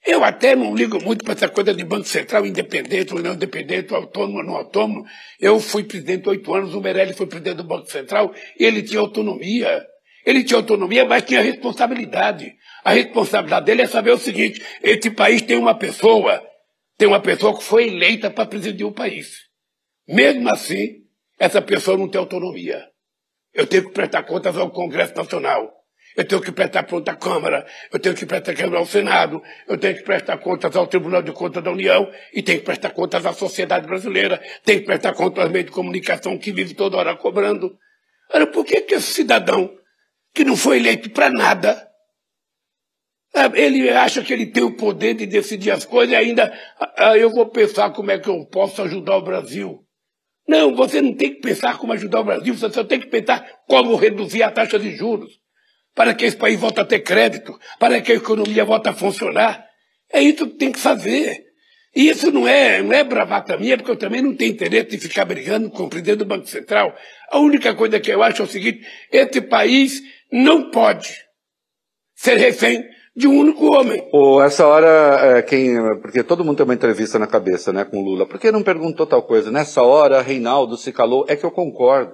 Eu 0.05 0.23
até 0.23 0.55
não 0.55 0.73
ligo 0.73 1.03
muito 1.03 1.23
para 1.25 1.33
essa 1.33 1.49
coisa 1.49 1.73
de 1.73 1.83
Banco 1.83 2.07
Central 2.07 2.45
independente 2.45 3.13
ou 3.13 3.21
não 3.21 3.33
independente, 3.33 3.93
autônomo 3.93 4.37
ou 4.37 4.43
não 4.43 4.55
autônomo. 4.55 5.05
Eu 5.39 5.59
fui 5.59 5.83
presidente 5.83 6.29
oito 6.29 6.53
anos, 6.53 6.73
o 6.73 6.79
Meirelli 6.79 7.13
foi 7.13 7.27
presidente 7.27 7.57
do 7.57 7.63
Banco 7.65 7.91
Central, 7.91 8.33
e 8.57 8.63
ele 8.63 8.83
tinha 8.83 9.01
autonomia. 9.01 9.85
Ele 10.25 10.43
tinha 10.43 10.59
autonomia, 10.59 11.05
mas 11.05 11.23
tinha 11.23 11.41
responsabilidade. 11.41 12.53
A 12.83 12.91
responsabilidade 12.91 13.65
dele 13.65 13.81
é 13.81 13.87
saber 13.87 14.11
o 14.11 14.17
seguinte: 14.17 14.61
esse 14.81 15.11
país 15.11 15.41
tem 15.41 15.57
uma 15.57 15.75
pessoa, 15.75 16.41
tem 16.97 17.07
uma 17.07 17.19
pessoa 17.19 17.57
que 17.57 17.63
foi 17.63 17.87
eleita 17.87 18.29
para 18.29 18.45
presidir 18.45 18.85
o 18.85 18.93
país. 18.93 19.47
Mesmo 20.07 20.49
assim, 20.49 21.03
essa 21.37 21.61
pessoa 21.61 21.97
não 21.97 22.07
tem 22.07 22.19
autonomia. 22.19 22.81
Eu 23.57 23.67
tenho 23.67 23.83
que 23.83 23.91
prestar 23.91 24.23
contas 24.23 24.55
ao 24.55 24.71
Congresso 24.71 25.13
Nacional 25.15 25.77
eu 26.17 26.25
tenho 26.25 26.41
que 26.41 26.51
prestar 26.51 26.83
conta 26.83 27.11
à 27.11 27.15
Câmara, 27.15 27.63
eu 27.93 27.99
tenho 27.99 28.15
que 28.15 28.25
prestar 28.25 28.55
contas 28.55 28.73
ao 28.73 28.85
Senado, 28.87 29.39
eu 29.67 29.77
tenho 29.77 29.95
que 29.95 30.01
prestar 30.01 30.37
contas 30.39 30.75
ao 30.75 30.87
Tribunal 30.87 31.21
de 31.21 31.31
Contas 31.31 31.63
da 31.63 31.71
União 31.71 32.11
e 32.33 32.41
tenho 32.41 32.57
que 32.57 32.65
prestar 32.65 32.89
contas 32.89 33.23
à 33.23 33.33
sociedade 33.33 33.85
brasileira, 33.85 34.41
tenho 34.65 34.79
que 34.79 34.87
prestar 34.87 35.13
contas 35.13 35.43
aos 35.43 35.51
meios 35.51 35.67
de 35.67 35.71
comunicação 35.71 36.35
que 36.35 36.51
vive 36.51 36.73
toda 36.73 36.97
hora 36.97 37.15
cobrando. 37.15 37.77
Ora, 38.33 38.47
por 38.47 38.65
que, 38.65 38.81
que 38.81 38.95
esse 38.95 39.13
cidadão, 39.13 39.71
que 40.33 40.43
não 40.43 40.57
foi 40.57 40.77
eleito 40.77 41.11
para 41.11 41.29
nada, 41.29 41.87
ele 43.53 43.87
acha 43.91 44.23
que 44.23 44.33
ele 44.33 44.47
tem 44.47 44.63
o 44.63 44.75
poder 44.75 45.13
de 45.13 45.27
decidir 45.27 45.69
as 45.69 45.85
coisas 45.85 46.13
e 46.13 46.15
ainda 46.15 46.51
ah, 46.97 47.15
eu 47.15 47.29
vou 47.29 47.45
pensar 47.51 47.91
como 47.91 48.09
é 48.09 48.17
que 48.17 48.27
eu 48.27 48.43
posso 48.47 48.81
ajudar 48.81 49.17
o 49.17 49.23
Brasil. 49.23 49.86
Não, 50.47 50.73
você 50.75 51.01
não 51.01 51.13
tem 51.13 51.33
que 51.33 51.41
pensar 51.41 51.77
como 51.77 51.93
ajudar 51.93 52.21
o 52.21 52.23
Brasil, 52.23 52.53
você 52.53 52.71
só 52.71 52.83
tem 52.83 52.99
que 52.99 53.07
pensar 53.07 53.45
como 53.67 53.95
reduzir 53.95 54.43
a 54.43 54.51
taxa 54.51 54.79
de 54.79 54.95
juros 54.95 55.39
para 55.93 56.13
que 56.13 56.25
esse 56.25 56.37
país 56.37 56.59
volte 56.59 56.79
a 56.79 56.85
ter 56.85 56.99
crédito, 56.99 57.59
para 57.79 57.99
que 57.99 58.11
a 58.11 58.15
economia 58.15 58.63
volte 58.63 58.87
a 58.87 58.93
funcionar. 58.93 59.65
É 60.13 60.21
isso 60.21 60.47
que 60.47 60.53
tem 60.53 60.71
que 60.71 60.79
fazer. 60.79 61.43
E 61.95 62.09
isso 62.09 62.31
não 62.31 62.47
é, 62.47 62.81
não 62.83 62.93
é 62.93 63.03
bravata 63.03 63.57
minha, 63.57 63.75
porque 63.75 63.89
eu 63.89 63.97
também 63.97 64.21
não 64.21 64.35
tenho 64.35 64.51
interesse 64.51 64.91
de 64.91 64.99
ficar 64.99 65.25
brigando 65.25 65.71
com 65.71 65.85
o 65.85 65.89
presidente 65.89 66.19
do 66.19 66.25
Banco 66.25 66.45
Central. 66.45 66.95
A 67.31 67.39
única 67.39 67.73
coisa 67.73 67.99
que 67.99 68.11
eu 68.11 68.21
acho 68.21 68.43
é 68.43 68.45
o 68.45 68.47
seguinte: 68.47 68.85
esse 69.11 69.41
país 69.41 70.03
não 70.31 70.69
pode 70.69 71.11
ser 72.13 72.37
refém 72.37 72.87
de 73.17 73.27
um 73.27 73.37
único 73.37 73.65
homem. 73.73 74.07
Ou 74.13 74.41
essa 74.41 74.65
hora, 74.65 75.37
é, 75.37 75.41
quem, 75.41 75.75
porque 76.01 76.23
todo 76.23 76.45
mundo 76.45 76.57
tem 76.57 76.63
uma 76.63 76.73
entrevista 76.73 77.17
na 77.17 77.27
cabeça, 77.27 77.73
né, 77.73 77.83
com 77.83 78.01
Lula. 78.01 78.27
Por 78.27 78.39
que 78.39 78.51
não 78.51 78.63
perguntou 78.63 79.07
tal 79.07 79.23
coisa? 79.23 79.51
Nessa 79.51 79.81
hora, 79.81 80.21
Reinaldo 80.21 80.77
se 80.77 80.93
calou. 80.93 81.25
É 81.27 81.35
que 81.35 81.43
eu 81.43 81.51
concordo. 81.51 82.13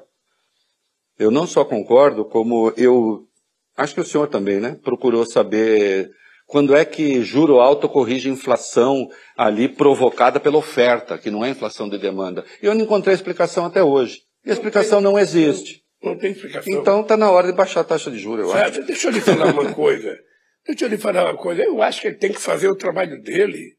Eu 1.20 1.30
não 1.30 1.46
só 1.46 1.63
concordo, 1.63 2.26
como 2.26 2.74
eu 2.76 3.28
Acho 3.76 3.96
que 3.96 4.02
o 4.02 4.06
senhor 4.06 4.28
também, 4.28 4.60
né? 4.60 4.78
Procurou 4.84 5.26
saber 5.26 6.12
quando 6.46 6.76
é 6.76 6.86
que 6.86 7.22
juro 7.24 7.60
alto 7.60 7.89
corrige 7.89 8.30
inflação 8.30 9.08
ali 9.36 9.68
provocada 9.68 10.39
pela 10.39 10.58
oferta, 10.58 11.18
que 11.18 11.32
não 11.32 11.44
é 11.44 11.50
inflação 11.50 11.89
de 11.89 11.98
demanda. 11.98 12.46
E 12.62 12.66
eu 12.66 12.76
não 12.76 12.82
encontrei 12.82 13.16
explicação 13.16 13.66
até 13.66 13.84
hoje. 13.84 14.20
E 14.46 14.52
a 14.52 14.54
explicação 14.54 15.02
não 15.02 15.18
existe. 15.18 15.82
Não 16.04 16.18
tem 16.18 16.32
explicação. 16.32 16.72
Então 16.72 17.02
está 17.02 17.18
na 17.18 17.32
hora 17.32 17.48
de 17.48 17.54
baixar 17.54 17.80
a 17.80 17.84
taxa 17.84 18.12
de 18.12 18.20
juros, 18.20 18.46
eu 18.46 18.52
Sabe, 18.52 18.63
acho. 18.63 18.84
Deixa 18.84 19.08
eu 19.08 19.12
lhe 19.12 19.22
falar 19.22 19.52
uma 19.54 19.74
coisa. 19.74 20.16
Deixa 20.65 20.86
eu 20.86 20.89
lhe 20.89 20.97
falar 20.97 21.26
uma 21.26 21.38
coisa. 21.38 21.63
Eu 21.63 21.82
acho 21.82 22.02
que 22.02 22.08
ele 22.08 22.15
tem 22.15 22.32
que 22.32 22.39
fazer 22.39 22.69
o 22.69 22.76
trabalho 22.76 23.21
dele. 23.21 23.76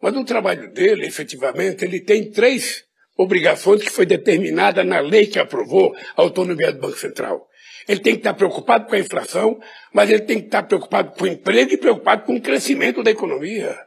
Mas 0.00 0.14
o 0.14 0.24
trabalho 0.24 0.70
dele, 0.72 1.06
efetivamente, 1.06 1.84
ele 1.84 2.00
tem 2.00 2.30
três 2.30 2.84
obrigações 3.16 3.82
que 3.82 3.90
foi 3.90 4.04
determinada 4.04 4.84
na 4.84 5.00
lei 5.00 5.26
que 5.26 5.38
aprovou 5.38 5.96
a 6.16 6.22
autonomia 6.22 6.72
do 6.72 6.80
Banco 6.80 6.98
Central. 6.98 7.48
Ele 7.88 8.00
tem 8.00 8.14
que 8.14 8.20
estar 8.20 8.34
preocupado 8.34 8.86
com 8.86 8.94
a 8.94 8.98
inflação, 8.98 9.58
mas 9.94 10.10
ele 10.10 10.22
tem 10.22 10.40
que 10.40 10.46
estar 10.46 10.64
preocupado 10.64 11.12
com 11.12 11.24
o 11.24 11.28
emprego 11.28 11.72
e 11.72 11.78
preocupado 11.78 12.24
com 12.24 12.36
o 12.36 12.40
crescimento 12.40 13.02
da 13.02 13.10
economia. 13.10 13.85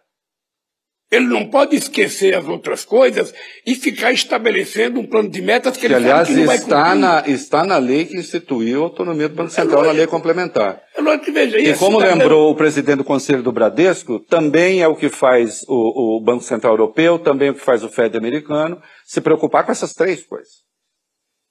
Ele 1.11 1.25
não 1.25 1.49
pode 1.49 1.75
esquecer 1.75 2.35
as 2.35 2.47
outras 2.47 2.85
coisas 2.85 3.33
e 3.65 3.73
ficar 3.73 4.11
estabelecendo 4.11 4.99
um 4.99 5.07
plano 5.07 5.27
de 5.27 5.41
metas 5.41 5.73
que, 5.73 5.81
que 5.81 5.85
ele 5.87 5.95
aliás, 5.95 6.27
sabe 6.27 6.39
que 6.39 6.45
não 6.45 6.53
está 6.53 6.83
vai 6.83 6.97
na, 6.97 7.23
está 7.27 7.63
na 7.65 7.77
lei 7.77 8.05
que 8.05 8.15
instituiu 8.15 8.81
a 8.81 8.85
autonomia 8.85 9.27
do 9.27 9.33
Banco 9.33 9.49
Central, 9.49 9.85
é 9.85 9.87
na 9.87 9.93
lei 9.93 10.05
complementar. 10.05 10.79
É 10.95 11.01
lógico 11.01 11.25
que 11.25 11.31
veja, 11.31 11.57
e 11.57 11.75
como 11.75 11.97
lembrou 11.97 12.51
o 12.51 12.55
presidente 12.55 12.97
do 12.97 13.03
Conselho 13.03 13.41
do 13.41 13.51
Bradesco, 13.51 14.19
também 14.19 14.83
é 14.83 14.87
o 14.87 14.95
que 14.95 15.09
faz 15.09 15.63
o, 15.67 16.17
o 16.17 16.21
Banco 16.23 16.43
Central 16.43 16.73
Europeu, 16.73 17.17
também 17.17 17.47
é 17.47 17.51
o 17.51 17.55
que 17.55 17.65
faz 17.65 17.83
o 17.83 17.89
Fed 17.89 18.15
americano, 18.15 18.79
se 19.03 19.19
preocupar 19.19 19.65
com 19.65 19.71
essas 19.71 19.93
três 19.93 20.23
coisas. 20.23 20.69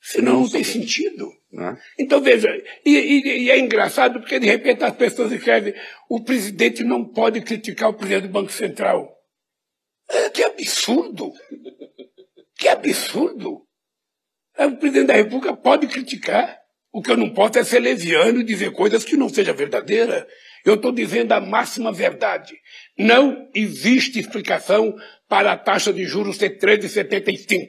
Senão 0.01 0.35
não, 0.35 0.40
não 0.42 0.49
tem 0.49 0.62
sentido. 0.62 1.29
Né? 1.53 1.77
Então, 1.99 2.21
veja, 2.21 2.49
e, 2.87 2.94
e, 2.94 3.44
e, 3.44 3.51
é 3.51 3.59
engraçado 3.59 4.21
porque 4.21 4.38
de 4.38 4.47
repente 4.47 4.85
as 4.85 4.94
pessoas 4.94 5.33
escrevem 5.33 5.75
o 6.09 6.23
presidente 6.23 6.85
não 6.85 7.05
pode 7.05 7.40
criticar 7.40 7.90
o 7.90 7.94
presidente 7.94 8.29
do 8.29 8.33
Banco 8.33 8.53
Central. 8.53 9.17
Que 10.33 10.42
absurdo! 10.42 11.33
Que 12.57 12.68
absurdo! 12.68 13.66
É, 14.57 14.66
o 14.66 14.77
presidente 14.77 15.09
da 15.09 15.14
República 15.14 15.57
pode 15.57 15.87
criticar. 15.87 16.59
O 16.90 17.03
que 17.03 17.11
eu 17.11 17.16
não 17.16 17.31
posso 17.31 17.59
é 17.59 17.64
ser 17.64 17.81
leviano 17.81 18.40
e 18.40 18.44
dizer 18.44 18.73
coisas 18.73 19.05
que 19.05 19.16
não 19.16 19.29
sejam 19.29 19.55
verdadeiras. 19.55 20.25
Eu 20.64 20.75
estou 20.75 20.90
dizendo 20.90 21.33
a 21.33 21.40
máxima 21.40 21.92
verdade. 21.92 22.55
Não 22.99 23.49
existe 23.55 24.18
explicação 24.18 24.97
para 25.29 25.53
a 25.53 25.57
taxa 25.57 25.92
de 25.92 26.05
juros 26.05 26.38
ser 26.38 26.59
13,75. 26.59 27.68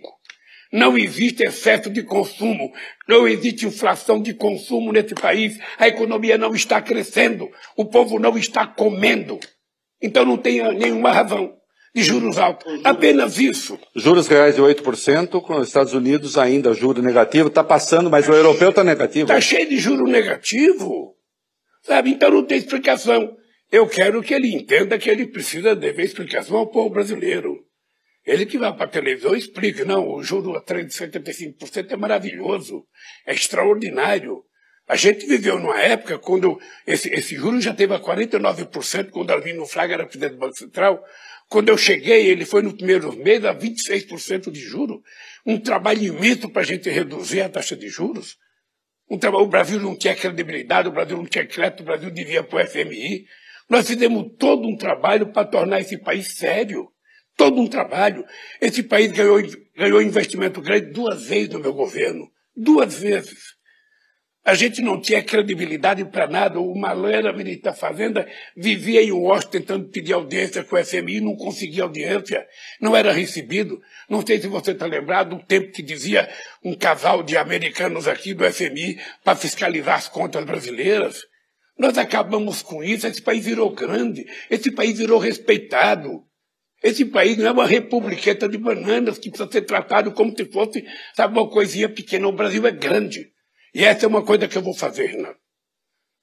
Não 0.71 0.97
existe 0.97 1.43
excesso 1.43 1.89
de 1.89 2.03
consumo, 2.03 2.71
não 3.07 3.27
existe 3.27 3.65
inflação 3.65 4.21
de 4.21 4.35
consumo 4.35 4.91
nesse 4.91 5.15
país, 5.15 5.57
a 5.79 5.87
economia 5.87 6.37
não 6.37 6.53
está 6.53 6.79
crescendo, 6.79 7.49
o 7.75 7.85
povo 7.85 8.19
não 8.19 8.37
está 8.37 8.67
comendo. 8.67 9.39
Então 10.01 10.23
não 10.23 10.37
tem 10.37 10.61
nenhuma 10.77 11.11
razão 11.11 11.58
de 11.95 12.03
juros 12.03 12.37
altos. 12.37 12.81
Apenas 12.83 13.37
isso. 13.37 13.79
Juros 13.95 14.27
reais 14.27 14.55
de 14.55 14.61
8%, 14.61 15.41
com 15.41 15.55
os 15.55 15.67
Estados 15.67 15.93
Unidos 15.93 16.37
ainda 16.37 16.73
juro 16.73 17.01
negativo, 17.01 17.47
está 17.47 17.63
passando, 17.63 18.09
mas 18.09 18.25
tá 18.25 18.31
o 18.31 18.35
europeu 18.35 18.69
está 18.69 18.83
negativo. 18.83 19.25
Está 19.25 19.41
cheio 19.41 19.67
de 19.67 19.77
juro 19.77 20.05
negativo. 20.05 21.15
Sabe? 21.83 22.11
Então 22.11 22.29
não 22.29 22.43
tem 22.43 22.57
explicação. 22.57 23.35
Eu 23.71 23.87
quero 23.87 24.21
que 24.21 24.33
ele 24.33 24.53
entenda 24.53 24.97
que 24.97 25.09
ele 25.09 25.27
precisa 25.27 25.75
dever 25.75 26.05
explicação 26.05 26.57
ao 26.57 26.67
povo 26.67 26.89
brasileiro. 26.89 27.65
Ele 28.25 28.45
que 28.45 28.57
vai 28.57 28.75
para 28.75 28.85
a 28.85 28.89
televisão 28.89 29.35
explica, 29.35 29.85
não, 29.85 30.07
o 30.07 30.21
juro 30.21 30.55
a 30.55 30.63
375% 30.63 31.91
é 31.91 31.95
maravilhoso, 31.95 32.83
é 33.25 33.33
extraordinário. 33.33 34.43
A 34.87 34.95
gente 34.95 35.25
viveu 35.25 35.59
numa 35.59 35.79
época 35.79 36.17
quando 36.17 36.59
esse, 36.85 37.09
esse 37.09 37.35
juro 37.35 37.61
já 37.61 37.73
teve 37.73 37.93
a 37.93 37.99
49%, 37.99 39.11
quando 39.11 39.31
Alvino 39.31 39.65
Fraga 39.65 39.93
era 39.93 40.05
presidente 40.05 40.33
do 40.33 40.39
Banco 40.39 40.57
Central, 40.57 41.03
Quando 41.49 41.69
eu 41.69 41.77
cheguei, 41.77 42.27
ele 42.27 42.45
foi 42.45 42.61
no 42.61 42.77
primeiro 42.77 43.11
mês 43.11 43.43
a 43.43 43.53
26% 43.53 44.51
de 44.51 44.59
juros. 44.59 44.99
Um 45.43 45.59
trabalho 45.59 46.03
imenso 46.03 46.47
para 46.47 46.61
a 46.61 46.65
gente 46.65 46.87
reduzir 46.89 47.41
a 47.41 47.49
taxa 47.49 47.75
de 47.75 47.89
juros. 47.89 48.37
Um 49.09 49.17
trabalho, 49.17 49.45
o 49.45 49.49
Brasil 49.49 49.79
não 49.79 49.97
tinha 49.97 50.15
credibilidade, 50.15 50.87
o 50.87 50.91
Brasil 50.91 51.17
não 51.17 51.25
tinha 51.25 51.47
crédito, 51.47 51.81
o 51.81 51.85
Brasil 51.85 52.11
devia 52.11 52.43
para 52.43 52.63
o 52.63 52.67
FMI. 52.67 53.25
Nós 53.67 53.87
fizemos 53.87 54.31
todo 54.37 54.67
um 54.67 54.77
trabalho 54.77 55.33
para 55.33 55.47
tornar 55.47 55.81
esse 55.81 55.97
país 55.97 56.37
sério. 56.37 56.87
Todo 57.35 57.59
um 57.59 57.67
trabalho. 57.67 58.23
Esse 58.61 58.83
país 58.83 59.11
ganhou, 59.11 59.41
ganhou 59.75 60.01
investimento 60.03 60.61
grande 60.61 60.91
duas 60.91 61.25
vezes 61.25 61.49
no 61.49 61.59
meu 61.59 61.73
governo. 61.73 62.31
Duas 62.55 62.99
vezes. 62.99 63.55
A 64.49 64.55
gente 64.55 64.81
não 64.81 64.99
tinha 64.99 65.21
credibilidade 65.21 66.03
para 66.05 66.25
nada. 66.25 66.59
O 66.59 66.75
Malera, 66.75 67.31
ministro 67.31 67.65
da 67.65 67.73
Fazenda, 67.73 68.27
vivia 68.57 68.99
em 68.99 69.11
Washington 69.11 69.51
tentando 69.51 69.89
pedir 69.89 70.13
audiência 70.13 70.63
com 70.63 70.75
o 70.75 70.83
FMI, 70.83 71.21
não 71.21 71.35
conseguia 71.35 71.83
audiência, 71.83 72.47
não 72.81 72.97
era 72.97 73.11
recebido. 73.11 73.79
Não 74.09 74.25
sei 74.25 74.41
se 74.41 74.47
você 74.47 74.71
está 74.71 74.87
lembrado 74.87 75.37
do 75.37 75.43
tempo 75.43 75.71
que 75.71 75.83
dizia 75.83 76.27
um 76.65 76.75
casal 76.75 77.21
de 77.21 77.37
americanos 77.37 78.07
aqui 78.07 78.33
do 78.33 78.43
FMI 78.51 78.99
para 79.23 79.35
fiscalizar 79.35 79.97
as 79.97 80.09
contas 80.09 80.43
brasileiras. 80.43 81.27
Nós 81.77 81.95
acabamos 81.99 82.63
com 82.63 82.83
isso, 82.83 83.05
esse 83.05 83.21
país 83.21 83.45
virou 83.45 83.69
grande, 83.69 84.25
esse 84.49 84.71
país 84.71 84.97
virou 84.97 85.19
respeitado. 85.19 86.23
Esse 86.81 87.05
país 87.05 87.37
não 87.37 87.45
é 87.45 87.51
uma 87.51 87.67
republiqueta 87.67 88.49
de 88.49 88.57
bananas 88.57 89.19
que 89.19 89.29
precisa 89.29 89.51
ser 89.51 89.61
tratado 89.61 90.11
como 90.11 90.35
se 90.35 90.45
fosse, 90.45 90.83
sabe, 91.15 91.37
uma 91.37 91.47
coisinha 91.47 91.87
pequena. 91.87 92.27
O 92.27 92.31
Brasil 92.31 92.65
é 92.65 92.71
grande. 92.71 93.29
E 93.73 93.85
essa 93.85 94.05
é 94.05 94.07
uma 94.07 94.23
coisa 94.23 94.47
que 94.47 94.57
eu 94.57 94.61
vou 94.61 94.73
fazer, 94.73 95.07
Renato. 95.07 95.39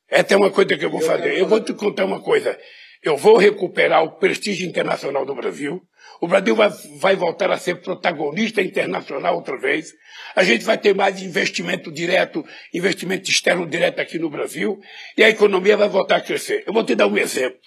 Essa 0.09 0.34
é 0.34 0.36
uma 0.36 0.51
coisa 0.51 0.76
que 0.76 0.84
eu 0.84 0.90
vou 0.90 1.01
fazer. 1.01 1.36
Eu 1.36 1.47
vou 1.47 1.61
te 1.61 1.72
contar 1.74 2.05
uma 2.05 2.20
coisa. 2.20 2.59
Eu 3.03 3.16
vou 3.16 3.36
recuperar 3.36 4.03
o 4.03 4.18
prestígio 4.18 4.68
internacional 4.68 5.24
do 5.24 5.34
Brasil. 5.34 5.82
O 6.20 6.28
Brasil 6.28 6.55
vai, 6.55 6.70
vai, 6.99 7.16
voltar 7.16 7.51
a 7.51 7.59
ser 7.59 7.80
protagonista 7.80 8.62
internacional 8.62 9.36
outra 9.36 9.59
vez. 9.59 9.92
A 10.34 10.42
gente 10.42 10.64
vai 10.64 10.78
ter 10.78 10.94
mais 10.94 11.20
investimento 11.20 11.92
direto, 11.92 12.44
investimento 12.72 13.30
externo 13.30 13.66
direto 13.66 14.01
aqui 14.01 14.18
no 14.18 14.30
Brasil. 14.30 14.78
E 15.16 15.24
a 15.24 15.28
economia 15.28 15.76
vai 15.76 15.88
voltar 15.88 16.16
a 16.16 16.20
crescer. 16.20 16.64
Eu 16.66 16.72
vou 16.72 16.84
te 16.84 16.94
dar 16.94 17.07
um 17.07 17.18
exemplo. 17.18 17.61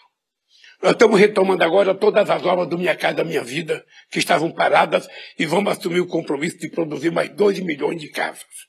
Nós 0.82 0.94
estamos 0.94 1.20
retomando 1.20 1.62
agora 1.62 1.94
todas 1.94 2.30
as 2.30 2.46
obras 2.46 2.68
do 2.70 2.78
Minha 2.78 2.96
Casa 2.96 3.24
Minha 3.24 3.44
Vida, 3.44 3.86
que 4.10 4.18
estavam 4.18 4.50
paradas, 4.50 5.10
e 5.38 5.46
vamos 5.46 5.74
assumir 5.74 6.00
o 6.00 6.08
compromisso 6.08 6.58
de 6.58 6.70
produzir 6.70 7.12
mais 7.12 7.30
2 7.32 7.60
milhões 7.60 8.00
de 8.00 8.10
casas. 8.10 8.69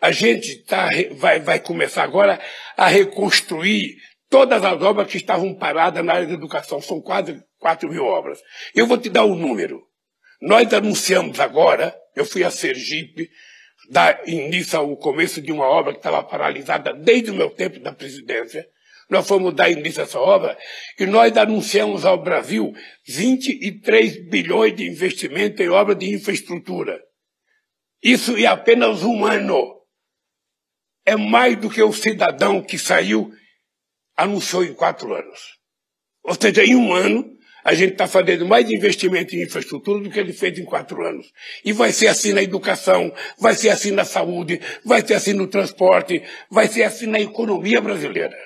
A 0.00 0.10
gente 0.10 0.64
tá, 0.64 0.88
vai, 1.12 1.40
vai 1.40 1.60
começar 1.60 2.02
agora 2.02 2.40
a 2.76 2.88
reconstruir 2.88 3.96
todas 4.30 4.64
as 4.64 4.80
obras 4.80 5.08
que 5.08 5.18
estavam 5.18 5.54
paradas 5.54 6.04
na 6.04 6.14
área 6.14 6.26
da 6.26 6.34
educação. 6.34 6.80
São 6.80 7.00
quase 7.00 7.42
4 7.58 7.88
mil 7.88 8.04
obras. 8.04 8.40
Eu 8.74 8.86
vou 8.86 8.96
te 8.96 9.10
dar 9.10 9.24
um 9.24 9.34
número. 9.34 9.82
Nós 10.40 10.72
anunciamos 10.72 11.38
agora, 11.38 11.94
eu 12.16 12.24
fui 12.24 12.42
a 12.42 12.50
Sergipe, 12.50 13.28
dar 13.90 14.26
início 14.26 14.78
ao 14.78 14.96
começo 14.96 15.42
de 15.42 15.52
uma 15.52 15.66
obra 15.66 15.92
que 15.92 15.98
estava 15.98 16.22
paralisada 16.22 16.94
desde 16.94 17.30
o 17.30 17.34
meu 17.34 17.50
tempo 17.50 17.78
da 17.80 17.92
presidência. 17.92 18.66
Nós 19.10 19.26
fomos 19.26 19.52
dar 19.52 19.68
início 19.68 20.00
a 20.00 20.04
essa 20.04 20.20
obra 20.20 20.56
e 20.98 21.04
nós 21.04 21.36
anunciamos 21.36 22.04
ao 22.04 22.22
Brasil 22.22 22.72
23 23.06 24.30
bilhões 24.30 24.74
de 24.76 24.86
investimento 24.86 25.62
em 25.62 25.68
obra 25.68 25.94
de 25.94 26.14
infraestrutura. 26.14 26.98
Isso 28.02 28.38
em 28.38 28.46
apenas 28.46 29.02
um 29.02 29.26
ano 29.26 29.79
é 31.10 31.16
mais 31.16 31.56
do 31.56 31.68
que 31.68 31.82
o 31.82 31.92
cidadão 31.92 32.62
que 32.62 32.78
saiu 32.78 33.32
anunciou 34.16 34.64
em 34.64 34.72
quatro 34.72 35.12
anos. 35.12 35.40
Ou 36.22 36.36
seja, 36.40 36.64
em 36.64 36.76
um 36.76 36.92
ano, 36.94 37.28
a 37.64 37.74
gente 37.74 37.94
está 37.94 38.06
fazendo 38.06 38.46
mais 38.46 38.70
investimento 38.70 39.34
em 39.34 39.42
infraestrutura 39.42 40.04
do 40.04 40.08
que 40.08 40.20
ele 40.20 40.32
fez 40.32 40.56
em 40.56 40.64
quatro 40.64 41.04
anos. 41.04 41.26
E 41.64 41.72
vai 41.72 41.92
ser 41.92 42.06
assim 42.06 42.32
na 42.32 42.42
educação, 42.42 43.12
vai 43.40 43.54
ser 43.54 43.70
assim 43.70 43.90
na 43.90 44.04
saúde, 44.04 44.60
vai 44.84 45.04
ser 45.04 45.14
assim 45.14 45.32
no 45.32 45.48
transporte, 45.48 46.22
vai 46.48 46.68
ser 46.68 46.84
assim 46.84 47.06
na 47.06 47.18
economia 47.18 47.80
brasileira. 47.80 48.36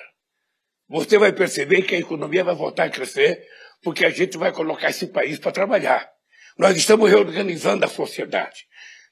Você 0.89 1.19
vai 1.19 1.33
perceber 1.33 1.83
que 1.83 1.93
a 1.93 1.99
economia 1.99 2.43
vai 2.43 2.55
voltar 2.55 2.85
a 2.85 2.89
crescer, 2.89 3.43
porque 3.83 4.03
a 4.03 4.09
gente 4.09 4.39
vai 4.39 4.51
colocar 4.51 4.89
esse 4.89 5.05
país 5.07 5.37
para 5.37 5.51
trabalhar. 5.51 6.09
Nós 6.57 6.75
estamos 6.75 7.07
reorganizando 7.11 7.85
a 7.85 7.87
sociedade. 7.87 8.65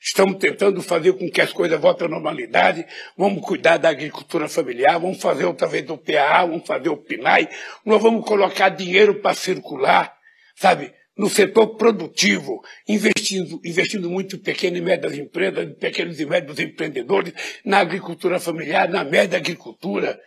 Estamos 0.03 0.35
tentando 0.35 0.81
fazer 0.81 1.13
com 1.13 1.31
que 1.31 1.39
as 1.39 1.53
coisas 1.53 1.79
voltem 1.79 2.07
à 2.07 2.09
normalidade. 2.09 2.85
Vamos 3.17 3.41
cuidar 3.41 3.77
da 3.77 3.87
agricultura 3.87 4.49
familiar, 4.49 4.99
vamos 4.99 5.21
fazer 5.21 5.45
outra 5.45 5.65
vez 5.65 5.89
o 5.89 5.97
PAA, 5.97 6.45
vamos 6.45 6.67
fazer 6.67 6.89
o 6.89 6.97
PNAE. 6.97 7.47
Nós 7.85 8.01
vamos 8.01 8.25
colocar 8.25 8.67
dinheiro 8.67 9.21
para 9.21 9.33
circular, 9.33 10.13
sabe? 10.57 10.91
No 11.17 11.29
setor 11.29 11.77
produtivo, 11.77 12.61
investindo, 12.85 13.61
investindo 13.63 14.09
muito 14.09 14.35
em 14.35 14.39
pequenas 14.39 14.79
e 14.79 14.81
médias 14.81 15.17
empresas, 15.17 15.69
em 15.69 15.73
pequenos 15.73 16.19
e 16.19 16.25
médios 16.25 16.59
empreendedores, 16.59 17.33
na 17.63 17.79
agricultura 17.79 18.41
familiar, 18.41 18.89
na 18.89 19.05
média 19.05 19.37
agricultura. 19.37 20.19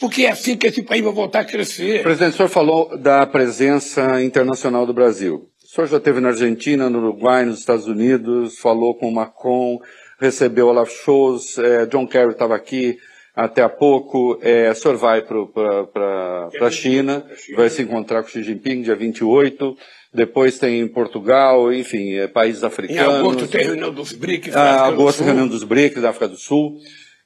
Porque 0.00 0.22
é 0.22 0.30
assim 0.30 0.56
que 0.56 0.68
esse 0.68 0.82
país 0.82 1.04
vai 1.04 1.12
voltar 1.12 1.40
a 1.40 1.44
crescer. 1.44 2.02
Presidente, 2.02 2.32
o 2.32 2.36
senhor 2.36 2.48
falou 2.48 2.96
da 2.96 3.26
presença 3.26 4.22
internacional 4.22 4.86
do 4.86 4.94
Brasil. 4.94 5.50
O 5.68 5.74
senhor 5.74 5.86
já 5.86 5.98
esteve 5.98 6.18
na 6.18 6.28
Argentina, 6.28 6.88
no 6.88 6.98
Uruguai, 6.98 7.44
nos 7.44 7.58
Estados 7.58 7.86
Unidos, 7.86 8.58
falou 8.58 8.94
com 8.94 9.06
o 9.06 9.14
Macron, 9.14 9.78
recebeu 10.18 10.68
Olaf 10.68 10.90
Scholz, 10.90 11.58
é, 11.58 11.84
John 11.84 12.06
Kerry 12.06 12.32
estava 12.32 12.56
aqui 12.56 12.96
até 13.36 13.60
há 13.60 13.68
pouco. 13.68 14.38
É, 14.40 14.70
o 14.70 14.74
senhor 14.74 14.96
vai 14.96 15.20
para 15.20 16.48
a 16.62 16.70
China, 16.70 17.22
vai 17.54 17.68
se 17.68 17.82
encontrar 17.82 18.22
com 18.22 18.30
Xi 18.30 18.42
Jinping 18.42 18.80
dia 18.80 18.96
28. 18.96 19.76
Depois 20.14 20.58
tem 20.58 20.88
Portugal, 20.88 21.70
enfim, 21.70 22.14
é, 22.14 22.26
países 22.26 22.64
africanos. 22.64 23.16
Em 23.16 23.18
agosto 23.18 23.46
tem 23.46 23.66
reunião 23.66 23.92
dos 23.92 24.12
BRICS 24.12 24.54
da 24.54 24.62
África 24.62 24.86
agosto, 24.86 25.18
do 25.18 25.18
Sul. 25.18 25.26
reunião 25.26 25.48
dos 25.48 25.64
BRICS 25.64 26.00
da 26.00 26.08
África 26.08 26.28
do 26.28 26.38
Sul. 26.38 26.78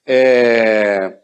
É, 0.05 1.17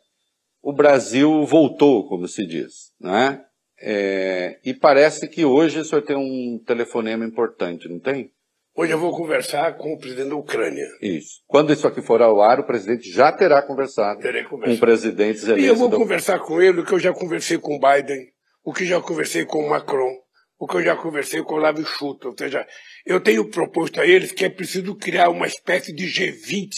o 0.62 0.72
Brasil 0.72 1.44
voltou, 1.44 2.08
como 2.08 2.28
se 2.28 2.46
diz, 2.46 2.92
né? 3.00 3.40
É, 3.80 4.58
e 4.64 4.74
parece 4.74 5.28
que 5.28 5.44
hoje 5.44 5.78
o 5.78 5.84
senhor 5.84 6.02
tem 6.02 6.16
um 6.16 6.58
telefonema 6.66 7.24
importante, 7.24 7.88
não 7.88 8.00
tem? 8.00 8.32
Hoje 8.74 8.92
eu 8.92 8.98
vou 8.98 9.10
conversar 9.10 9.76
com 9.76 9.92
o 9.92 9.98
presidente 9.98 10.28
da 10.28 10.36
Ucrânia. 10.36 10.86
Isso. 11.02 11.42
Quando 11.48 11.72
isso 11.72 11.86
aqui 11.86 12.00
for 12.00 12.22
ao 12.22 12.40
ar, 12.40 12.60
o 12.60 12.64
presidente 12.64 13.10
já 13.10 13.32
terá 13.32 13.60
conversado 13.60 14.20
com 14.48 14.56
o 14.56 14.78
presidente 14.78 15.38
Zelensky. 15.38 15.64
E 15.64 15.68
eu 15.68 15.74
vou 15.74 15.90
conversar 15.90 16.38
com 16.38 16.62
ele 16.62 16.80
o 16.80 16.84
que 16.84 16.92
eu 16.92 17.00
já 17.00 17.12
conversei 17.12 17.58
com 17.58 17.74
o 17.74 17.80
Biden, 17.80 18.24
o 18.62 18.72
que 18.72 18.84
já 18.84 19.00
conversei 19.00 19.44
com 19.44 19.64
o 19.64 19.68
Macron, 19.68 20.14
o 20.58 20.66
que 20.68 20.76
eu 20.76 20.84
já 20.84 20.94
conversei 20.94 21.42
com 21.42 21.54
o 21.54 21.58
Lávio 21.58 21.84
Schutt. 21.84 22.24
Ou 22.24 22.34
seja, 22.38 22.64
eu 23.04 23.20
tenho 23.20 23.50
proposto 23.50 24.00
a 24.00 24.06
eles 24.06 24.30
que 24.30 24.44
é 24.44 24.48
preciso 24.48 24.94
criar 24.94 25.28
uma 25.28 25.48
espécie 25.48 25.92
de 25.92 26.06
G20 26.06 26.70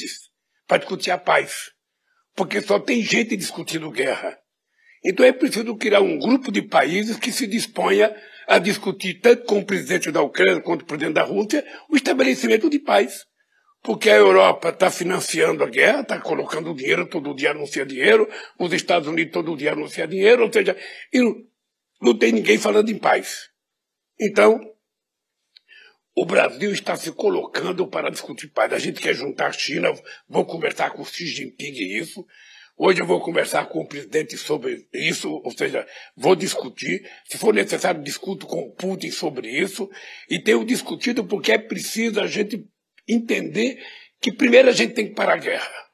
para 0.66 0.78
discutir 0.78 1.10
a 1.10 1.18
paz. 1.18 1.70
Porque 2.34 2.62
só 2.62 2.78
tem 2.78 3.02
gente 3.02 3.36
discutindo 3.36 3.90
guerra. 3.90 4.38
Então 5.04 5.24
é 5.24 5.32
preciso 5.32 5.74
criar 5.76 6.00
um 6.00 6.18
grupo 6.18 6.52
de 6.52 6.62
países 6.62 7.16
que 7.16 7.32
se 7.32 7.46
disponha 7.46 8.14
a 8.46 8.58
discutir, 8.58 9.20
tanto 9.20 9.44
com 9.44 9.60
o 9.60 9.64
presidente 9.64 10.10
da 10.10 10.20
Ucrânia 10.20 10.60
quanto 10.60 10.82
o 10.82 10.84
presidente 10.84 11.14
da 11.14 11.22
Rússia, 11.22 11.64
o 11.88 11.96
estabelecimento 11.96 12.68
de 12.68 12.78
paz. 12.78 13.26
Porque 13.82 14.10
a 14.10 14.16
Europa 14.16 14.68
está 14.68 14.90
financiando 14.90 15.64
a 15.64 15.66
guerra, 15.66 16.00
está 16.02 16.20
colocando 16.20 16.74
dinheiro, 16.74 17.08
todo 17.08 17.34
dia 17.34 17.52
anuncia 17.52 17.86
dinheiro, 17.86 18.28
os 18.58 18.72
Estados 18.74 19.08
Unidos 19.08 19.32
todo 19.32 19.56
dia 19.56 19.72
anuncia 19.72 20.06
dinheiro, 20.06 20.44
ou 20.44 20.52
seja, 20.52 20.76
não, 22.02 22.18
tem 22.18 22.32
ninguém 22.32 22.58
falando 22.58 22.90
em 22.90 22.98
paz. 22.98 23.48
Então, 24.20 24.60
o 26.14 26.26
Brasil 26.26 26.72
está 26.72 26.94
se 26.96 27.10
colocando 27.12 27.86
para 27.86 28.10
discutir 28.10 28.48
paz. 28.48 28.70
A 28.72 28.78
gente 28.78 29.00
quer 29.00 29.14
juntar 29.14 29.46
a 29.46 29.52
China, 29.52 29.88
vou 30.28 30.44
conversar 30.44 30.90
com 30.90 31.00
o 31.00 31.06
Xi 31.06 31.26
Jinping 31.26 31.72
isso, 31.96 32.26
Hoje 32.76 33.00
eu 33.00 33.06
vou 33.06 33.20
conversar 33.20 33.66
com 33.66 33.80
o 33.80 33.86
presidente 33.86 34.36
sobre 34.36 34.86
isso, 34.92 35.30
ou 35.44 35.50
seja, 35.50 35.86
vou 36.16 36.34
discutir. 36.34 37.02
Se 37.26 37.36
for 37.36 37.52
necessário, 37.52 38.02
discuto 38.02 38.46
com 38.46 38.62
o 38.62 38.72
Putin 38.74 39.10
sobre 39.10 39.48
isso. 39.48 39.88
E 40.28 40.38
tenho 40.38 40.64
discutido 40.64 41.24
porque 41.24 41.52
é 41.52 41.58
preciso 41.58 42.20
a 42.20 42.26
gente 42.26 42.64
entender 43.06 43.78
que 44.20 44.32
primeiro 44.32 44.68
a 44.68 44.72
gente 44.72 44.94
tem 44.94 45.08
que 45.08 45.14
parar 45.14 45.34
a 45.34 45.38
guerra. 45.38 45.90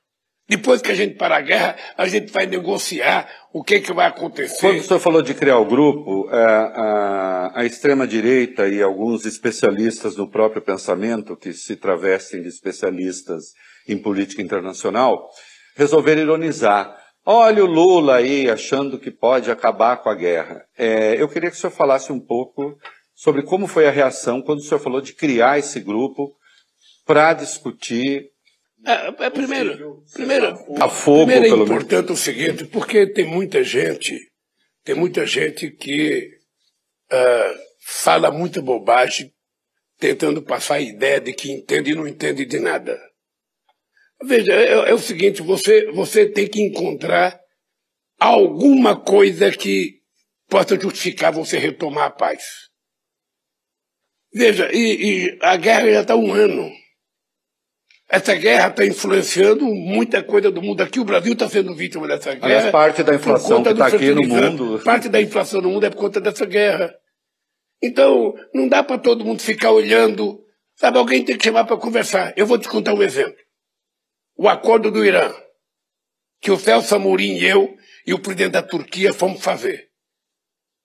Depois 0.48 0.80
que 0.80 0.92
a 0.92 0.94
gente 0.94 1.16
parar 1.16 1.38
a 1.38 1.40
guerra, 1.40 1.76
a 1.96 2.06
gente 2.06 2.30
vai 2.30 2.46
negociar 2.46 3.28
o 3.52 3.64
que, 3.64 3.80
que 3.80 3.92
vai 3.92 4.06
acontecer. 4.06 4.60
Quando 4.60 4.78
o 4.78 4.82
senhor 4.82 5.00
falou 5.00 5.20
de 5.20 5.34
criar 5.34 5.58
o 5.58 5.64
grupo, 5.64 6.28
é, 6.30 6.36
a, 6.36 7.52
a 7.56 7.64
extrema-direita 7.64 8.68
e 8.68 8.80
alguns 8.80 9.26
especialistas 9.26 10.16
no 10.16 10.30
próprio 10.30 10.62
pensamento, 10.62 11.36
que 11.36 11.52
se 11.52 11.74
travestem 11.74 12.42
de 12.42 12.48
especialistas 12.48 13.54
em 13.88 13.98
política 13.98 14.40
internacional, 14.40 15.28
resolveram 15.76 16.22
ironizar. 16.22 16.96
Olha 17.24 17.62
o 17.62 17.66
Lula 17.66 18.16
aí 18.16 18.50
achando 18.50 18.98
que 18.98 19.10
pode 19.10 19.50
acabar 19.50 19.98
com 19.98 20.08
a 20.08 20.14
guerra. 20.14 20.64
É, 20.76 21.20
eu 21.20 21.28
queria 21.28 21.50
que 21.50 21.56
o 21.56 21.58
senhor 21.58 21.72
falasse 21.72 22.12
um 22.12 22.20
pouco 22.20 22.76
sobre 23.14 23.42
como 23.42 23.66
foi 23.66 23.86
a 23.86 23.90
reação 23.90 24.42
quando 24.42 24.60
o 24.60 24.62
senhor 24.62 24.80
falou 24.80 25.00
de 25.00 25.12
criar 25.12 25.58
esse 25.58 25.80
grupo 25.80 26.34
para 27.04 27.32
discutir. 27.32 28.30
É, 28.84 29.26
é, 29.26 29.30
primeiro, 29.30 30.04
primeiro, 30.12 30.56
a 30.80 30.88
fogo, 30.88 31.26
primeiro 31.26 31.56
é 31.56 31.64
importante 31.64 32.12
o 32.12 32.16
seguinte, 32.16 32.64
porque 32.66 33.06
tem 33.06 33.24
muita 33.24 33.64
gente, 33.64 34.16
tem 34.84 34.94
muita 34.94 35.26
gente 35.26 35.70
que 35.70 36.30
uh, 37.10 37.58
fala 37.80 38.30
muita 38.30 38.62
bobagem, 38.62 39.32
tentando 39.98 40.42
passar 40.42 40.74
a 40.74 40.80
ideia 40.80 41.20
de 41.20 41.32
que 41.32 41.50
entende 41.50 41.90
e 41.90 41.94
não 41.94 42.06
entende 42.06 42.44
de 42.44 42.60
nada. 42.60 42.96
Veja, 44.22 44.52
é, 44.52 44.90
é 44.90 44.94
o 44.94 44.98
seguinte, 44.98 45.42
você, 45.42 45.90
você 45.92 46.26
tem 46.26 46.48
que 46.48 46.60
encontrar 46.60 47.38
alguma 48.18 48.98
coisa 48.98 49.50
que 49.50 50.00
possa 50.48 50.78
justificar 50.80 51.32
você 51.32 51.58
retomar 51.58 52.06
a 52.06 52.10
paz. 52.10 52.42
Veja, 54.32 54.70
e, 54.72 54.78
e 54.78 55.38
a 55.42 55.56
guerra 55.56 55.90
já 55.90 56.00
está 56.02 56.16
um 56.16 56.32
ano. 56.32 56.70
Essa 58.08 58.34
guerra 58.34 58.68
está 58.68 58.86
influenciando 58.86 59.64
muita 59.66 60.22
coisa 60.22 60.50
do 60.50 60.62
mundo. 60.62 60.80
Aqui 60.80 61.00
o 61.00 61.04
Brasil 61.04 61.32
está 61.32 61.48
sendo 61.48 61.74
vítima 61.74 62.06
dessa 62.06 62.34
guerra. 62.34 62.46
Aliás, 62.46 62.70
parte 62.70 63.02
da 63.02 63.14
inflação 63.14 63.62
que 63.62 63.70
está 63.70 63.86
aqui 63.86 64.10
no 64.12 64.22
mundo. 64.22 64.80
Parte 64.84 65.08
da 65.08 65.20
inflação 65.20 65.60
no 65.60 65.70
mundo 65.70 65.86
é 65.86 65.90
por 65.90 65.96
conta 65.96 66.20
dessa 66.20 66.46
guerra. 66.46 66.94
Então, 67.82 68.34
não 68.54 68.68
dá 68.68 68.82
para 68.82 68.98
todo 68.98 69.24
mundo 69.24 69.42
ficar 69.42 69.72
olhando. 69.72 70.38
Sabe, 70.76 70.98
alguém 70.98 71.24
tem 71.24 71.36
que 71.36 71.44
chamar 71.44 71.64
para 71.64 71.76
conversar. 71.76 72.32
Eu 72.36 72.46
vou 72.46 72.58
te 72.58 72.68
contar 72.68 72.94
um 72.94 73.02
exemplo. 73.02 73.36
O 74.36 74.48
acordo 74.48 74.90
do 74.90 75.04
Irã, 75.04 75.34
que 76.40 76.50
o 76.50 76.58
Celso 76.58 76.94
Amorim 76.94 77.36
e 77.36 77.46
eu 77.46 77.76
e 78.06 78.12
o 78.12 78.18
presidente 78.18 78.52
da 78.52 78.62
Turquia 78.62 79.12
fomos 79.12 79.42
fazer. 79.42 79.88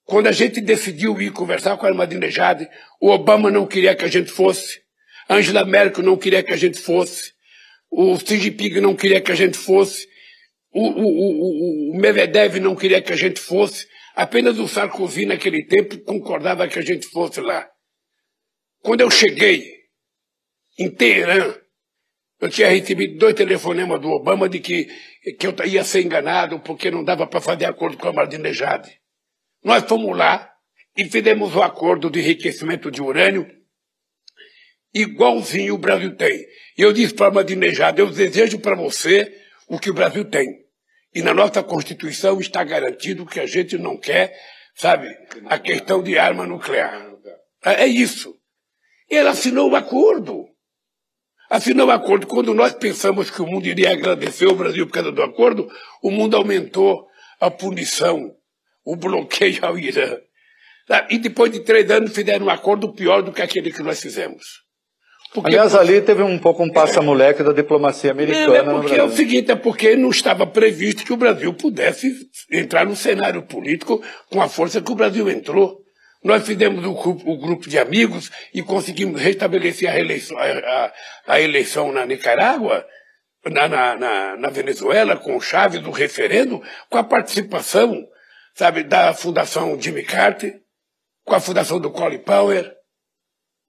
Quando 0.05 0.27
a 0.27 0.31
gente 0.31 0.61
decidiu 0.61 1.21
ir 1.21 1.31
conversar 1.31 1.77
com 1.77 1.85
a 1.85 1.89
Ahmadinejad, 1.89 2.67
o 2.99 3.09
Obama 3.09 3.51
não 3.51 3.67
queria 3.67 3.95
que 3.95 4.05
a 4.05 4.07
gente 4.07 4.31
fosse. 4.31 4.81
Angela 5.29 5.65
Merkel 5.65 6.03
não 6.03 6.17
queria 6.17 6.43
que 6.43 6.51
a 6.51 6.57
gente 6.57 6.79
fosse, 6.79 7.33
o 7.89 8.17
Xi 8.17 8.37
Jinping 8.37 8.79
não 8.79 8.95
queria 8.95 9.21
que 9.21 9.31
a 9.31 9.35
gente 9.35 9.57
fosse, 9.57 10.07
o, 10.73 10.81
o, 10.81 11.05
o, 11.05 11.91
o 11.91 11.99
Medvedev 11.99 12.57
não 12.59 12.75
queria 12.75 13.01
que 13.01 13.11
a 13.11 13.15
gente 13.17 13.39
fosse, 13.39 13.85
apenas 14.15 14.57
o 14.57 14.67
Sarkozy 14.67 15.25
naquele 15.25 15.65
tempo 15.65 15.97
concordava 15.99 16.67
que 16.67 16.79
a 16.79 16.81
gente 16.81 17.07
fosse 17.07 17.41
lá. 17.41 17.69
Quando 18.81 19.01
eu 19.01 19.11
cheguei 19.11 19.63
em 20.79 20.89
Teherã, 20.89 21.53
eu 22.41 22.49
tinha 22.49 22.69
recebido 22.69 23.17
dois 23.17 23.35
telefonemas 23.35 24.01
do 24.01 24.09
Obama 24.09 24.49
de 24.49 24.59
que, 24.59 24.87
que 25.39 25.47
eu 25.47 25.55
ia 25.65 25.83
ser 25.83 26.01
enganado 26.01 26.59
porque 26.59 26.89
não 26.89 27.03
dava 27.03 27.27
para 27.27 27.39
fazer 27.39 27.65
acordo 27.65 27.97
com 27.97 28.07
a 28.07 28.09
Ahmadinejad. 28.09 28.89
Nós 29.63 29.83
fomos 29.83 30.17
lá 30.17 30.51
e 30.97 31.05
fizemos 31.05 31.55
o 31.55 31.59
um 31.59 31.63
acordo 31.63 32.09
de 32.09 32.19
enriquecimento 32.19 32.89
de 32.89 33.01
urânio 33.01 33.47
igualzinho 34.93 35.75
o 35.75 35.77
Brasil 35.77 36.15
tem. 36.15 36.45
E 36.77 36.81
eu 36.81 36.91
disse 36.91 37.13
para 37.13 37.27
a 37.27 37.29
Ahmadinejad, 37.29 37.97
eu 37.99 38.09
desejo 38.09 38.59
para 38.59 38.75
você 38.75 39.33
o 39.67 39.79
que 39.79 39.89
o 39.89 39.93
Brasil 39.93 40.25
tem. 40.25 40.47
E 41.13 41.21
na 41.21 41.33
nossa 41.33 41.61
Constituição 41.63 42.39
está 42.39 42.63
garantido 42.63 43.25
que 43.25 43.39
a 43.39 43.45
gente 43.45 43.77
não 43.77 43.97
quer, 43.97 44.33
sabe, 44.75 45.07
a 45.45 45.59
questão 45.59 46.01
de 46.01 46.17
arma 46.17 46.45
nuclear. 46.45 47.09
É, 47.63 47.83
é 47.83 47.87
isso. 47.87 48.35
E 49.09 49.15
ela 49.15 49.31
assinou 49.31 49.69
o 49.69 49.75
acordo. 49.75 50.50
Assinou 51.51 51.87
o 51.87 51.91
acordo. 51.91 52.25
Quando 52.27 52.53
nós 52.53 52.71
pensamos 52.71 53.29
que 53.29 53.41
o 53.41 53.45
mundo 53.45 53.67
iria 53.67 53.91
agradecer 53.91 54.47
o 54.47 54.55
Brasil 54.55 54.87
por 54.87 54.93
causa 54.93 55.11
do 55.11 55.21
acordo, 55.21 55.67
o 56.01 56.09
mundo 56.09 56.37
aumentou 56.37 57.05
a 57.41 57.51
punição, 57.51 58.31
o 58.85 58.95
bloqueio 58.95 59.65
ao 59.65 59.77
Irã. 59.77 60.15
E 61.09 61.17
depois 61.17 61.51
de 61.51 61.59
três 61.59 61.91
anos 61.91 62.13
fizeram 62.13 62.45
um 62.45 62.49
acordo 62.49 62.93
pior 62.93 63.21
do 63.21 63.33
que 63.33 63.41
aquele 63.41 63.69
que 63.69 63.83
nós 63.83 63.99
fizemos. 63.99 64.45
Porque, 65.33 65.49
Aliás, 65.49 65.75
ali 65.75 66.01
teve 66.01 66.23
um 66.23 66.37
pouco 66.39 66.63
um 66.63 66.71
passa-moleque 66.71 67.43
da 67.43 67.51
diplomacia 67.51 68.11
americana. 68.11 68.63
Não, 68.63 68.77
é 68.77 68.81
porque 68.81 68.95
é 68.95 69.03
o 69.03 69.11
seguinte, 69.11 69.51
é 69.51 69.55
porque 69.55 69.95
não 69.97 70.09
estava 70.09 70.47
previsto 70.47 71.03
que 71.03 71.13
o 71.13 71.17
Brasil 71.17 71.53
pudesse 71.53 72.13
entrar 72.49 72.85
no 72.85 72.95
cenário 72.95 73.41
político 73.43 74.01
com 74.29 74.41
a 74.41 74.47
força 74.47 74.81
que 74.81 74.91
o 74.91 74.95
Brasil 74.95 75.29
entrou. 75.29 75.80
Nós 76.23 76.45
fizemos 76.45 76.85
o 76.85 76.93
grupo, 76.93 77.31
o 77.31 77.37
grupo 77.37 77.69
de 77.69 77.79
amigos 77.79 78.29
e 78.53 78.61
conseguimos 78.61 79.19
restabelecer 79.19 79.89
a 79.89 79.99
eleição, 79.99 80.37
a, 80.37 80.93
a 81.27 81.41
eleição 81.41 81.91
na 81.91 82.05
Nicarágua, 82.05 82.85
na, 83.45 83.67
na, 83.67 84.37
na, 84.37 84.49
Venezuela, 84.49 85.17
com 85.17 85.35
o 85.35 85.41
Chávez, 85.41 85.81
do 85.81 85.89
referendo, 85.89 86.61
com 86.89 86.97
a 86.97 87.03
participação, 87.03 88.07
sabe, 88.53 88.83
da 88.83 89.13
Fundação 89.13 89.81
Jimmy 89.81 90.03
Carter, 90.03 90.61
com 91.25 91.33
a 91.33 91.39
Fundação 91.39 91.79
do 91.79 91.89
Colin 91.89 92.19
Powell, 92.19 92.71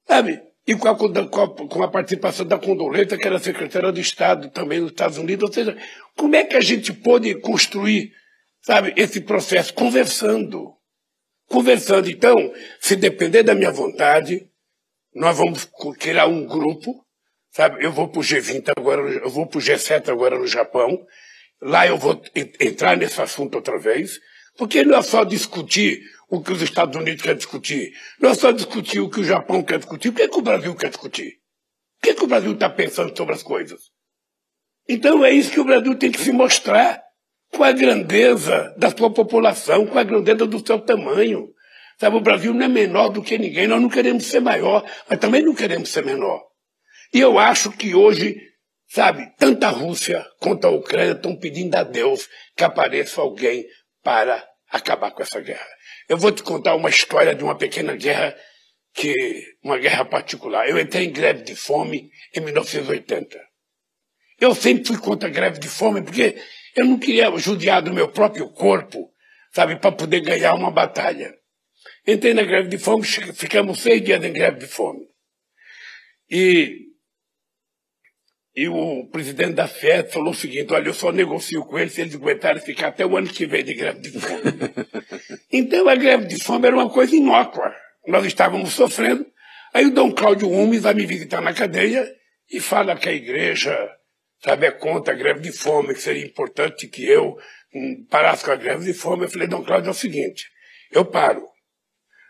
sabe? 0.07 0.43
e 0.67 0.77
com 0.77 0.89
a, 0.89 0.97
com 0.97 1.83
a, 1.83 1.89
participação 1.89 2.47
da 2.47 2.59
Condoleta, 2.59 3.17
que 3.17 3.27
era 3.27 3.39
secretária 3.39 3.93
de 3.93 4.01
Estado 4.01 4.49
também 4.51 4.81
nos 4.81 4.91
Estados 4.91 5.19
Unidos. 5.19 5.49
Ou 5.49 5.53
seja, 5.53 5.77
como 6.17 6.37
é 6.37 6.45
que 6.45 6.57
a 6.57 6.61
gente 6.61 6.93
pode 6.93 7.35
construir, 7.41 8.13
sabe, 8.61 8.93
esse 8.97 9.21
processo? 9.21 9.75
Conversando. 9.75 10.75
Conversando. 11.53 12.09
Então, 12.09 12.35
se 12.81 12.97
depender 12.97 13.43
da 13.43 13.55
minha 13.55 13.71
vontade, 13.71 14.49
nós 15.15 15.37
vamos 15.37 15.69
criar 16.01 16.27
um 16.27 16.47
grupo, 16.47 17.05
sabe? 17.51 17.85
Eu 17.85 17.93
vou 17.93 18.09
para 18.09 18.21
o 18.21 18.23
G20 18.23 18.73
agora, 18.75 19.03
eu 19.03 19.29
vou 19.29 19.47
para 19.47 19.59
o 19.59 19.61
G7 19.61 20.09
agora 20.09 20.39
no 20.39 20.47
Japão. 20.47 21.07
Lá 21.61 21.87
eu 21.87 21.99
vou 21.99 22.21
entrar 22.59 22.97
nesse 22.97 23.21
assunto 23.21 23.57
outra 23.57 23.79
vez, 23.79 24.19
porque 24.57 24.83
não 24.83 24.97
é 24.97 25.03
só 25.03 25.25
discutir 25.25 26.01
o 26.31 26.43
que 26.43 26.53
os 26.53 26.63
Estados 26.63 26.99
Unidos 26.99 27.21
querem 27.21 27.37
discutir. 27.37 27.93
Não 28.19 28.31
é 28.31 28.35
só 28.35 28.51
discutir 28.51 29.01
o 29.01 29.11
que 29.11 29.21
o 29.21 29.25
Japão 29.25 29.63
quer 29.63 29.79
discutir. 29.79 30.09
O 30.09 30.15
que, 30.15 30.23
é 30.23 30.29
que 30.29 30.39
o 30.39 30.43
Brasil 30.43 30.75
quer 30.75 30.89
discutir? 30.89 31.39
O 31.99 32.03
que, 32.03 32.11
é 32.11 32.15
que 32.15 32.25
o 32.25 32.27
Brasil 32.27 32.53
está 32.53 32.71
pensando 32.71 33.15
sobre 33.15 33.35
as 33.35 33.43
coisas? 33.43 33.91
Então 34.89 35.23
é 35.23 35.31
isso 35.31 35.53
que 35.53 35.61
o 35.61 35.65
Brasil 35.65 35.95
tem 35.97 36.11
que 36.11 36.19
se 36.19 36.33
mostrar. 36.33 37.02
Com 37.53 37.65
a 37.65 37.73
grandeza 37.73 38.75
da 38.77 38.91
sua 38.91 39.13
população, 39.13 39.87
com 39.87 39.99
a 39.99 40.05
grandeza 40.05 40.47
do 40.47 40.65
seu 40.65 40.81
tamanho. 40.81 41.49
Sabe, 41.99 42.17
o 42.17 42.21
Brasil 42.21 42.53
não 42.53 42.65
é 42.65 42.69
menor 42.69 43.11
do 43.11 43.23
que 43.23 43.39
ninguém. 43.39 43.67
Nós 43.67 43.81
não 43.81 43.89
queremos 43.89 44.27
ser 44.27 44.41
maior, 44.41 44.85
mas 45.09 45.19
também 45.19 45.43
não 45.43 45.55
queremos 45.55 45.91
ser 45.91 46.05
menor. 46.05 46.43
E 47.13 47.21
eu 47.21 47.39
acho 47.39 47.71
que 47.71 47.95
hoje, 47.95 48.41
sabe, 48.89 49.31
tanto 49.39 49.65
a 49.65 49.69
Rússia 49.69 50.27
quanto 50.41 50.67
a 50.67 50.71
Ucrânia 50.71 51.13
estão 51.13 51.37
pedindo 51.37 51.75
a 51.77 51.83
Deus 51.83 52.29
que 52.57 52.65
apareça 52.65 53.21
alguém 53.21 53.65
para 54.03 54.43
acabar 54.71 55.11
com 55.11 55.23
essa 55.23 55.41
guerra. 55.41 55.69
Eu 56.09 56.17
vou 56.17 56.33
te 56.33 56.43
contar 56.43 56.75
uma 56.75 56.89
história 56.89 57.35
de 57.35 57.45
uma 57.45 57.57
pequena 57.57 57.95
guerra, 57.95 58.35
que 58.95 59.45
uma 59.63 59.79
guerra 59.79 60.05
particular. 60.05 60.69
Eu 60.69 60.79
entrei 60.79 61.05
em 61.05 61.13
greve 61.13 61.43
de 61.43 61.55
fome 61.55 62.11
em 62.35 62.41
1980. 62.41 63.39
Eu 64.41 64.55
sempre 64.55 64.87
fui 64.87 64.99
contra 64.99 65.29
a 65.29 65.33
greve 65.33 65.61
de 65.61 65.69
fome 65.69 66.03
porque 66.03 66.37
eu 66.77 66.87
não 66.87 66.99
queria 66.99 67.31
judiar 67.37 67.83
do 67.83 67.93
meu 67.93 68.09
próprio 68.09 68.49
corpo, 68.51 69.11
sabe, 69.53 69.77
para 69.77 69.93
poder 69.93 70.21
ganhar 70.21 70.55
uma 70.55 70.71
batalha. 70.71 71.35
Entrei 72.07 72.35
na 72.35 72.43
greve 72.43 72.69
de 72.69 72.79
fome, 72.79 73.05
ficamos 73.05 73.81
seis 73.81 74.03
dias 74.03 74.23
em 74.25 74.33
greve 74.33 74.59
de 74.59 74.67
fome. 74.67 75.07
E 76.31 76.93
e 78.55 78.69
o 78.69 79.09
presidente 79.11 79.55
da 79.55 79.67
FED 79.67 80.13
falou 80.13 80.31
o 80.31 80.35
seguinte: 80.35 80.73
olha, 80.73 80.89
eu 80.89 80.95
só 80.95 81.11
negocio 81.11 81.65
com 81.65 81.79
eles 81.79 81.95
se 81.95 82.03
eles 82.03 82.15
aguentarem 82.15 82.61
ficar 82.61 82.89
até 82.89 83.05
o 83.05 83.17
ano 83.17 83.29
que 83.29 83.47
vem 83.47 83.65
de 83.65 83.73
greve 83.73 84.01
de 84.01 84.21
fome. 84.21 84.43
então 85.51 85.89
a 85.89 85.95
greve 85.95 86.27
de 86.27 86.43
fome 86.43 86.67
era 86.67 86.77
uma 86.77 86.91
coisa 86.91 87.17
inócua. 87.17 87.75
Nós 88.07 88.27
estávamos 88.27 88.73
sofrendo. 88.73 89.25
Aí 89.73 89.87
o 89.87 89.95
Dom 89.95 90.13
Cláudio 90.13 90.51
Umes 90.51 90.83
vai 90.83 90.93
me 90.93 91.07
visitar 91.07 91.41
na 91.41 91.55
cadeia 91.55 92.07
e 92.51 92.61
fala 92.61 92.95
que 92.95 93.09
a 93.09 93.13
igreja, 93.13 93.75
sabe, 94.45 94.67
é 94.67 94.71
contra 94.71 95.15
a 95.15 95.17
greve 95.17 95.41
de 95.41 95.53
fome, 95.53 95.95
que 95.95 96.01
seria 96.01 96.25
importante 96.25 96.89
que 96.89 97.05
eu 97.05 97.37
hum, 97.75 98.07
parasse 98.11 98.45
com 98.45 98.51
a 98.51 98.57
greve 98.57 98.85
de 98.85 98.95
fome. 98.95 99.25
Eu 99.25 99.31
falei, 99.31 99.49
Dom 99.49 99.65
Cláudio, 99.65 99.89
é 99.89 99.91
o 99.91 99.95
seguinte: 99.95 100.51
eu 100.91 101.05
paro. 101.05 101.47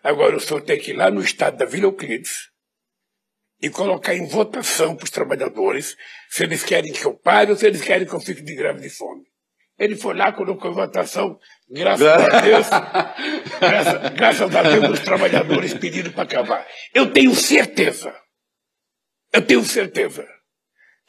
Agora 0.02 0.36
o 0.36 0.40
senhor 0.40 0.60
tem 0.62 0.78
que 0.78 0.90
ir 0.90 0.94
lá 0.94 1.10
no 1.10 1.20
estado 1.20 1.56
da 1.56 1.64
Vila 1.64 1.84
Euclides 1.84 2.50
e 3.60 3.70
colocar 3.70 4.14
em 4.14 4.26
votação 4.26 4.96
para 4.96 5.04
os 5.04 5.10
trabalhadores 5.10 5.96
se 6.28 6.42
eles 6.42 6.64
querem 6.64 6.92
que 6.92 7.04
eu 7.04 7.14
pare 7.14 7.52
ou 7.52 7.56
se 7.56 7.64
eles 7.64 7.80
querem 7.80 8.06
que 8.06 8.12
eu 8.12 8.20
fique 8.20 8.42
de 8.42 8.54
greve 8.56 8.80
de 8.80 8.90
fome. 8.90 9.22
Ele 9.78 9.96
foi 9.96 10.14
lá, 10.14 10.32
colocou 10.32 10.70
em 10.70 10.74
votação, 10.74 11.38
graças 11.70 12.06
a 12.06 12.40
Deus, 12.42 12.66
graças, 13.60 14.10
graças 14.10 14.56
a 14.56 14.62
Deus 14.62 14.90
os 14.90 15.00
trabalhadores 15.00 15.74
pediram 15.74 16.10
para 16.10 16.24
acabar. 16.24 16.66
Eu 16.92 17.12
tenho 17.12 17.34
certeza, 17.34 18.12
eu 19.32 19.42
tenho 19.42 19.64
certeza, 19.64 20.26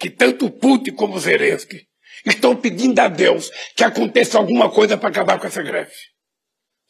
que 0.04 0.10
tanto 0.10 0.50
Putin 0.50 0.92
como 0.92 1.18
Zelensky 1.18 1.88
estão 2.26 2.54
pedindo 2.58 3.00
a 3.00 3.08
Deus 3.08 3.50
que 3.74 3.86
aconteça 3.86 4.38
alguma 4.38 4.70
coisa 4.70 4.98
para 4.98 5.08
acabar 5.08 5.40
com 5.40 5.48
essa 5.48 5.64
greve. 5.64 5.94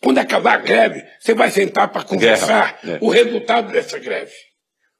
Quando 0.02 0.18
acabar 0.18 0.56
a 0.56 0.62
greve, 0.62 1.04
você 1.20 1.36
vai 1.36 1.52
sentar 1.52 1.92
para 1.92 2.04
conversar 2.04 2.80
Guerra. 2.84 2.98
o 3.02 3.10
resultado 3.10 3.72
dessa 3.72 4.00
greve 4.00 4.34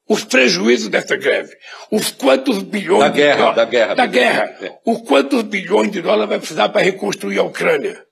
os 0.08 0.26
prejuízos 0.26 0.90
dessa 0.90 1.16
greve, 1.16 1.56
os 1.90 2.12
quantos 2.12 2.62
bilhões 2.62 3.06
da 3.06 3.10
guerra, 3.10 3.32
de 3.32 3.40
dólares, 3.40 3.56
da 3.56 3.66
guerra, 3.66 3.94
da 3.96 4.06
guerra, 4.06 4.58
é. 4.62 4.80
os 4.86 5.02
quantos 5.08 5.42
bilhões 5.44 5.92
de 5.92 6.02
dólares 6.02 6.28
vai 6.28 6.40
precisar 6.40 6.70
para 6.70 6.82
reconstruir 6.82 7.40
a 7.40 7.44
Ucrânia. 7.44 8.06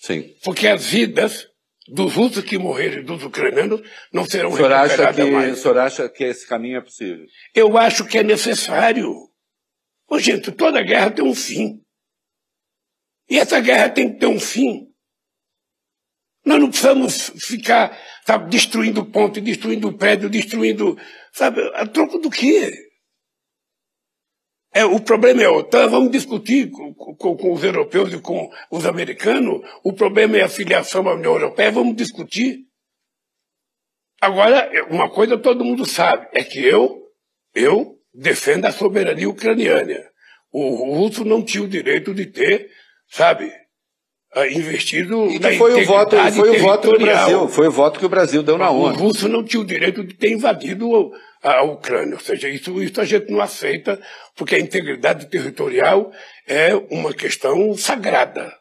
Sim. 0.00 0.34
Porque 0.42 0.66
as 0.66 0.86
vidas 0.86 1.46
dos 1.88 2.14
russos 2.14 2.44
que 2.44 2.58
morreram 2.58 3.00
e 3.00 3.04
dos 3.04 3.22
ucranianos 3.22 3.80
não 4.12 4.24
serão 4.24 4.50
o 4.50 4.56
que, 4.56 5.30
mais. 5.30 5.58
O 5.58 5.62
senhor 5.62 5.78
acha 5.78 6.08
que 6.08 6.24
esse 6.24 6.46
caminho 6.46 6.78
é 6.78 6.80
possível? 6.80 7.24
Eu 7.54 7.76
acho 7.78 8.04
que 8.06 8.18
é 8.18 8.22
necessário. 8.22 9.12
Ô, 10.08 10.18
gente, 10.18 10.52
toda 10.52 10.82
guerra 10.82 11.10
tem 11.10 11.24
um 11.24 11.34
fim. 11.34 11.80
E 13.28 13.38
essa 13.38 13.60
guerra 13.60 13.88
tem 13.88 14.12
que 14.12 14.18
ter 14.18 14.26
um 14.26 14.38
fim. 14.38 14.86
Nós 16.44 16.60
não 16.60 16.68
precisamos 16.68 17.32
ficar, 17.40 17.98
sabe, 18.24 18.48
destruindo 18.48 19.04
ponte, 19.04 19.40
destruindo 19.40 19.96
prédio, 19.96 20.30
destruindo, 20.30 20.96
sabe, 21.32 21.60
a 21.74 21.84
troco 21.86 22.18
do 22.18 22.30
quê? 22.30 22.85
É, 24.76 24.84
o 24.84 25.00
problema 25.00 25.42
é 25.42 25.46
a 25.46 25.52
OTAN, 25.52 25.88
vamos 25.88 26.10
discutir 26.10 26.70
com, 26.70 26.92
com, 26.92 27.34
com, 27.34 27.50
os 27.50 27.64
europeus 27.64 28.12
e 28.12 28.20
com 28.20 28.50
os 28.70 28.84
americanos, 28.84 29.66
o 29.82 29.94
problema 29.94 30.36
é 30.36 30.42
a 30.42 30.50
filiação 30.50 31.08
à 31.08 31.14
União 31.14 31.32
Europeia, 31.32 31.72
vamos 31.72 31.96
discutir. 31.96 32.58
Agora, 34.20 34.70
uma 34.90 35.08
coisa 35.08 35.38
todo 35.38 35.64
mundo 35.64 35.86
sabe, 35.86 36.28
é 36.30 36.44
que 36.44 36.62
eu, 36.62 37.06
eu 37.54 37.98
defendo 38.12 38.66
a 38.66 38.70
soberania 38.70 39.30
ucraniana. 39.30 40.10
O 40.52 40.94
russo 40.94 41.24
não 41.24 41.42
tinha 41.42 41.64
o 41.64 41.68
direito 41.68 42.12
de 42.12 42.26
ter, 42.26 42.70
sabe, 43.08 43.50
investido 44.44 45.30
e 45.30 45.38
na 45.38 45.52
foi 45.52 45.82
o 45.82 45.86
voto 45.86 46.16
foi 46.32 46.50
o 46.50 46.60
voto 46.60 46.92
do 46.92 46.98
Brasil 46.98 47.48
foi 47.48 47.68
o 47.68 47.72
voto 47.72 47.98
que 47.98 48.06
o 48.06 48.08
Brasil 48.08 48.42
deu 48.42 48.58
na 48.58 48.70
ONU 48.70 48.94
o 48.94 48.98
russo 48.98 49.28
não 49.28 49.42
tinha 49.42 49.62
o 49.62 49.66
direito 49.66 50.04
de 50.04 50.14
ter 50.14 50.30
invadido 50.30 51.12
a 51.46 51.62
Ucrânia. 51.62 52.14
Ou 52.14 52.20
seja 52.20 52.48
isso 52.48 52.82
isso 52.82 53.00
a 53.00 53.04
gente 53.04 53.30
não 53.30 53.40
aceita 53.40 54.00
porque 54.34 54.56
a 54.56 54.58
integridade 54.58 55.26
territorial 55.26 56.10
é 56.46 56.74
uma 56.90 57.14
questão 57.14 57.76
sagrada. 57.76 58.52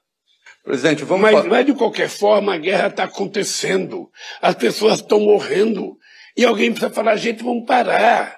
Presidente 0.63 1.03
vamos 1.03 1.31
mas, 1.31 1.45
mas 1.45 1.65
de 1.65 1.73
qualquer 1.73 2.09
forma 2.09 2.53
a 2.53 2.57
guerra 2.57 2.87
está 2.87 3.03
acontecendo. 3.03 4.09
As 4.41 4.55
pessoas 4.55 4.95
estão 4.95 5.19
morrendo 5.19 5.97
e 6.37 6.43
alguém 6.43 6.71
precisa 6.71 6.93
falar 6.93 7.15
gente 7.15 7.43
vamos 7.43 7.65
parar 7.65 8.34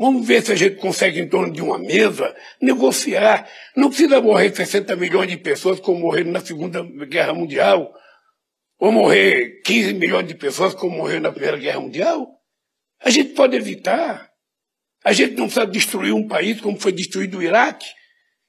Vamos 0.00 0.26
ver 0.26 0.42
se 0.42 0.50
a 0.50 0.54
gente 0.54 0.76
consegue, 0.76 1.20
em 1.20 1.28
torno 1.28 1.52
de 1.52 1.60
uma 1.60 1.78
mesa, 1.78 2.34
negociar. 2.58 3.46
Não 3.76 3.88
precisa 3.88 4.18
morrer 4.18 4.50
60 4.50 4.96
milhões 4.96 5.28
de 5.28 5.36
pessoas 5.36 5.78
como 5.78 6.00
morreram 6.00 6.30
na 6.30 6.40
Segunda 6.40 6.82
Guerra 7.04 7.34
Mundial, 7.34 7.92
ou 8.78 8.90
morrer 8.90 9.60
15 9.62 9.92
milhões 9.92 10.26
de 10.26 10.34
pessoas 10.34 10.72
como 10.72 10.96
morreram 10.96 11.24
na 11.24 11.30
Primeira 11.30 11.58
Guerra 11.58 11.80
Mundial. 11.80 12.26
A 13.04 13.10
gente 13.10 13.34
pode 13.34 13.54
evitar. 13.54 14.26
A 15.04 15.12
gente 15.12 15.34
não 15.34 15.44
precisa 15.44 15.66
destruir 15.66 16.14
um 16.14 16.26
país 16.26 16.62
como 16.62 16.80
foi 16.80 16.92
destruído 16.92 17.36
o 17.36 17.42
Iraque. 17.42 17.86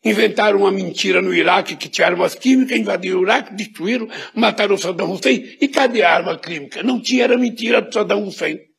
Inventaram 0.05 0.59
uma 0.59 0.71
mentira 0.71 1.21
no 1.21 1.33
Iraque 1.33 1.75
que 1.75 1.89
tinha 1.89 2.07
armas 2.07 2.33
químicas, 2.33 2.79
invadiram 2.79 3.19
o 3.19 3.23
Iraque, 3.23 3.53
destruíram, 3.55 4.07
mataram 4.33 4.75
o 4.75 4.77
Saddam 4.77 5.11
Hussein. 5.11 5.57
E 5.59 5.67
cadê 5.67 6.01
a 6.01 6.13
arma 6.13 6.39
química? 6.39 6.81
Não 6.81 7.01
tinha, 7.01 7.25
era 7.25 7.37
mentira 7.37 7.81
do 7.81 7.93
Saddam 7.93 8.25
Hussein. 8.25 8.70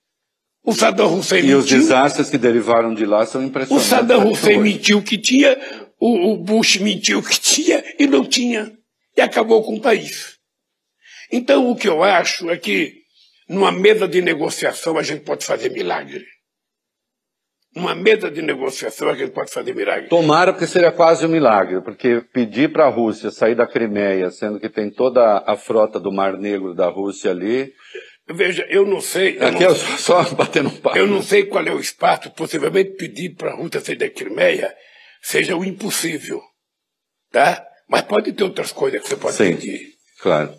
O 0.64 0.72
Saddam 0.72 1.18
Hussein 1.18 1.40
e 1.40 1.42
mentiu. 1.42 1.58
os 1.58 1.66
desastres 1.66 2.30
que 2.30 2.38
derivaram 2.38 2.94
de 2.94 3.04
lá 3.04 3.26
são 3.26 3.42
impressionantes. 3.42 3.86
O 3.86 3.90
Saddam 3.90 4.30
Hussein 4.30 4.60
mentiu 4.60 5.02
que 5.02 5.18
tinha, 5.18 5.58
o, 5.98 6.32
o 6.32 6.36
Bush 6.38 6.76
mentiu 6.76 7.20
que 7.22 7.38
tinha 7.38 7.82
e 7.98 8.06
não 8.06 8.24
tinha. 8.24 8.72
E 9.16 9.20
acabou 9.20 9.62
com 9.62 9.74
o 9.74 9.80
país. 9.80 10.38
Então, 11.30 11.70
o 11.70 11.74
que 11.74 11.88
eu 11.88 12.02
acho 12.02 12.48
é 12.48 12.56
que 12.56 13.02
numa 13.48 13.72
mesa 13.72 14.06
de 14.06 14.22
negociação 14.22 14.96
a 14.96 15.02
gente 15.02 15.24
pode 15.24 15.44
fazer 15.44 15.70
milagre. 15.70 16.24
Numa 17.74 17.94
mesa 17.94 18.30
de 18.30 18.42
negociação 18.42 19.08
a 19.08 19.14
gente 19.14 19.32
pode 19.32 19.50
fazer 19.50 19.74
milagre. 19.74 20.08
Tomara 20.08 20.52
porque 20.52 20.66
seria 20.66 20.92
quase 20.92 21.24
um 21.24 21.28
milagre, 21.28 21.80
porque 21.80 22.20
pedir 22.32 22.70
para 22.70 22.84
a 22.84 22.90
Rússia 22.90 23.30
sair 23.30 23.54
da 23.54 23.66
Crimeia, 23.66 24.30
sendo 24.30 24.60
que 24.60 24.68
tem 24.68 24.90
toda 24.90 25.42
a 25.46 25.56
frota 25.56 25.98
do 25.98 26.12
Mar 26.12 26.36
Negro 26.36 26.74
da 26.74 26.88
Rússia 26.88 27.30
ali, 27.30 27.72
Veja, 28.28 28.66
eu 28.68 28.86
não 28.86 29.00
sei. 29.00 29.36
Eu 29.38 29.48
Aqui 29.48 29.64
não, 29.64 29.70
é 29.72 29.74
só, 29.74 30.22
batendo 30.34 30.68
um 30.68 30.76
papo. 30.76 30.96
Eu 30.96 31.06
não 31.06 31.22
sei 31.22 31.44
qual 31.46 31.66
é 31.66 31.72
o 31.72 31.80
espaço, 31.80 32.30
possivelmente 32.30 32.92
pedir 32.92 33.34
para 33.34 33.50
a 33.50 33.56
Rússia 33.56 33.80
sair 33.80 33.96
da 33.96 34.08
Crimeia 34.08 34.74
seja 35.20 35.56
o 35.56 35.64
impossível. 35.64 36.40
Tá? 37.30 37.66
Mas 37.88 38.02
pode 38.02 38.32
ter 38.32 38.44
outras 38.44 38.72
coisas 38.72 39.02
que 39.02 39.08
você 39.08 39.16
pode 39.16 39.36
Sim, 39.36 39.56
pedir. 39.56 39.94
Claro. 40.20 40.54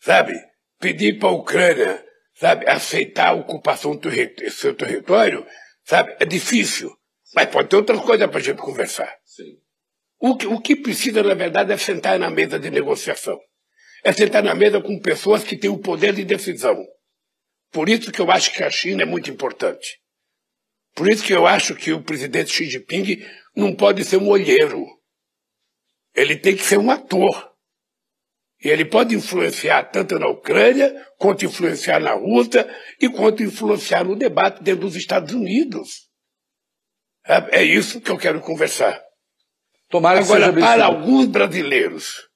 Sabe? 0.00 0.34
Pedir 0.80 1.18
para 1.18 1.28
a 1.28 1.32
Ucrânia, 1.32 2.04
sabe, 2.34 2.68
aceitar 2.68 3.28
a 3.28 3.34
ocupação 3.34 3.96
do 3.96 4.10
seu 4.50 4.74
território, 4.74 5.46
sabe, 5.84 6.16
é 6.20 6.24
difícil. 6.24 6.90
Mas 7.34 7.48
pode 7.48 7.68
ter 7.68 7.76
outras 7.76 8.00
coisas 8.00 8.28
para 8.28 8.38
a 8.38 8.42
gente 8.42 8.58
conversar. 8.58 9.12
Sim. 9.24 9.56
O 10.18 10.36
que, 10.36 10.46
o 10.46 10.60
que 10.60 10.76
precisa, 10.76 11.22
na 11.22 11.34
verdade, 11.34 11.72
é 11.72 11.76
sentar 11.76 12.18
na 12.18 12.30
mesa 12.30 12.58
de 12.58 12.70
negociação. 12.70 13.38
É 14.04 14.12
sentar 14.12 14.42
na 14.42 14.54
mesa 14.54 14.80
com 14.80 14.98
pessoas 15.00 15.44
que 15.44 15.56
têm 15.56 15.70
o 15.70 15.78
poder 15.78 16.14
de 16.14 16.24
decisão 16.24 16.76
por 17.76 17.90
isso 17.90 18.10
que 18.10 18.22
eu 18.22 18.30
acho 18.30 18.54
que 18.54 18.62
a 18.62 18.70
China 18.70 19.02
é 19.02 19.04
muito 19.04 19.30
importante. 19.30 20.00
Por 20.94 21.10
isso 21.10 21.22
que 21.22 21.34
eu 21.34 21.46
acho 21.46 21.74
que 21.74 21.92
o 21.92 22.02
presidente 22.02 22.50
Xi 22.50 22.70
Jinping 22.70 23.22
não 23.54 23.76
pode 23.76 24.02
ser 24.02 24.16
um 24.16 24.30
olheiro. 24.30 24.82
Ele 26.14 26.38
tem 26.38 26.56
que 26.56 26.62
ser 26.62 26.78
um 26.78 26.90
ator. 26.90 27.52
E 28.64 28.68
ele 28.68 28.86
pode 28.86 29.14
influenciar 29.14 29.90
tanto 29.90 30.18
na 30.18 30.26
Ucrânia, 30.26 30.90
quanto 31.18 31.44
influenciar 31.44 32.00
na 32.00 32.14
Rússia 32.14 32.66
e 32.98 33.10
quanto 33.10 33.42
influenciar 33.42 34.04
no 34.04 34.16
debate 34.16 34.62
dentro 34.62 34.86
dos 34.86 34.96
Estados 34.96 35.34
Unidos. 35.34 36.08
É, 37.26 37.60
é 37.60 37.62
isso 37.62 38.00
que 38.00 38.10
eu 38.10 38.16
quero 38.16 38.40
conversar. 38.40 38.98
Tomara 39.90 40.20
Agora, 40.20 40.50
para 40.50 40.86
alguns 40.86 41.26
brasileiros 41.26 42.26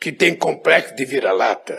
que 0.00 0.10
têm 0.10 0.34
complexo 0.34 0.96
de 0.96 1.04
vira-lata, 1.04 1.78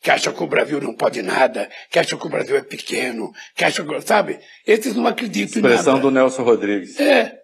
que 0.00 0.10
acham 0.10 0.32
que 0.32 0.42
o 0.42 0.46
Brasil 0.46 0.80
não 0.80 0.94
pode 0.94 1.22
nada, 1.22 1.68
que 1.90 1.98
acham 1.98 2.18
que 2.18 2.26
o 2.26 2.30
Brasil 2.30 2.56
é 2.56 2.62
pequeno, 2.62 3.30
que 3.56 3.64
acham 3.64 3.86
que, 3.86 4.00
sabe? 4.02 4.38
Esses 4.66 4.94
não 4.94 5.06
acreditam 5.06 5.58
em 5.58 5.62
nada. 5.62 5.74
Expressão 5.74 6.00
do 6.00 6.10
Nelson 6.10 6.42
Rodrigues. 6.42 6.98
É. 7.00 7.36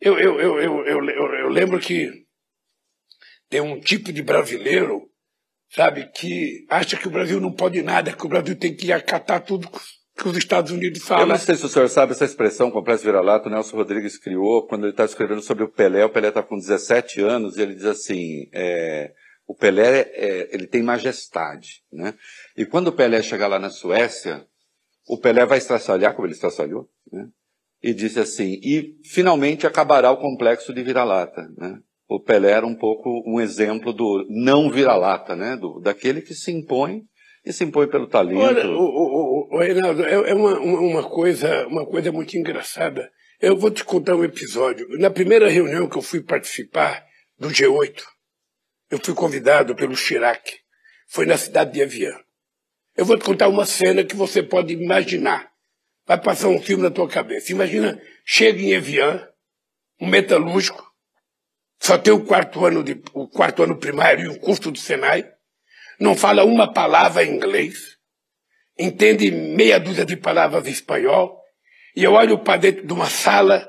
Eu, 0.00 0.18
eu, 0.18 0.40
eu, 0.40 0.58
eu, 0.60 0.86
eu, 0.86 1.04
eu 1.04 1.48
lembro 1.48 1.78
que 1.80 2.10
tem 3.50 3.60
um 3.60 3.80
tipo 3.80 4.12
de 4.12 4.22
brasileiro, 4.22 5.02
sabe, 5.70 6.10
que 6.12 6.64
acha 6.70 6.96
que 6.96 7.08
o 7.08 7.10
Brasil 7.10 7.40
não 7.40 7.52
pode 7.52 7.82
nada, 7.82 8.12
que 8.12 8.24
o 8.24 8.28
Brasil 8.28 8.56
tem 8.56 8.74
que 8.74 8.92
acatar 8.92 9.44
tudo 9.44 9.68
que 10.16 10.28
os 10.28 10.36
Estados 10.36 10.72
Unidos 10.72 11.02
falam. 11.02 11.24
Eu 11.24 11.28
não 11.28 11.38
sei 11.38 11.54
se 11.54 11.64
o 11.64 11.68
senhor 11.68 11.88
sabe 11.88 12.12
essa 12.12 12.24
expressão, 12.24 12.70
complexo 12.70 13.04
vira-lata, 13.04 13.48
o 13.48 13.52
Nelson 13.52 13.76
Rodrigues 13.76 14.18
criou 14.18 14.66
quando 14.66 14.84
ele 14.84 14.92
está 14.92 15.04
escrevendo 15.04 15.42
sobre 15.42 15.64
o 15.64 15.68
Pelé. 15.68 16.04
O 16.04 16.10
Pelé 16.10 16.28
está 16.28 16.42
com 16.42 16.56
17 16.56 17.20
anos 17.20 17.56
e 17.56 17.62
ele 17.62 17.74
diz 17.74 17.84
assim, 17.84 18.48
é, 18.52 19.12
o 19.48 19.54
Pelé, 19.54 20.10
é, 20.12 20.50
ele 20.52 20.66
tem 20.66 20.82
majestade, 20.82 21.82
né? 21.90 22.12
E 22.54 22.66
quando 22.66 22.88
o 22.88 22.92
Pelé 22.92 23.22
chegar 23.22 23.46
lá 23.46 23.58
na 23.58 23.70
Suécia, 23.70 24.46
o 25.08 25.16
Pelé 25.16 25.46
vai 25.46 25.56
estraçalhar, 25.56 26.14
como 26.14 26.26
ele 26.26 26.34
estraçalhou, 26.34 26.86
né? 27.10 27.28
E 27.82 27.94
disse 27.94 28.20
assim, 28.20 28.60
e 28.62 28.98
finalmente 29.04 29.66
acabará 29.66 30.10
o 30.10 30.18
complexo 30.18 30.74
de 30.74 30.82
vira-lata, 30.82 31.48
né? 31.56 31.78
O 32.06 32.20
Pelé 32.20 32.50
era 32.50 32.66
um 32.66 32.74
pouco 32.74 33.22
um 33.26 33.40
exemplo 33.40 33.92
do 33.92 34.26
não 34.28 34.70
vira-lata, 34.70 35.34
né? 35.34 35.56
Do, 35.56 35.80
daquele 35.80 36.20
que 36.20 36.34
se 36.34 36.52
impõe 36.52 37.04
e 37.42 37.50
se 37.50 37.64
impõe 37.64 37.88
pelo 37.88 38.06
talento. 38.06 38.40
Olha, 38.40 38.66
o, 38.68 38.82
o, 38.82 39.48
o 39.50 39.58
Reinaldo, 39.58 40.04
é, 40.04 40.12
é 40.12 40.34
uma, 40.34 40.58
uma, 40.60 41.08
coisa, 41.08 41.66
uma 41.68 41.86
coisa 41.86 42.12
muito 42.12 42.36
engraçada. 42.36 43.10
Eu 43.40 43.56
vou 43.56 43.70
te 43.70 43.82
contar 43.82 44.14
um 44.14 44.24
episódio. 44.24 44.86
Na 44.98 45.08
primeira 45.08 45.48
reunião 45.48 45.88
que 45.88 45.96
eu 45.96 46.02
fui 46.02 46.20
participar 46.20 47.02
do 47.38 47.48
G8, 47.48 48.02
eu 48.90 48.98
fui 49.02 49.14
convidado 49.14 49.74
pelo 49.74 49.96
Chirac. 49.96 50.58
Foi 51.06 51.26
na 51.26 51.36
cidade 51.36 51.72
de 51.72 51.80
Evian. 51.80 52.18
Eu 52.96 53.04
vou 53.04 53.18
te 53.18 53.24
contar 53.24 53.48
uma 53.48 53.64
cena 53.64 54.04
que 54.04 54.16
você 54.16 54.42
pode 54.42 54.72
imaginar. 54.74 55.50
Vai 56.06 56.20
passar 56.20 56.48
um 56.48 56.60
filme 56.60 56.82
na 56.82 56.90
tua 56.90 57.08
cabeça. 57.08 57.52
Imagina, 57.52 58.00
chega 58.24 58.60
em 58.60 58.72
Evian, 58.72 59.28
um 60.00 60.06
metalúrgico, 60.06 60.88
só 61.80 61.96
tem 61.96 62.12
o 62.12 62.24
quarto 62.24 62.64
ano, 62.64 62.82
de, 62.82 63.00
o 63.12 63.28
quarto 63.28 63.62
ano 63.62 63.76
primário 63.76 64.24
e 64.24 64.28
o 64.28 64.40
curso 64.40 64.70
do 64.70 64.78
Senai, 64.78 65.30
não 65.98 66.16
fala 66.16 66.44
uma 66.44 66.72
palavra 66.72 67.24
em 67.24 67.34
inglês, 67.34 67.96
entende 68.78 69.30
meia 69.30 69.78
dúzia 69.78 70.04
de 70.04 70.16
palavras 70.16 70.66
em 70.66 70.70
espanhol, 70.70 71.40
e 71.94 72.04
eu 72.04 72.12
olho 72.12 72.38
para 72.38 72.60
dentro 72.60 72.86
de 72.86 72.92
uma 72.92 73.06
sala 73.06 73.68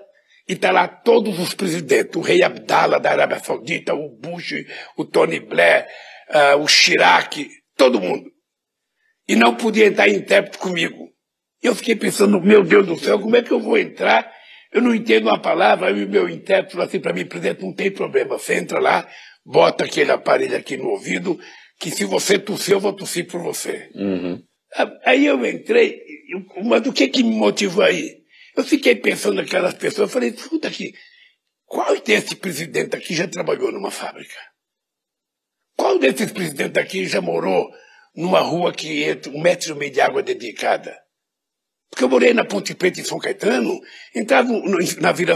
e 0.50 0.54
está 0.54 0.72
lá 0.72 0.88
todos 0.88 1.40
os 1.40 1.54
presidentes, 1.54 2.16
o 2.16 2.22
rei 2.22 2.42
Abdallah 2.42 2.98
da 2.98 3.12
Arábia 3.12 3.40
Saudita, 3.40 3.94
o 3.94 4.10
Bush, 4.10 4.66
o 4.98 5.06
Tony 5.06 5.40
Blair, 5.40 5.88
uh, 6.32 6.60
o 6.60 6.68
Chirac, 6.68 7.48
todo 7.78 8.02
mundo. 8.02 8.32
E 9.28 9.36
não 9.36 9.54
podia 9.54 9.86
entrar 9.86 10.10
intérprete 10.10 10.58
comigo. 10.58 11.08
Eu 11.62 11.76
fiquei 11.76 11.96
pensando, 11.96 12.42
meu 12.42 12.64
Deus 12.64 12.88
do 12.88 12.98
céu, 12.98 13.20
como 13.20 13.36
é 13.36 13.44
que 13.44 13.52
eu 13.52 13.60
vou 13.60 13.78
entrar? 13.78 14.28
Eu 14.74 14.82
não 14.82 14.96
entendo 14.96 15.28
uma 15.28 15.40
palavra, 15.40 15.92
e 15.92 16.04
o 16.04 16.10
meu 16.10 16.28
intérprete 16.28 16.72
falou 16.72 16.88
assim 16.88 17.00
para 17.00 17.14
mim, 17.14 17.28
presidente, 17.28 17.64
não 17.64 17.74
tem 17.74 17.92
problema, 17.92 18.40
você 18.40 18.56
entra 18.56 18.80
lá, 18.80 19.08
bota 19.46 19.84
aquele 19.84 20.12
aparelho 20.12 20.58
aqui 20.58 20.78
no 20.78 20.90
ouvido, 20.90 21.40
que 21.80 21.92
se 21.92 22.06
você 22.06 22.40
tossir, 22.40 22.74
eu 22.74 22.80
vou 22.80 22.94
tossir 22.94 23.28
por 23.28 23.40
você. 23.40 23.88
Uhum. 23.94 24.42
Aí 25.06 25.28
eu 25.28 25.46
entrei, 25.46 26.00
mas 26.64 26.88
o 26.88 26.94
que 26.94 27.08
que 27.08 27.22
me 27.22 27.36
motivou 27.36 27.84
aí? 27.84 28.19
Eu 28.56 28.64
fiquei 28.64 28.96
pensando 28.96 29.36
naquelas 29.36 29.74
pessoas, 29.76 30.12
falei, 30.12 30.30
escuta 30.30 30.68
aqui, 30.68 30.94
qual 31.66 32.00
desse 32.02 32.36
presidente 32.36 32.96
aqui 32.96 33.14
já 33.14 33.28
trabalhou 33.28 33.72
numa 33.72 33.92
fábrica? 33.92 34.36
Qual 35.78 35.98
desses 36.00 36.32
presidentes 36.32 36.82
aqui 36.82 37.06
já 37.06 37.22
morou 37.22 37.70
numa 38.16 38.42
rua 38.42 38.74
que 38.74 39.04
entra 39.04 39.32
um 39.32 39.42
metro 39.42 39.76
e 39.76 39.78
meio 39.78 39.92
de 39.92 40.02
água 40.02 40.22
dedicada? 40.22 40.98
Porque 41.90 42.04
eu 42.04 42.10
morei 42.10 42.34
na 42.36 42.46
Ponte 42.46 42.76
Preta 42.76 43.02
em 43.02 43.04
São 43.04 43.18
Caetano, 43.18 43.80
entrava 44.16 44.50
na, 45.00 45.12
vila, 45.12 45.36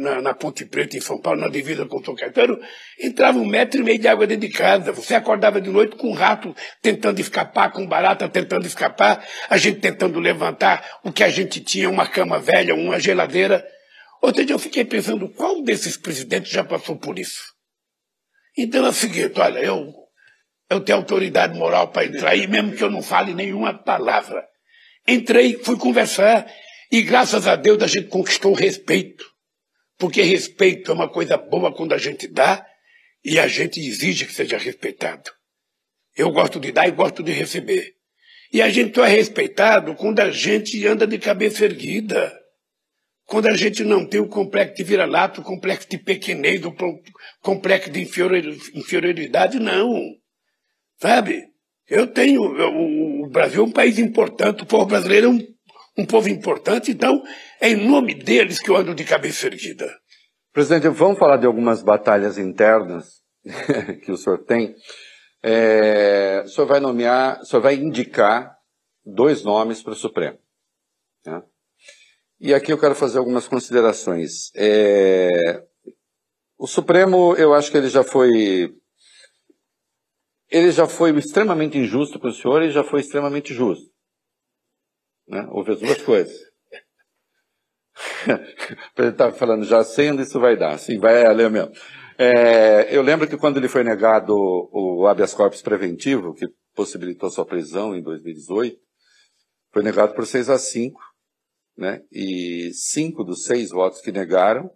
na, 0.00 0.22
na, 0.22 0.34
Ponte 0.34 0.64
Preta 0.64 0.96
em 0.96 1.00
São 1.00 1.20
Paulo, 1.20 1.40
na 1.40 1.48
divisa 1.48 1.84
com 1.84 2.02
São 2.02 2.14
Caetano, 2.14 2.58
entrava 2.98 3.38
um 3.38 3.44
metro 3.44 3.80
e 3.80 3.84
meio 3.84 3.98
de 3.98 4.08
água 4.08 4.26
dentro 4.26 4.48
de 4.48 4.54
casa. 4.54 4.90
Você 4.92 5.14
acordava 5.14 5.60
de 5.60 5.68
noite 5.68 5.96
com 5.96 6.08
um 6.08 6.14
rato 6.14 6.56
tentando 6.80 7.20
escapar, 7.20 7.70
com 7.72 7.86
barata 7.86 8.26
tentando 8.26 8.66
escapar, 8.66 9.22
a 9.50 9.58
gente 9.58 9.80
tentando 9.80 10.18
levantar 10.18 11.00
o 11.04 11.12
que 11.12 11.22
a 11.22 11.28
gente 11.28 11.60
tinha, 11.60 11.90
uma 11.90 12.06
cama 12.06 12.38
velha, 12.38 12.74
uma 12.74 12.98
geladeira. 12.98 13.62
Outro 14.22 14.44
dia 14.46 14.54
eu 14.54 14.58
fiquei 14.58 14.84
pensando, 14.84 15.28
qual 15.28 15.62
desses 15.62 15.98
presidentes 15.98 16.50
já 16.50 16.64
passou 16.64 16.96
por 16.96 17.18
isso? 17.18 17.52
Então 18.56 18.86
é 18.86 18.88
o 18.88 18.92
seguinte, 18.94 19.38
olha, 19.38 19.58
eu, 19.58 19.92
eu 20.70 20.80
tenho 20.80 20.98
autoridade 20.98 21.58
moral 21.58 21.88
para 21.88 22.06
entrar 22.06 22.30
aí, 22.30 22.46
mesmo 22.46 22.72
que 22.72 22.82
eu 22.82 22.90
não 22.90 23.02
fale 23.02 23.34
nenhuma 23.34 23.74
palavra. 23.74 24.51
Entrei, 25.06 25.58
fui 25.62 25.76
conversar 25.76 26.46
e 26.90 27.02
graças 27.02 27.46
a 27.46 27.56
Deus 27.56 27.82
a 27.82 27.86
gente 27.86 28.08
conquistou 28.08 28.52
o 28.52 28.56
respeito. 28.56 29.24
Porque 29.98 30.22
respeito 30.22 30.90
é 30.90 30.94
uma 30.94 31.08
coisa 31.08 31.36
boa 31.36 31.74
quando 31.74 31.92
a 31.92 31.98
gente 31.98 32.26
dá 32.28 32.64
e 33.24 33.38
a 33.38 33.46
gente 33.46 33.80
exige 33.80 34.26
que 34.26 34.34
seja 34.34 34.58
respeitado. 34.58 35.30
Eu 36.16 36.30
gosto 36.30 36.60
de 36.60 36.72
dar 36.72 36.88
e 36.88 36.92
gosto 36.92 37.22
de 37.22 37.32
receber. 37.32 37.94
E 38.52 38.60
a 38.60 38.68
gente 38.68 38.94
só 38.94 39.04
é 39.04 39.08
respeitado 39.08 39.94
quando 39.94 40.20
a 40.20 40.30
gente 40.30 40.86
anda 40.86 41.06
de 41.06 41.18
cabeça 41.18 41.64
erguida. 41.64 42.32
Quando 43.24 43.46
a 43.46 43.56
gente 43.56 43.82
não 43.82 44.06
tem 44.06 44.20
o 44.20 44.28
complexo 44.28 44.76
de 44.76 44.84
vira-lata, 44.84 45.40
o 45.40 45.44
complexo 45.44 45.88
de 45.88 45.96
pequenez, 45.96 46.62
o 46.64 46.74
complexo 47.40 47.90
de 47.90 48.00
inferioridade, 48.74 49.58
não. 49.58 49.90
Sabe? 51.00 51.51
Eu 51.88 52.06
tenho. 52.06 52.42
O 52.42 53.28
Brasil 53.28 53.62
é 53.62 53.66
um 53.66 53.72
país 53.72 53.98
importante, 53.98 54.62
o 54.62 54.66
povo 54.66 54.86
brasileiro 54.86 55.26
é 55.26 55.30
um, 55.30 55.46
um 55.98 56.06
povo 56.06 56.28
importante, 56.28 56.90
então 56.90 57.22
é 57.60 57.70
em 57.70 57.88
nome 57.88 58.14
deles 58.14 58.58
que 58.58 58.70
eu 58.70 58.76
ando 58.76 58.94
de 58.94 59.04
cabeça 59.04 59.46
erguida. 59.46 59.90
Presidente, 60.52 60.88
vamos 60.88 61.18
falar 61.18 61.38
de 61.38 61.46
algumas 61.46 61.82
batalhas 61.82 62.38
internas 62.38 63.22
que 64.04 64.12
o 64.12 64.16
senhor 64.16 64.44
tem. 64.44 64.74
É, 65.42 66.42
o 66.44 66.48
senhor 66.48 66.66
vai 66.66 66.78
nomear, 66.78 67.40
o 67.40 67.44
senhor 67.44 67.62
vai 67.62 67.74
indicar 67.74 68.56
dois 69.04 69.42
nomes 69.42 69.82
para 69.82 69.92
o 69.92 69.96
Supremo. 69.96 70.38
Né? 71.26 71.42
E 72.40 72.54
aqui 72.54 72.72
eu 72.72 72.78
quero 72.78 72.94
fazer 72.94 73.18
algumas 73.18 73.48
considerações. 73.48 74.50
É, 74.54 75.62
o 76.58 76.66
Supremo, 76.66 77.34
eu 77.36 77.54
acho 77.54 77.70
que 77.70 77.76
ele 77.76 77.88
já 77.88 78.04
foi 78.04 78.74
ele 80.52 80.70
já 80.70 80.86
foi 80.86 81.16
extremamente 81.18 81.78
injusto 81.78 82.20
com 82.20 82.28
o 82.28 82.32
senhor 82.32 82.62
e 82.62 82.70
já 82.70 82.84
foi 82.84 83.00
extremamente 83.00 83.54
justo. 83.54 83.90
Né? 85.26 85.46
Houve 85.50 85.72
as 85.72 85.80
duas 85.80 86.02
coisas. 86.02 86.36
ele 88.98 89.08
estava 89.08 89.32
falando 89.32 89.64
já 89.64 89.82
sendo, 89.82 90.22
isso 90.22 90.38
vai 90.38 90.56
dar. 90.56 90.78
Sim, 90.78 90.98
vai 90.98 91.26
ler 91.34 91.50
mesmo. 91.50 91.72
É, 92.18 92.94
eu 92.94 93.02
lembro 93.02 93.26
que 93.26 93.38
quando 93.38 93.56
ele 93.56 93.68
foi 93.68 93.82
negado 93.82 94.34
o 94.34 95.06
habeas 95.06 95.34
corpus 95.34 95.62
preventivo, 95.62 96.34
que 96.34 96.46
possibilitou 96.74 97.30
sua 97.30 97.46
prisão 97.46 97.96
em 97.96 98.02
2018, 98.02 98.78
foi 99.72 99.82
negado 99.82 100.14
por 100.14 100.26
6 100.26 100.50
a 100.50 100.58
5, 100.58 101.00
né? 101.76 102.02
E 102.12 102.70
cinco 102.74 103.24
dos 103.24 103.44
seis 103.44 103.70
votos 103.70 104.00
que 104.00 104.12
negaram 104.12 104.70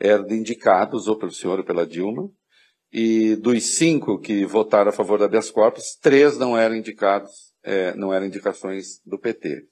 eram 0.00 0.26
indicados 0.30 1.06
ou 1.06 1.18
pelo 1.18 1.32
senhor 1.32 1.58
ou 1.58 1.64
pela 1.64 1.86
Dilma, 1.86 2.30
e 2.92 3.36
dos 3.36 3.76
cinco 3.76 4.18
que 4.18 4.44
votaram 4.46 4.90
a 4.90 4.92
favor 4.92 5.18
da 5.18 5.26
habeas 5.26 5.50
corpus, 5.50 5.96
três 6.00 6.38
não 6.38 6.56
eram 6.56 6.74
indicados, 6.74 7.52
é, 7.62 7.94
não 7.94 8.12
eram 8.12 8.26
indicações 8.26 9.00
do 9.04 9.18
PT. 9.18 9.66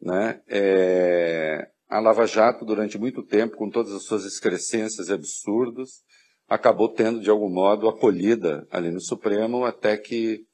Né? 0.00 0.40
É, 0.48 1.68
a 1.88 2.00
Lava 2.00 2.26
Jato, 2.26 2.64
durante 2.64 2.98
muito 2.98 3.22
tempo, 3.22 3.56
com 3.56 3.70
todas 3.70 3.92
as 3.92 4.04
suas 4.04 4.24
excrescências 4.24 5.08
e 5.08 5.12
absurdos, 5.12 6.02
acabou 6.48 6.88
tendo, 6.88 7.20
de 7.20 7.30
algum 7.30 7.48
modo, 7.48 7.88
acolhida 7.88 8.66
ali 8.70 8.90
no 8.90 9.00
Supremo, 9.00 9.64
até 9.64 9.96
que, 9.96 10.44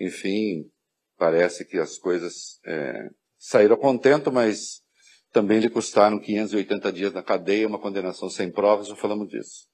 enfim, 0.00 0.64
parece 1.16 1.64
que 1.64 1.78
as 1.78 1.98
coisas 1.98 2.58
é, 2.66 3.08
saíram 3.38 3.76
contento, 3.76 4.32
mas 4.32 4.82
também 5.32 5.60
lhe 5.60 5.70
custaram 5.70 6.18
580 6.18 6.92
dias 6.92 7.12
na 7.12 7.22
cadeia, 7.22 7.66
uma 7.66 7.78
condenação 7.78 8.28
sem 8.28 8.50
provas, 8.50 8.88
já 8.88 8.96
falamos 8.96 9.28
disso. 9.28 9.71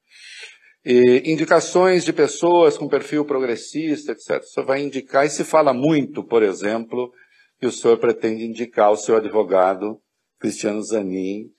E 0.91 1.31
indicações 1.31 2.03
de 2.03 2.15
pessoas 2.15 2.79
com 2.79 2.89
perfil 2.89 3.23
progressista, 3.23 4.13
etc. 4.13 4.43
Senhor 4.43 4.65
vai 4.65 4.81
indicar, 4.81 5.27
e 5.27 5.29
se 5.29 5.45
fala 5.45 5.75
muito, 5.75 6.25
por 6.25 6.43
exemplo, 6.43 7.13
que 7.61 7.67
o 7.67 7.71
senhor 7.71 7.99
pretende 7.99 8.47
indicar 8.47 8.91
o 8.91 8.97
seu 8.97 9.15
advogado, 9.15 10.01
Cristiano 10.41 10.83
Zanin, 10.83 11.51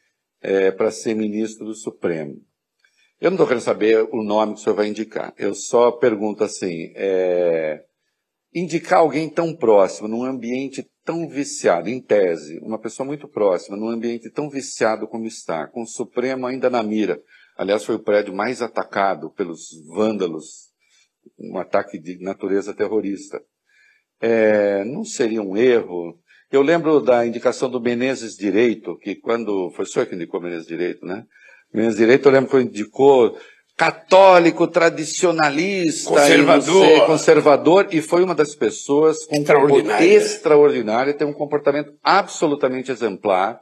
é, 0.41 0.71
para 0.71 0.89
ser 0.89 1.13
ministro 1.13 1.63
do 1.63 1.75
Supremo. 1.75 2.41
Eu 3.21 3.29
não 3.29 3.35
estou 3.35 3.45
querendo 3.45 3.61
saber 3.61 4.09
o 4.11 4.23
nome 4.23 4.55
que 4.55 4.61
o 4.61 4.63
senhor 4.63 4.75
vai 4.75 4.87
indicar. 4.87 5.31
Eu 5.37 5.53
só 5.53 5.91
pergunto 5.91 6.43
assim, 6.43 6.91
é, 6.95 7.83
indicar 8.51 9.01
alguém 9.01 9.29
tão 9.29 9.55
próximo, 9.55 10.07
num 10.07 10.23
ambiente 10.23 10.89
tão 11.05 11.29
viciado, 11.29 11.87
em 11.87 12.01
tese, 12.01 12.57
uma 12.63 12.79
pessoa 12.79 13.05
muito 13.05 13.27
próxima, 13.27 13.77
num 13.77 13.89
ambiente 13.89 14.27
tão 14.31 14.49
viciado 14.49 15.07
como 15.07 15.27
está, 15.27 15.67
com 15.67 15.83
o 15.83 15.87
Supremo 15.87 16.47
ainda 16.47 16.67
na 16.67 16.81
mira, 16.81 17.21
Aliás, 17.59 17.83
foi 17.83 17.95
o 17.95 17.99
prédio 17.99 18.33
mais 18.33 18.61
atacado 18.61 19.29
pelos 19.31 19.71
vândalos, 19.93 20.69
um 21.37 21.57
ataque 21.57 21.99
de 21.99 22.17
natureza 22.23 22.73
terrorista. 22.73 23.41
É, 24.21 24.85
não 24.85 25.03
seria 25.03 25.41
um 25.41 25.57
erro? 25.57 26.17
Eu 26.49 26.61
lembro 26.61 27.01
da 27.01 27.27
indicação 27.27 27.69
do 27.69 27.81
Menezes 27.81 28.37
Direito, 28.37 28.97
que 28.99 29.13
quando. 29.13 29.69
Foi 29.71 29.83
o 29.83 29.87
senhor 29.89 30.05
que 30.05 30.15
indicou 30.15 30.39
Menezes 30.39 30.67
Direito, 30.67 31.05
né? 31.05 31.25
Menezes 31.73 31.97
Direito, 31.97 32.29
eu 32.29 32.31
lembro 32.31 32.49
que 32.49 32.61
indicou 32.61 33.37
católico, 33.75 34.65
tradicionalista, 34.65 36.11
conservador, 36.11 36.85
sei, 36.85 37.01
conservador 37.01 37.87
e 37.91 38.01
foi 38.01 38.23
uma 38.23 38.35
das 38.35 38.55
pessoas 38.55 39.25
com 39.25 39.35
um 39.35 40.01
extraordinário, 40.01 41.13
tem 41.13 41.27
um 41.27 41.33
comportamento 41.33 41.91
absolutamente 42.01 42.89
exemplar. 42.89 43.59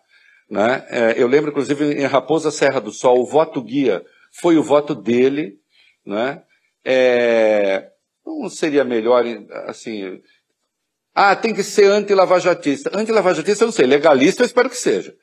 Né? 0.50 0.86
É, 0.90 1.22
eu 1.22 1.28
lembro, 1.28 1.52
inclusive, 1.52 1.94
em 1.94 2.06
Raposa 2.06 2.52
Serra 2.52 2.80
do 2.80 2.92
Sol, 2.92 3.20
o 3.20 3.26
voto 3.26 3.62
guia 3.62 4.06
foi 4.32 4.58
o 4.58 4.64
voto 4.64 4.96
dele. 4.96 5.60
Né? 6.06 6.42
É, 6.86 7.92
não 8.26 8.50
seria 8.50 8.84
melhor, 8.84 9.26
assim. 9.66 10.22
Ah, 11.14 11.36
tem 11.36 11.54
que 11.54 11.64
ser 11.64 11.86
anti-lavajatista. 11.86 12.92
Anti-lavajatista, 12.94 13.64
eu 13.64 13.68
não 13.68 13.74
sei. 13.74 13.86
Legalista, 13.86 14.44
eu 14.44 14.46
espero 14.46 14.70
que 14.70 14.78
seja. 14.78 15.16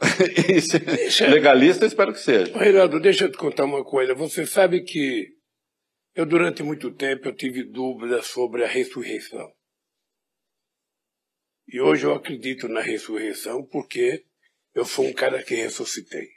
Legalista, 1.28 1.84
eu 1.84 1.88
espero 1.88 2.12
que 2.12 2.20
seja. 2.20 2.56
Reinaldo, 2.56 3.00
deixa 3.00 3.24
eu 3.24 3.32
te 3.32 3.38
contar 3.38 3.64
uma 3.64 3.84
coisa. 3.84 4.14
Você 4.14 4.46
sabe 4.46 4.82
que 4.82 5.26
eu, 6.14 6.26
durante 6.26 6.62
muito 6.62 6.92
tempo, 6.92 7.28
eu 7.28 7.34
tive 7.34 7.64
dúvidas 7.64 8.26
sobre 8.26 8.64
a 8.64 8.68
ressurreição. 8.68 9.50
E 11.66 11.80
hoje 11.80 12.06
eu 12.06 12.14
acredito 12.14 12.68
na 12.68 12.80
ressurreição 12.80 13.64
porque 13.64 14.24
eu 14.78 14.84
sou 14.84 15.04
um 15.04 15.12
cara 15.12 15.42
que 15.42 15.56
ressuscitei. 15.56 16.28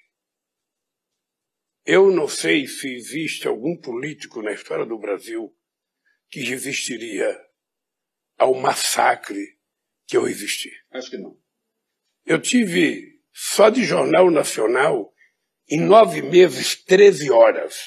Eu 1.85 2.09
não 2.09 2.27
sei 2.27 2.65
se 2.65 2.91
existe 2.91 3.47
algum 3.47 3.77
político 3.77 4.41
na 4.41 4.51
história 4.51 4.83
do 4.83 4.97
Brasil 4.97 5.55
que 6.27 6.41
resistiria 6.41 7.39
ao 8.39 8.55
massacre 8.55 9.59
que 10.07 10.17
eu 10.17 10.23
resisti. 10.23 10.71
Acho 10.89 11.11
que 11.11 11.19
não. 11.19 11.37
Eu 12.25 12.41
tive, 12.41 13.21
só 13.31 13.69
de 13.69 13.83
Jornal 13.83 14.31
Nacional, 14.31 15.13
em 15.69 15.79
nove 15.79 16.23
meses, 16.23 16.75
13 16.83 17.29
horas 17.29 17.77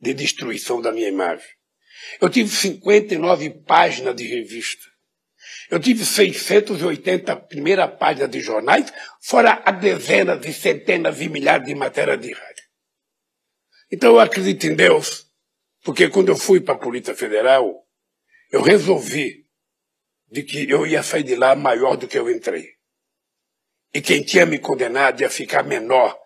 de 0.00 0.12
destruição 0.12 0.80
da 0.80 0.90
minha 0.90 1.08
imagem. 1.08 1.48
Eu 2.20 2.28
tive 2.28 2.48
59 2.48 3.62
páginas 3.62 4.16
de 4.16 4.26
revista. 4.26 4.89
Eu 5.70 5.78
tive 5.78 6.04
680 6.04 7.36
primeira 7.36 7.86
página 7.86 8.26
de 8.26 8.40
jornais, 8.40 8.92
fora 9.20 9.62
a 9.64 9.70
dezenas 9.70 10.44
e 10.44 10.52
centenas 10.52 11.20
e 11.20 11.28
milhares 11.28 11.64
de 11.64 11.74
matérias 11.76 12.20
de 12.20 12.32
rádio. 12.32 12.64
Então 13.90 14.10
eu 14.10 14.20
acredito 14.20 14.66
em 14.66 14.74
Deus, 14.74 15.26
porque 15.84 16.08
quando 16.08 16.30
eu 16.30 16.36
fui 16.36 16.60
para 16.60 16.74
a 16.74 16.78
Polícia 16.78 17.14
Federal, 17.14 17.86
eu 18.50 18.62
resolvi 18.62 19.46
de 20.28 20.42
que 20.42 20.68
eu 20.68 20.84
ia 20.84 21.04
sair 21.04 21.22
de 21.22 21.36
lá 21.36 21.54
maior 21.54 21.96
do 21.96 22.08
que 22.08 22.18
eu 22.18 22.28
entrei. 22.28 22.68
E 23.94 24.00
quem 24.00 24.24
tinha 24.24 24.44
me 24.44 24.58
condenado 24.58 25.20
ia 25.20 25.30
ficar 25.30 25.62
menor 25.62 26.18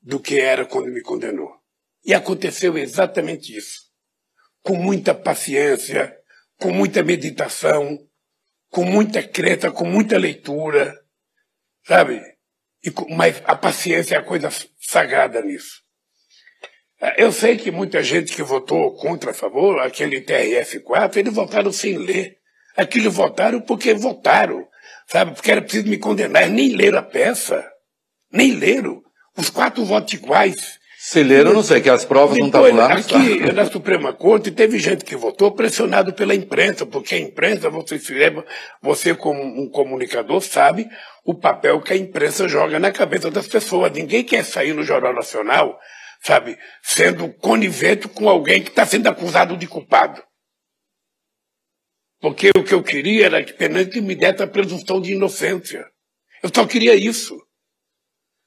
do 0.00 0.18
que 0.18 0.40
era 0.40 0.66
quando 0.66 0.92
me 0.92 1.02
condenou. 1.02 1.52
E 2.04 2.12
aconteceu 2.12 2.76
exatamente 2.76 3.56
isso. 3.56 3.92
Com 4.60 4.74
muita 4.74 5.14
paciência, 5.14 6.16
com 6.58 6.72
muita 6.72 7.02
meditação, 7.02 7.98
com 8.72 8.86
muita 8.86 9.22
creta, 9.22 9.70
com 9.70 9.84
muita 9.84 10.16
leitura, 10.16 10.98
sabe? 11.86 12.22
E, 12.82 12.90
mas 13.14 13.42
a 13.44 13.54
paciência 13.54 14.14
é 14.14 14.18
a 14.18 14.24
coisa 14.24 14.48
sagrada 14.80 15.42
nisso. 15.42 15.82
Eu 17.18 17.30
sei 17.32 17.58
que 17.58 17.70
muita 17.70 18.02
gente 18.02 18.34
que 18.34 18.42
votou 18.42 18.96
contra 18.96 19.32
a 19.32 19.34
favor, 19.34 19.78
aquele 19.80 20.22
TRF4, 20.22 21.16
eles 21.18 21.34
votaram 21.34 21.70
sem 21.70 21.98
ler. 21.98 22.38
Aquilo 22.74 23.10
votaram 23.10 23.60
porque 23.60 23.92
votaram. 23.92 24.66
Sabe? 25.06 25.34
Porque 25.34 25.50
era 25.50 25.60
preciso 25.60 25.88
me 25.88 25.98
condenar. 25.98 26.48
Nem 26.48 26.74
leram 26.74 26.98
a 26.98 27.02
peça. 27.02 27.68
Nem 28.32 28.54
leram. 28.54 29.02
Os 29.36 29.50
quatro 29.50 29.84
votos 29.84 30.14
iguais. 30.14 30.78
Se 31.12 31.22
leram, 31.22 31.52
não 31.52 31.62
sei, 31.62 31.82
que 31.82 31.90
as 31.90 32.06
provas 32.06 32.38
Depois, 32.38 32.72
não 32.74 32.86
estavam 32.86 32.88
lá. 32.88 32.98
Aqui 32.98 33.52
na 33.52 33.66
Suprema 33.66 34.14
Corte 34.14 34.50
teve 34.50 34.78
gente 34.78 35.04
que 35.04 35.14
votou 35.14 35.52
pressionado 35.52 36.14
pela 36.14 36.34
imprensa, 36.34 36.86
porque 36.86 37.14
a 37.14 37.18
imprensa, 37.18 37.68
você 37.68 37.98
se 37.98 38.14
lembra, 38.14 38.46
você 38.80 39.14
como 39.14 39.42
um 39.42 39.68
comunicador 39.68 40.40
sabe 40.40 40.88
o 41.22 41.34
papel 41.34 41.82
que 41.82 41.92
a 41.92 41.96
imprensa 41.98 42.48
joga 42.48 42.78
na 42.78 42.90
cabeça 42.90 43.30
das 43.30 43.46
pessoas. 43.46 43.92
Ninguém 43.92 44.24
quer 44.24 44.42
sair 44.42 44.72
no 44.72 44.82
Jornal 44.82 45.12
Nacional, 45.12 45.78
sabe, 46.22 46.56
sendo 46.82 47.28
conivente 47.34 48.08
com 48.08 48.26
alguém 48.26 48.62
que 48.62 48.70
está 48.70 48.86
sendo 48.86 49.06
acusado 49.06 49.54
de 49.54 49.66
culpado. 49.66 50.22
Porque 52.22 52.52
o 52.56 52.64
que 52.64 52.72
eu 52.72 52.82
queria 52.82 53.26
era 53.26 53.44
que 53.44 53.52
Penante 53.52 54.00
me 54.00 54.14
desse 54.14 54.42
a 54.42 54.46
presunção 54.46 54.98
de 54.98 55.12
inocência. 55.12 55.84
Eu 56.42 56.48
só 56.54 56.66
queria 56.66 56.94
isso. 56.94 57.36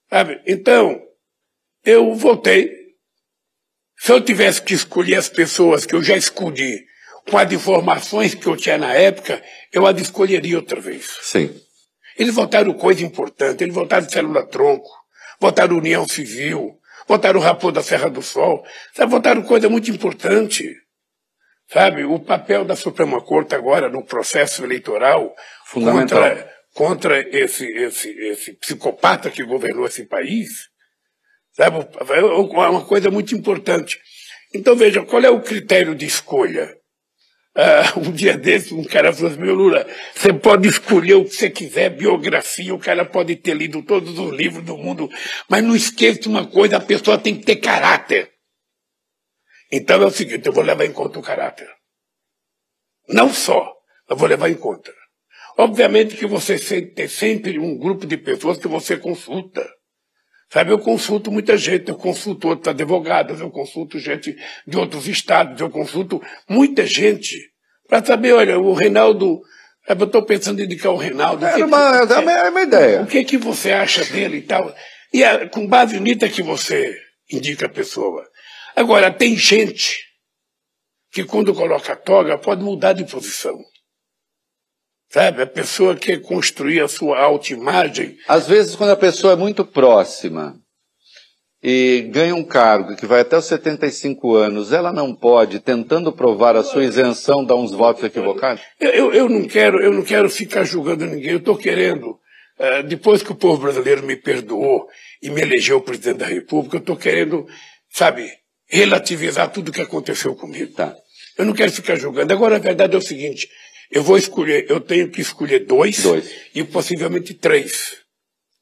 Sabe? 0.10 0.42
Então, 0.48 1.05
eu 1.86 2.14
votei. 2.16 2.86
Se 3.98 4.12
eu 4.12 4.20
tivesse 4.20 4.62
que 4.62 4.74
escolher 4.74 5.16
as 5.16 5.30
pessoas 5.30 5.86
que 5.86 5.96
eu 5.96 6.04
já 6.04 6.18
escolhi 6.18 6.86
com 7.30 7.38
as 7.38 7.52
informações 7.52 8.36
que 8.36 8.46
eu 8.46 8.58
tinha 8.58 8.78
na 8.78 8.94
época, 8.94 9.42
eu 9.72 9.86
as 9.86 10.00
escolheria 10.02 10.58
outra 10.58 10.80
vez. 10.80 11.18
Sim. 11.22 11.54
Eles 12.18 12.34
votaram 12.34 12.74
coisa 12.74 13.04
importante, 13.04 13.64
eles 13.64 13.74
votaram 13.74 14.08
célula-tronco, 14.08 14.90
votaram 15.40 15.78
União 15.78 16.08
Civil, 16.08 16.80
votaram 17.08 17.40
Rapor 17.40 17.72
da 17.72 17.84
Serra 17.84 18.10
do 18.10 18.22
Sol, 18.22 18.66
sabe, 18.94 19.12
votaram 19.12 19.44
coisa 19.44 19.70
muito 19.70 19.90
importante. 19.92 20.76
Sabe, 21.68 22.04
o 22.04 22.20
papel 22.20 22.64
da 22.64 22.76
Suprema 22.76 23.20
Corte 23.22 23.56
agora 23.56 23.90
no 23.90 24.06
processo 24.06 24.64
eleitoral 24.64 25.36
contra, 25.74 26.54
contra 26.76 27.20
esse, 27.36 27.66
esse, 27.66 28.10
esse 28.10 28.54
psicopata 28.54 29.32
que 29.32 29.44
governou 29.44 29.88
esse 29.88 30.06
país, 30.06 30.70
sabe, 31.56 31.88
é 32.10 32.22
uma 32.70 32.86
coisa 32.86 33.10
muito 33.10 33.36
importante. 33.36 34.00
Então 34.54 34.76
veja, 34.76 35.04
qual 35.06 35.22
é 35.24 35.30
o 35.30 35.42
critério 35.42 35.96
de 35.96 36.06
escolha? 36.06 36.76
Ah, 37.58 37.98
um 37.98 38.12
dia 38.12 38.38
desse, 38.38 38.74
um 38.74 38.84
cara 38.84 39.14
falou 39.14 39.32
assim, 39.32 39.40
meu 39.40 39.56
Lula, 39.56 39.88
você 40.14 40.34
pode 40.34 40.68
escolher 40.68 41.14
o 41.14 41.24
que 41.24 41.36
você 41.36 41.50
quiser, 41.50 41.90
biografia, 41.90 42.76
o 42.76 42.80
cara 42.80 43.06
pode 43.06 43.38
ter 43.38 43.56
lido 43.56 43.82
todos 43.82 44.20
os 44.20 44.32
livros 44.34 44.64
do 44.66 44.78
mundo, 44.78 45.10
mas 45.50 45.64
não 45.64 45.74
esqueça 45.74 46.28
uma 46.28 46.46
coisa, 46.46 46.76
a 46.76 46.82
pessoa 46.82 47.18
tem 47.18 47.34
que 47.38 47.46
ter 47.46 47.56
caráter. 47.56 48.30
Então 49.72 50.04
é 50.04 50.06
o 50.06 50.12
seguinte, 50.12 50.46
eu 50.46 50.52
vou 50.52 50.66
levar 50.66 50.86
em 50.86 50.92
conta 50.92 51.18
o 51.18 51.24
caráter. 51.24 51.70
Não 53.08 53.34
só, 53.34 53.74
eu 54.10 54.18
vou 54.18 54.28
levar 54.28 54.50
em 54.50 54.56
conta. 54.56 54.94
Obviamente 55.58 56.18
que 56.18 56.28
você 56.28 56.82
tem 56.82 57.08
sempre 57.08 57.58
um 57.58 57.78
grupo 57.78 58.06
de 58.06 58.18
pessoas 58.18 58.58
que 58.58 58.68
você 58.68 58.98
consulta. 58.98 59.66
Sabe, 60.52 60.72
eu 60.72 60.80
consulto 60.80 61.32
muita 61.32 61.58
gente, 61.58 61.90
eu 61.90 61.96
consulto 61.96 62.48
outros 62.48 62.68
advogados, 62.68 63.42
eu 63.42 63.50
consulto 63.50 64.00
gente 64.00 64.36
de 64.66 64.78
outros 64.78 65.08
estados, 65.08 65.60
eu 65.60 65.70
consulto 65.70 66.22
muita 66.48 66.86
gente 66.86 67.36
para 67.88 68.04
saber, 68.06 68.34
olha, 68.34 68.60
o 68.60 68.74
Reinaldo, 68.74 69.42
eu 69.88 70.06
estou 70.06 70.24
pensando 70.24 70.62
em 70.62 70.66
indicar 70.66 70.92
o 70.92 70.98
Reinaldo. 70.98 71.46
Era 71.46 71.60
é 71.60 71.66
uma, 71.66 71.98
é 71.98 72.20
uma, 72.20 72.32
é 72.32 72.50
uma 72.50 72.62
ideia. 72.62 73.02
O 73.02 73.08
que 73.08 73.24
que 73.24 73.38
você 73.38 73.72
acha 73.72 74.06
dele 74.06 74.38
e 74.38 74.42
tal? 74.42 74.74
E 75.14 75.24
é 75.24 75.48
com 75.48 75.68
base 75.68 76.00
nisso 76.00 76.26
é 76.26 76.30
que 76.30 76.42
você 76.42 76.96
indica 77.32 77.66
a 77.66 77.70
pessoa. 77.70 78.24
Agora, 78.76 79.12
tem 79.12 79.36
gente 79.38 79.98
que 81.12 81.24
quando 81.24 81.54
coloca 81.54 81.94
a 81.94 81.96
toga 81.96 82.38
pode 82.38 82.64
mudar 82.64 82.94
de 82.94 83.06
posição. 83.06 83.58
Sabe? 85.16 85.44
A 85.44 85.48
pessoa 85.48 85.96
quer 85.96 86.22
construir 86.22 86.82
a 86.82 86.90
sua 86.90 87.18
autoimagem. 87.18 88.18
Às 88.28 88.50
vezes, 88.50 88.76
quando 88.76 88.90
a 88.90 88.98
pessoa 88.98 89.32
é 89.32 89.36
muito 89.38 89.64
próxima 89.64 90.60
e 91.64 92.10
ganha 92.12 92.36
um 92.36 92.44
cargo 92.44 92.98
que 92.98 93.06
vai 93.06 93.22
até 93.22 93.38
os 93.38 93.46
75 93.46 94.36
anos, 94.36 94.74
ela 94.74 94.92
não 94.92 95.16
pode, 95.16 95.62
tentando 95.62 96.12
provar 96.12 96.58
a 96.58 96.64
sua 96.66 96.84
isenção, 96.84 97.46
dar 97.46 97.56
uns 97.56 97.72
votos 97.72 98.04
equivocados? 98.04 98.62
Eu, 98.78 98.90
eu, 98.90 99.14
eu 99.14 99.30
não 99.30 99.48
quero, 99.48 99.82
eu 99.82 99.94
não 99.94 100.04
quero 100.04 100.30
ficar 100.30 100.66
julgando 100.66 101.06
ninguém. 101.06 101.32
Eu 101.32 101.38
estou 101.38 101.56
querendo, 101.56 102.10
uh, 102.10 102.84
depois 102.86 103.24
que 103.24 103.32
o 103.32 103.36
povo 103.36 103.62
brasileiro 103.62 104.04
me 104.04 104.18
perdoou 104.18 104.86
e 105.24 105.30
me 105.30 105.40
elegeu 105.40 105.80
presidente 105.80 106.18
da 106.18 106.26
República, 106.26 106.76
eu 106.76 106.82
estou 106.82 106.98
querendo, 106.98 107.48
sabe, 107.90 108.30
relativizar 108.68 109.50
tudo 109.50 109.70
o 109.70 109.72
que 109.72 109.80
aconteceu 109.80 110.36
comigo. 110.36 110.74
Tá. 110.74 110.94
Eu 111.38 111.46
não 111.46 111.54
quero 111.54 111.72
ficar 111.72 111.96
julgando. 111.96 112.34
Agora, 112.34 112.58
a 112.58 112.60
verdade 112.60 112.96
é 112.96 112.98
o 112.98 113.02
seguinte: 113.02 113.48
eu 113.92 114.04
vou 114.04 114.18
escolher, 114.18 114.70
eu 114.70 114.80
tenho 114.80 115.10
que 115.10 115.22
escolher 115.22 115.66
dois, 115.66 116.02
dois. 116.02 116.30
e 116.54 116.64
possivelmente 116.64 117.34
três. 117.34 117.98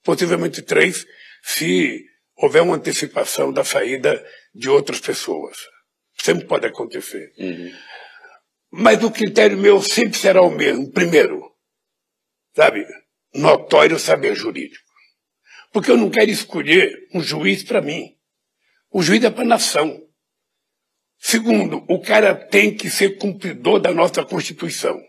Possivelmente 0.03 0.61
três, 0.61 1.05
se 1.43 2.05
houver 2.35 2.61
uma 2.61 2.75
antecipação 2.75 3.51
da 3.51 3.63
saída 3.63 4.23
de 4.53 4.69
outras 4.69 4.99
pessoas. 4.99 5.57
Sempre 6.21 6.45
pode 6.45 6.65
acontecer. 6.65 7.31
Uhum. 7.37 7.73
Mas 8.71 9.03
o 9.03 9.11
critério 9.11 9.57
meu 9.57 9.81
sempre 9.81 10.17
será 10.17 10.41
o 10.41 10.49
mesmo. 10.49 10.91
Primeiro, 10.91 11.41
sabe, 12.55 12.85
notório 13.33 13.99
saber 13.99 14.35
jurídico. 14.35 14.83
Porque 15.71 15.89
eu 15.89 15.97
não 15.97 16.09
quero 16.09 16.29
escolher 16.29 17.07
um 17.13 17.21
juiz 17.21 17.63
para 17.63 17.81
mim. 17.81 18.15
O 18.91 19.01
juiz 19.01 19.23
é 19.23 19.29
para 19.29 19.43
a 19.43 19.47
nação. 19.47 20.01
Segundo, 21.17 21.83
o 21.87 22.01
cara 22.01 22.35
tem 22.35 22.75
que 22.75 22.89
ser 22.89 23.17
cumpridor 23.17 23.79
da 23.79 23.93
nossa 23.93 24.23
Constituição. 24.23 24.99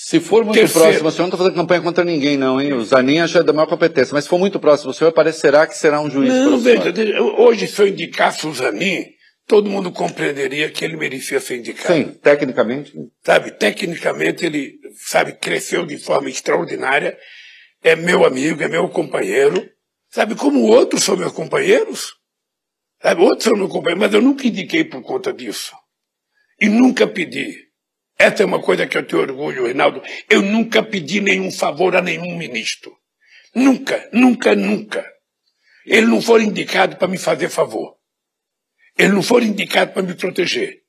Se 0.00 0.20
for 0.20 0.44
muito 0.44 0.56
Terceiro. 0.56 0.86
próximo, 0.86 1.08
o 1.08 1.10
senhor 1.10 1.22
não 1.24 1.28
está 1.30 1.38
fazendo 1.38 1.56
campanha 1.56 1.82
contra 1.82 2.04
ninguém, 2.04 2.36
não, 2.36 2.60
hein? 2.60 2.72
O 2.72 2.84
Zanin 2.84 3.18
acha 3.18 3.42
da 3.42 3.52
maior 3.52 3.66
competência, 3.66 4.14
mas 4.14 4.22
se 4.22 4.30
for 4.30 4.38
muito 4.38 4.60
próximo, 4.60 4.92
o 4.92 4.94
senhor 4.94 5.10
parecerá 5.10 5.66
que 5.66 5.76
será 5.76 6.00
um 6.00 6.08
juiz. 6.08 6.32
Não, 6.32 6.56
veja, 6.56 6.94
hoje, 7.36 7.66
se 7.66 7.82
eu 7.82 7.88
indicasse 7.88 8.46
o 8.46 8.54
Zanin, 8.54 9.06
todo 9.44 9.68
mundo 9.68 9.90
compreenderia 9.90 10.70
que 10.70 10.84
ele 10.84 10.96
merecia 10.96 11.40
ser 11.40 11.56
indicado. 11.56 11.92
Sim, 11.92 12.12
tecnicamente. 12.22 12.92
Sabe, 13.24 13.50
tecnicamente 13.50 14.46
ele, 14.46 14.74
sabe, 15.04 15.32
cresceu 15.32 15.84
de 15.84 15.98
forma 15.98 16.30
extraordinária, 16.30 17.18
é 17.82 17.96
meu 17.96 18.24
amigo, 18.24 18.62
é 18.62 18.68
meu 18.68 18.88
companheiro. 18.88 19.68
Sabe, 20.10 20.36
como 20.36 20.60
outros 20.60 21.02
são 21.02 21.16
meus 21.16 21.32
companheiros? 21.32 22.14
Sabe, 23.02 23.20
outros 23.20 23.42
são 23.42 23.56
meus 23.56 23.72
companheiros, 23.72 24.06
mas 24.06 24.14
eu 24.14 24.22
nunca 24.22 24.46
indiquei 24.46 24.84
por 24.84 25.02
conta 25.02 25.32
disso. 25.32 25.72
E 26.60 26.68
nunca 26.68 27.04
pedi. 27.04 27.67
Essa 28.18 28.42
é 28.42 28.46
uma 28.46 28.60
coisa 28.60 28.86
que 28.86 28.98
eu 28.98 29.06
tenho 29.06 29.22
orgulho, 29.22 29.66
Reinaldo. 29.66 30.02
Eu 30.28 30.42
nunca 30.42 30.82
pedi 30.82 31.20
nenhum 31.20 31.52
favor 31.52 31.94
a 31.94 32.02
nenhum 32.02 32.36
ministro. 32.36 32.92
Nunca, 33.54 34.08
nunca, 34.12 34.56
nunca. 34.56 35.06
Ele 35.86 36.06
não 36.06 36.20
foi 36.20 36.42
indicado 36.42 36.96
para 36.96 37.06
me 37.06 37.16
fazer 37.16 37.48
favor. 37.48 37.96
Ele 38.98 39.12
não 39.12 39.22
foi 39.22 39.44
indicado 39.44 39.92
para 39.92 40.02
me 40.02 40.14
proteger. 40.14 40.80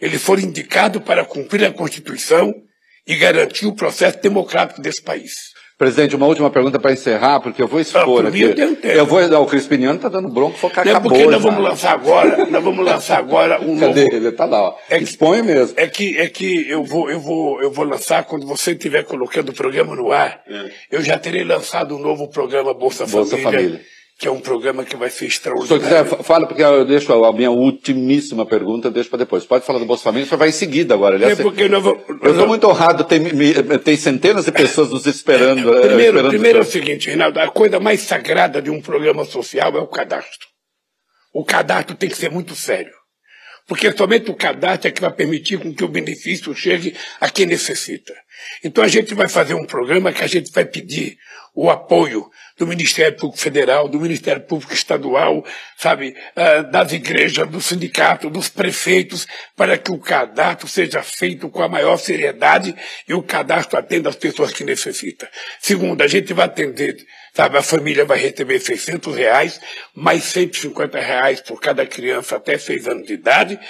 Ele 0.00 0.18
foi 0.18 0.42
indicado 0.42 1.00
para 1.00 1.24
cumprir 1.24 1.64
a 1.64 1.72
Constituição 1.72 2.54
e 3.04 3.16
garantir 3.16 3.66
o 3.66 3.74
processo 3.74 4.20
democrático 4.20 4.80
desse 4.80 5.02
país. 5.02 5.34
Presidente, 5.78 6.16
uma 6.16 6.26
última 6.26 6.50
pergunta 6.50 6.76
para 6.80 6.92
encerrar, 6.92 7.38
porque 7.38 7.62
eu 7.62 7.68
vou 7.68 7.78
expor 7.78 8.26
ah, 8.26 8.28
aqui. 8.28 8.42
Eu, 8.42 8.90
eu 8.90 9.06
vou, 9.06 9.24
não, 9.28 9.44
o 9.44 9.46
Crispiniano 9.46 9.94
está 9.94 10.08
dando 10.08 10.28
bronco, 10.28 10.58
foi 10.58 10.70
que 10.70 10.76
não, 10.78 10.90
acabou. 10.90 11.12
Porque 11.12 11.26
nós 11.26 11.40
vamos 11.40 11.62
lançar 11.62 11.92
agora, 11.92 12.46
nós 12.46 12.64
vamos 12.64 12.84
lançar 12.84 13.18
agora 13.18 13.60
um 13.62 13.78
Cadê 13.78 14.02
novo. 14.02 14.16
ele? 14.16 14.28
Está 14.28 14.44
lá, 14.44 14.60
ó. 14.60 14.74
É 14.90 14.98
que, 14.98 15.04
Expõe 15.04 15.40
mesmo. 15.40 15.74
É 15.78 15.86
que, 15.86 16.18
é 16.18 16.28
que 16.28 16.68
eu 16.68 16.82
vou, 16.82 17.08
eu 17.08 17.20
vou, 17.20 17.62
eu 17.62 17.70
vou 17.70 17.84
lançar 17.84 18.24
quando 18.24 18.44
você 18.44 18.72
estiver 18.72 19.04
colocando 19.04 19.50
o 19.50 19.54
programa 19.54 19.94
no 19.94 20.10
ar. 20.10 20.42
É. 20.48 20.70
Eu 20.90 21.00
já 21.00 21.16
terei 21.16 21.44
lançado 21.44 21.94
um 21.94 22.00
novo 22.00 22.26
programa 22.26 22.74
Bolsa, 22.74 23.06
Bolsa 23.06 23.38
Família. 23.38 23.52
Família 23.52 23.97
que 24.18 24.26
é 24.26 24.30
um 24.30 24.40
programa 24.40 24.84
que 24.84 24.96
vai 24.96 25.08
ser 25.10 25.18
Se 25.20 25.26
extraordinário. 25.26 25.80
senhor 25.86 26.04
quiser, 26.08 26.24
fala, 26.24 26.46
porque 26.48 26.62
eu 26.62 26.84
deixo 26.84 27.12
a 27.12 27.32
minha 27.32 27.50
ultimíssima 27.52 28.44
pergunta, 28.44 28.90
deixo 28.90 29.08
para 29.08 29.20
depois. 29.20 29.44
Pode 29.44 29.64
falar 29.64 29.78
do 29.78 29.84
Bolsa 29.86 30.02
Família, 30.02 30.26
senhor 30.26 30.38
vai 30.38 30.48
em 30.48 30.52
seguida 30.52 30.94
agora. 30.94 31.14
Aliás, 31.14 31.38
É 31.38 31.42
porque 31.42 31.68
nós 31.68 31.82
vamos- 31.82 32.02
eu 32.22 32.30
estou 32.32 32.48
muito 32.48 32.66
honrado, 32.66 33.04
tem, 33.04 33.20
tem 33.84 33.96
centenas 33.96 34.44
de 34.44 34.50
pessoas 34.52 34.90
nos 34.90 35.06
esperando. 35.06 35.72
eh, 35.72 35.80
Primeiro, 35.86 36.16
esperando 36.16 36.28
primeiro 36.30 36.58
é 36.58 36.62
o 36.62 36.64
seguinte, 36.64 37.06
Reinaldo, 37.08 37.38
a 37.38 37.48
coisa 37.48 37.78
mais 37.78 38.00
sagrada 38.00 38.60
de 38.60 38.70
um 38.70 38.80
programa 38.82 39.24
social 39.24 39.76
é 39.76 39.80
o 39.80 39.86
cadastro. 39.86 40.48
O 41.32 41.44
cadastro 41.44 41.94
tem 41.96 42.08
que 42.08 42.16
ser 42.16 42.30
muito 42.30 42.56
sério. 42.56 42.92
Porque 43.68 43.92
somente 43.92 44.30
o 44.30 44.34
cadastro 44.34 44.88
é 44.88 44.90
que 44.90 45.00
vai 45.00 45.12
permitir 45.12 45.58
com 45.58 45.72
que 45.74 45.84
o 45.84 45.88
benefício 45.88 46.54
chegue 46.54 46.96
a 47.20 47.28
quem 47.28 47.44
necessita. 47.44 48.14
Então 48.64 48.82
a 48.82 48.88
gente 48.88 49.14
vai 49.14 49.28
fazer 49.28 49.52
um 49.54 49.66
programa 49.66 50.10
que 50.10 50.24
a 50.24 50.26
gente 50.26 50.50
vai 50.50 50.64
pedir 50.64 51.18
o 51.60 51.68
apoio 51.68 52.30
do 52.56 52.68
Ministério 52.68 53.16
Público 53.16 53.42
Federal, 53.42 53.88
do 53.88 53.98
Ministério 53.98 54.42
Público 54.42 54.72
Estadual, 54.72 55.44
sabe, 55.76 56.14
ah, 56.36 56.62
das 56.62 56.92
igrejas, 56.92 57.48
do 57.48 57.60
sindicato, 57.60 58.30
dos 58.30 58.48
prefeitos, 58.48 59.26
para 59.56 59.76
que 59.76 59.90
o 59.90 59.98
cadastro 59.98 60.68
seja 60.68 61.02
feito 61.02 61.48
com 61.48 61.60
a 61.60 61.68
maior 61.68 61.96
seriedade 61.96 62.76
e 63.08 63.12
o 63.12 63.24
cadastro 63.24 63.76
atenda 63.76 64.08
as 64.08 64.14
pessoas 64.14 64.52
que 64.52 64.62
necessitam. 64.62 65.28
Segundo, 65.60 66.00
a 66.00 66.06
gente 66.06 66.32
vai 66.32 66.46
atender 66.46 67.04
Sabe, 67.34 67.56
a 67.56 67.62
família 67.62 68.04
vai 68.04 68.18
receber 68.18 68.58
600 68.58 69.14
reais, 69.14 69.60
mais 69.94 70.24
150 70.24 70.98
reais 70.98 71.40
por 71.40 71.60
cada 71.60 71.86
criança 71.86 72.34
até 72.34 72.58
6 72.58 72.88
anos 72.88 73.06
de 73.06 73.12
idade, 73.12 73.60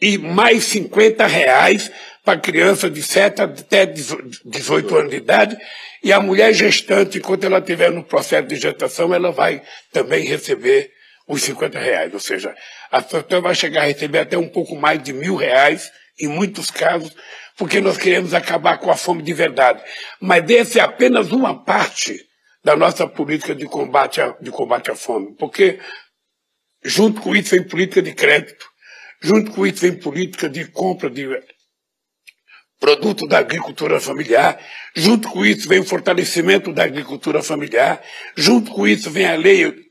e 0.00 0.16
mais 0.16 0.64
50 0.64 1.26
reais 1.26 1.90
para 2.28 2.38
criança 2.38 2.90
de 2.90 3.02
7 3.02 3.40
até 3.40 3.86
18 3.86 4.96
anos 4.96 5.10
de 5.10 5.16
idade, 5.16 5.56
e 6.04 6.12
a 6.12 6.20
mulher 6.20 6.52
gestante, 6.52 7.16
enquanto 7.16 7.44
ela 7.44 7.58
estiver 7.58 7.90
no 7.90 8.04
processo 8.04 8.46
de 8.46 8.56
gestação, 8.56 9.14
ela 9.14 9.32
vai 9.32 9.62
também 9.94 10.26
receber 10.26 10.90
os 11.26 11.40
50 11.40 11.78
reais. 11.78 12.12
Ou 12.12 12.20
seja, 12.20 12.54
a 12.92 13.00
pessoa 13.00 13.40
vai 13.40 13.54
chegar 13.54 13.80
a 13.80 13.86
receber 13.86 14.18
até 14.18 14.36
um 14.36 14.46
pouco 14.46 14.76
mais 14.76 15.02
de 15.02 15.14
mil 15.14 15.36
reais, 15.36 15.90
em 16.20 16.28
muitos 16.28 16.70
casos, 16.70 17.16
porque 17.56 17.80
nós 17.80 17.96
queremos 17.96 18.34
acabar 18.34 18.76
com 18.76 18.90
a 18.90 18.96
fome 18.96 19.22
de 19.22 19.32
verdade. 19.32 19.82
Mas 20.20 20.50
essa 20.50 20.80
é 20.80 20.82
apenas 20.82 21.32
uma 21.32 21.64
parte 21.64 22.14
da 22.62 22.76
nossa 22.76 23.06
política 23.06 23.54
de 23.54 23.64
combate 23.64 24.20
de 24.42 24.50
combate 24.50 24.90
à 24.90 24.94
fome. 24.94 25.34
Porque, 25.38 25.78
junto 26.84 27.22
com 27.22 27.34
isso, 27.34 27.52
vem 27.52 27.66
política 27.66 28.02
de 28.02 28.12
crédito, 28.12 28.66
junto 29.22 29.50
com 29.52 29.66
isso, 29.66 29.80
vem 29.80 29.94
política 29.94 30.46
de 30.46 30.66
compra 30.66 31.08
de 31.08 31.26
produto 32.80 33.26
da 33.26 33.38
agricultura 33.38 34.00
familiar, 34.00 34.58
junto 34.94 35.28
com 35.28 35.44
isso 35.44 35.68
vem 35.68 35.80
o 35.80 35.84
fortalecimento 35.84 36.72
da 36.72 36.84
agricultura 36.84 37.42
familiar, 37.42 38.00
junto 38.36 38.70
com 38.70 38.86
isso 38.86 39.10
vem 39.10 39.26
a 39.26 39.34
lei 39.34 39.88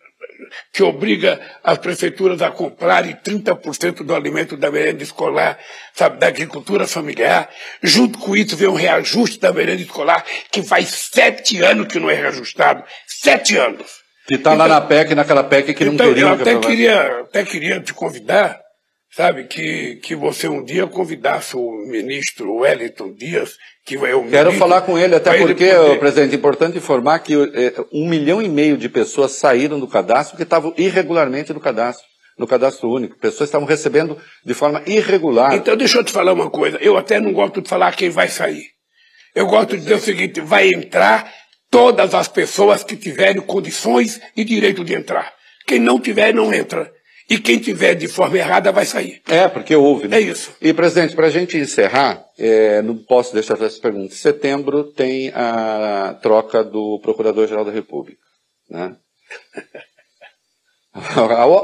que 0.72 0.84
obriga 0.84 1.40
as 1.64 1.78
prefeituras 1.78 2.42
a 2.42 2.52
comprarem 2.52 3.16
30% 3.16 4.04
do 4.04 4.16
alimento 4.16 4.56
da 4.56 4.72
merenda 4.72 5.04
escolar, 5.04 5.58
sabe, 5.94 6.20
da 6.20 6.28
agricultura 6.28 6.88
familiar. 6.88 7.50
Junto 7.82 8.20
com 8.20 8.36
isso 8.36 8.56
vem 8.56 8.68
um 8.68 8.76
reajuste 8.76 9.40
da 9.40 9.52
merenda 9.52 9.82
escolar, 9.82 10.24
que 10.52 10.62
faz 10.64 10.90
sete 10.90 11.62
anos 11.62 11.88
que 11.88 12.00
não 12.00 12.10
é 12.10 12.14
reajustado. 12.14 12.84
Sete 13.08 13.58
anos. 13.58 13.88
Que 14.28 14.36
está 14.36 14.54
então, 14.54 14.68
lá 14.68 14.68
na 14.68 14.82
PEC, 14.82 15.16
naquela 15.16 15.44
PEC 15.44 15.74
que 15.74 15.86
não 15.86 15.94
então, 15.94 16.08
queria. 16.08 16.24
Eu 16.24 16.34
até 16.34 16.60
queria, 16.60 17.22
até 17.22 17.46
queria 17.46 17.80
te 17.80 17.94
convidar, 17.94 18.60
sabe, 19.18 19.46
que, 19.46 19.96
que 19.96 20.16
você 20.16 20.48
um 20.48 20.64
dia 20.64 20.86
convidasse 20.86 21.58
o 21.58 21.72
ministro 21.88 22.58
Wellington 22.58 23.16
Dias 23.16 23.58
Quero 24.30 24.52
falar 24.52 24.82
com 24.82 24.96
ele, 24.96 25.16
até 25.16 25.36
porque, 25.40 25.64
ele 25.64 25.98
presidente, 25.98 26.36
é 26.36 26.38
importante 26.38 26.78
informar 26.78 27.18
que 27.20 27.34
é, 27.34 27.74
um 27.92 28.08
milhão 28.08 28.40
e 28.40 28.48
meio 28.48 28.78
de 28.78 28.88
pessoas 28.88 29.32
saíram 29.32 29.80
do 29.80 29.88
cadastro 29.88 30.34
porque 30.34 30.44
estavam 30.44 30.72
irregularmente 30.78 31.52
no 31.52 31.60
cadastro, 31.60 32.06
no 32.38 32.46
cadastro 32.46 32.92
único. 32.92 33.18
Pessoas 33.18 33.50
estavam 33.50 33.68
recebendo 33.68 34.20
de 34.46 34.54
forma 34.54 34.84
irregular. 34.86 35.56
Então, 35.56 35.76
deixa 35.76 35.98
eu 35.98 36.04
te 36.04 36.12
falar 36.12 36.34
uma 36.34 36.52
coisa. 36.52 36.78
Eu 36.80 36.96
até 36.96 37.20
não 37.20 37.34
gosto 37.34 37.60
de 37.60 37.68
falar 37.68 37.96
quem 37.96 38.12
vai 38.12 38.28
sair. 38.28 38.66
Eu 39.34 39.48
gosto 39.48 39.76
de 39.76 39.78
dizer 39.78 39.96
o 39.96 40.00
seguinte: 40.00 40.42
vai 40.42 40.70
entrar 40.70 41.34
todas 41.72 42.14
as 42.14 42.28
pessoas 42.28 42.84
que 42.84 42.96
tiverem 42.96 43.42
condições 43.42 44.22
e 44.36 44.44
direito 44.44 44.84
de 44.84 44.94
entrar. 44.94 45.34
Quem 45.66 45.80
não 45.80 46.00
tiver, 46.00 46.32
não 46.36 46.54
entra. 46.54 46.92
E 47.30 47.38
quem 47.38 47.60
tiver 47.60 47.94
de 47.96 48.08
forma 48.08 48.38
errada 48.38 48.72
vai 48.72 48.86
sair. 48.86 49.22
É, 49.28 49.50
porque 49.50 49.76
houve. 49.76 50.08
Né? 50.08 50.18
É 50.18 50.22
isso. 50.22 50.54
E, 50.62 50.74
presidente, 50.74 51.14
para 51.16 51.28
a 51.28 51.30
gente 51.30 51.58
encerrar, 51.58 52.24
é, 52.38 52.82
não 52.82 52.96
posso 52.96 53.34
deixar 53.34 53.62
essa 53.62 53.82
pergunta. 53.82 54.14
Em 54.14 54.18
setembro 54.18 54.86
tem 54.86 55.30
a 55.36 56.18
troca 56.22 56.64
do 56.64 57.00
Procurador-Geral 57.02 57.66
da 57.66 57.72
República. 57.72 58.22
Né? 58.70 58.96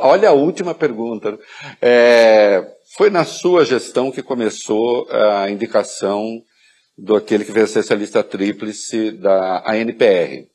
Olha 0.02 0.30
a 0.30 0.34
última 0.34 0.76
pergunta. 0.76 1.40
É, 1.82 2.66
foi 2.96 3.10
na 3.10 3.24
sua 3.24 3.64
gestão 3.64 4.12
que 4.12 4.22
começou 4.22 5.08
a 5.10 5.50
indicação 5.50 6.42
do 6.98 7.16
aquele 7.16 7.46
que 7.46 7.52
vencesse 7.52 7.92
a 7.92 7.96
lista 7.96 8.22
tríplice 8.22 9.12
da 9.12 9.64
ANPR, 9.66 10.48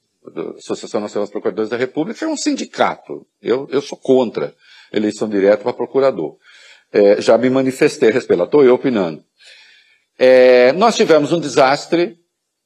Associação 0.58 1.00
Nacional 1.00 1.24
dos 1.24 1.32
Procuradores 1.32 1.70
da 1.70 1.76
República, 1.76 2.24
é 2.24 2.28
um 2.28 2.36
sindicato. 2.36 3.26
Eu, 3.42 3.66
eu 3.70 3.80
sou 3.80 3.98
contra 3.98 4.54
eleição 4.92 5.28
direta 5.28 5.62
para 5.62 5.72
procurador. 5.72 6.36
É, 6.92 7.20
já 7.20 7.36
me 7.36 7.50
manifestei 7.50 8.08
a 8.08 8.12
respeito, 8.12 8.42
estou 8.44 8.64
eu 8.64 8.74
opinando. 8.74 9.22
É, 10.18 10.72
nós 10.72 10.96
tivemos 10.96 11.32
um 11.32 11.40
desastre, 11.40 12.18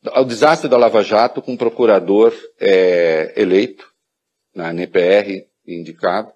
o 0.04 0.24
desastre 0.24 0.68
da 0.68 0.76
Lava 0.76 1.02
Jato 1.02 1.42
com 1.42 1.52
um 1.52 1.56
procurador 1.56 2.32
é, 2.60 3.32
eleito, 3.36 3.86
na 4.54 4.70
NPR 4.70 5.44
indicado, 5.66 6.32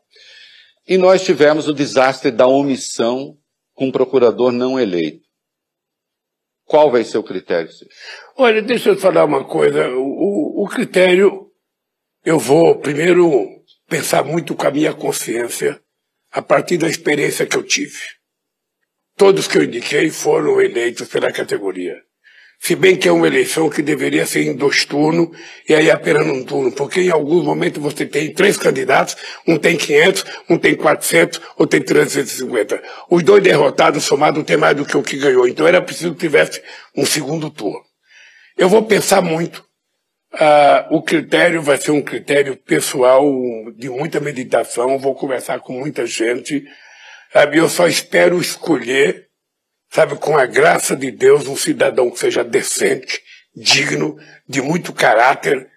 e 0.87 0.97
nós 0.99 1.25
tivemos 1.25 1.69
o 1.69 1.75
desastre 1.75 2.31
da 2.31 2.47
omissão 2.47 3.37
com 3.75 3.87
um 3.87 3.93
procurador 3.93 4.53
não 4.53 4.79
eleito. 4.79 5.27
Qual 6.65 6.91
vai 6.91 7.05
ser 7.05 7.19
o 7.19 7.23
critério? 7.23 7.71
Olha, 8.37 8.61
deixa 8.61 8.91
eu 8.91 8.97
te 8.97 9.03
falar 9.03 9.25
uma 9.25 9.45
coisa. 9.45 9.89
O, 9.91 10.65
o 10.65 10.69
critério, 10.69 11.51
eu 12.25 12.39
vou 12.39 12.79
primeiro 12.81 13.56
pensar 13.89 14.25
muito 14.25 14.55
com 14.55 14.67
a 14.67 14.71
minha 14.71 14.93
consciência 14.93 15.81
a 16.33 16.43
partir 16.43 16.77
da 16.77 16.89
experiência 16.89 17.47
que 17.47 17.57
eu 17.57 17.63
tive. 17.63 17.99
Todos 19.17 19.47
que 19.47 19.57
eu 19.57 19.63
indiquei 19.63 20.11
foram 20.11 20.61
eleitos 20.61 21.09
pela 21.09 21.33
categoria. 21.33 21.95
Se 22.59 22.75
bem 22.75 22.97
que 22.97 23.07
é 23.07 23.13
uma 23.13 23.27
eleição 23.27 23.69
que 23.69 23.83
deveria 23.83 24.27
ser 24.27 24.43
em 24.43 24.57
dois 24.57 24.85
turnos, 24.85 25.29
e 25.69 25.75
aí 25.75 25.91
apenas 25.91 26.27
um 26.27 26.43
turno, 26.43 26.73
porque 26.73 27.03
em 27.03 27.11
alguns 27.11 27.45
momentos 27.45 27.83
você 27.83 28.07
tem 28.07 28.33
três 28.33 28.57
candidatos, 28.57 29.17
um 29.47 29.59
tem 29.59 29.77
500, 29.77 30.25
um 30.49 30.59
tem 30.59 30.75
400, 30.75 31.41
ou 31.57 31.67
tem 31.67 31.83
350. 31.83 32.83
Os 33.11 33.23
dois 33.23 33.43
derrotados 33.43 34.05
somados 34.05 34.43
tem 34.45 34.57
mais 34.57 34.77
do 34.77 34.87
que 34.87 34.97
o 34.97 35.03
que 35.03 35.19
ganhou, 35.19 35.47
então 35.47 35.67
era 35.67 35.83
preciso 35.83 36.15
que 36.15 36.21
tivesse 36.21 36.63
um 36.97 37.05
segundo 37.05 37.51
turno. 37.51 37.85
Eu 38.57 38.71
vou 38.71 38.83
pensar 38.85 39.21
muito 39.21 39.66
ah, 40.39 40.87
o 40.91 41.03
critério 41.03 41.63
vai 41.63 41.79
ser 41.79 41.93
um 41.93 42.03
critério 42.03 42.57
pessoal 42.57 43.25
de 43.77 43.89
muita 43.89 44.21
meditação. 44.21 44.99
Vou 44.99 45.15
conversar 45.15 45.61
com 45.61 45.73
muita 45.73 46.07
gente. 46.07 46.65
Sabe? 47.33 47.59
Eu 47.59 47.69
só 47.69 47.87
espero 47.87 48.41
escolher, 48.41 49.29
sabe, 49.91 50.17
com 50.17 50.37
a 50.37 50.47
graça 50.47 50.95
de 50.95 51.11
Deus, 51.11 51.47
um 51.47 51.57
cidadão 51.57 52.11
que 52.11 52.19
seja 52.19 52.45
decente, 52.45 53.21
digno, 53.55 54.17
de 54.49 54.61
muito 54.61 54.93
caráter 54.93 55.69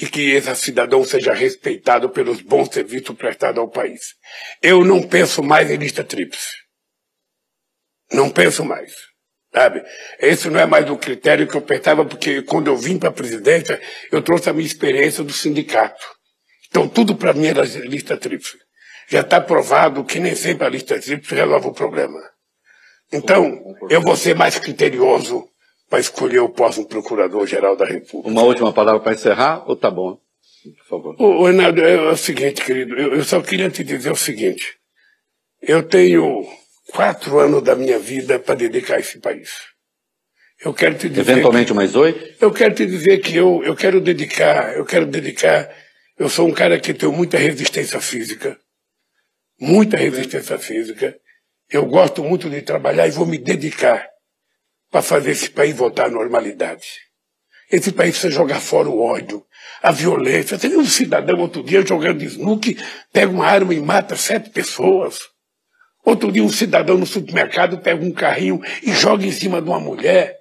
e 0.00 0.06
que 0.06 0.32
esse 0.32 0.54
cidadão 0.56 1.04
seja 1.04 1.32
respeitado 1.32 2.10
pelos 2.10 2.40
bons 2.40 2.68
serviços 2.72 3.16
prestados 3.16 3.58
ao 3.58 3.68
país. 3.68 4.14
Eu 4.62 4.84
não 4.84 5.02
penso 5.02 5.42
mais 5.42 5.70
em 5.70 5.76
lista 5.76 6.02
tríplice. 6.02 6.54
Não 8.12 8.30
penso 8.30 8.64
mais. 8.64 8.92
Sabe? 9.54 9.84
Esse 10.18 10.50
não 10.50 10.58
é 10.58 10.66
mais 10.66 10.90
o 10.90 10.96
critério 10.96 11.46
que 11.46 11.56
eu 11.56 11.62
pensava, 11.62 12.04
porque 12.04 12.42
quando 12.42 12.66
eu 12.66 12.76
vim 12.76 12.98
para 12.98 13.10
a 13.10 13.12
presidência, 13.12 13.80
eu 14.10 14.20
trouxe 14.20 14.50
a 14.50 14.52
minha 14.52 14.66
experiência 14.66 15.22
do 15.22 15.32
sindicato. 15.32 16.04
Então, 16.68 16.88
tudo 16.88 17.14
para 17.14 17.32
mim 17.32 17.46
era 17.46 17.62
lista 17.62 18.16
tríplice. 18.16 18.58
Já 19.08 19.20
está 19.20 19.40
provado 19.40 20.04
que 20.04 20.18
nem 20.18 20.34
sempre 20.34 20.66
a 20.66 20.68
lista 20.68 20.98
tríplice 20.98 21.36
resolve 21.36 21.68
o 21.68 21.72
problema. 21.72 22.18
Então, 23.12 23.76
eu 23.88 24.00
vou 24.00 24.16
ser 24.16 24.34
mais 24.34 24.58
criterioso 24.58 25.48
para 25.88 26.00
escolher 26.00 26.40
o 26.40 26.48
próximo 26.48 26.88
Procurador-Geral 26.88 27.76
da 27.76 27.84
República. 27.84 28.28
Uma 28.28 28.42
última 28.42 28.72
palavra 28.72 29.00
para 29.00 29.12
encerrar, 29.12 29.62
ou 29.68 29.76
tá 29.76 29.88
bom? 29.88 30.18
Por 30.78 30.86
favor. 30.88 31.14
O, 31.20 31.44
Renato, 31.46 31.80
é, 31.80 31.94
é 31.94 32.10
o 32.10 32.16
seguinte, 32.16 32.64
querido, 32.64 32.96
eu, 32.96 33.14
eu 33.14 33.24
só 33.24 33.40
queria 33.40 33.70
te 33.70 33.84
dizer 33.84 34.10
o 34.10 34.16
seguinte. 34.16 34.76
Eu 35.62 35.82
tenho 35.84 36.44
quatro 36.94 37.40
anos 37.40 37.62
da 37.62 37.74
minha 37.74 37.98
vida 37.98 38.38
para 38.38 38.54
dedicar 38.54 38.96
a 38.96 39.00
esse 39.00 39.18
país. 39.18 39.50
Eu 40.64 40.72
quero 40.72 40.96
te 40.96 41.08
dizer. 41.08 41.32
Eventualmente 41.32 41.68
que, 41.68 41.74
mais 41.74 41.96
oito? 41.96 42.36
Eu 42.40 42.52
quero 42.52 42.72
te 42.72 42.86
dizer 42.86 43.18
que 43.18 43.36
eu, 43.36 43.62
eu 43.64 43.74
quero 43.74 44.00
dedicar, 44.00 44.76
eu 44.76 44.84
quero 44.84 45.04
dedicar. 45.04 45.68
Eu 46.16 46.28
sou 46.28 46.48
um 46.48 46.52
cara 46.52 46.78
que 46.78 46.94
tem 46.94 47.10
muita 47.10 47.36
resistência 47.36 48.00
física. 48.00 48.56
Muita 49.60 49.96
resistência 49.96 50.56
física. 50.56 51.16
Eu 51.68 51.84
gosto 51.86 52.22
muito 52.22 52.48
de 52.48 52.62
trabalhar 52.62 53.08
e 53.08 53.10
vou 53.10 53.26
me 53.26 53.38
dedicar 53.38 54.08
para 54.90 55.02
fazer 55.02 55.32
esse 55.32 55.50
país 55.50 55.74
voltar 55.74 56.06
à 56.06 56.10
normalidade. 56.10 56.86
Esse 57.72 57.90
país 57.90 58.12
precisa 58.12 58.32
jogar 58.32 58.60
fora 58.60 58.88
o 58.88 59.02
ódio, 59.02 59.44
a 59.82 59.90
violência. 59.90 60.56
Você 60.56 60.68
viu 60.68 60.78
um 60.78 60.86
cidadão 60.86 61.40
outro 61.40 61.64
dia 61.64 61.84
jogando 61.84 62.22
snook, 62.22 62.78
pega 63.12 63.32
uma 63.32 63.46
arma 63.46 63.74
e 63.74 63.80
mata 63.80 64.14
sete 64.14 64.50
pessoas. 64.50 65.33
Outro 66.04 66.30
dia 66.30 66.42
um 66.42 66.48
cidadão 66.48 66.98
no 66.98 67.06
supermercado 67.06 67.78
pega 67.78 68.04
um 68.04 68.12
carrinho 68.12 68.60
e 68.82 68.92
joga 68.92 69.24
em 69.24 69.32
cima 69.32 69.62
de 69.62 69.68
uma 69.68 69.80
mulher. 69.80 70.36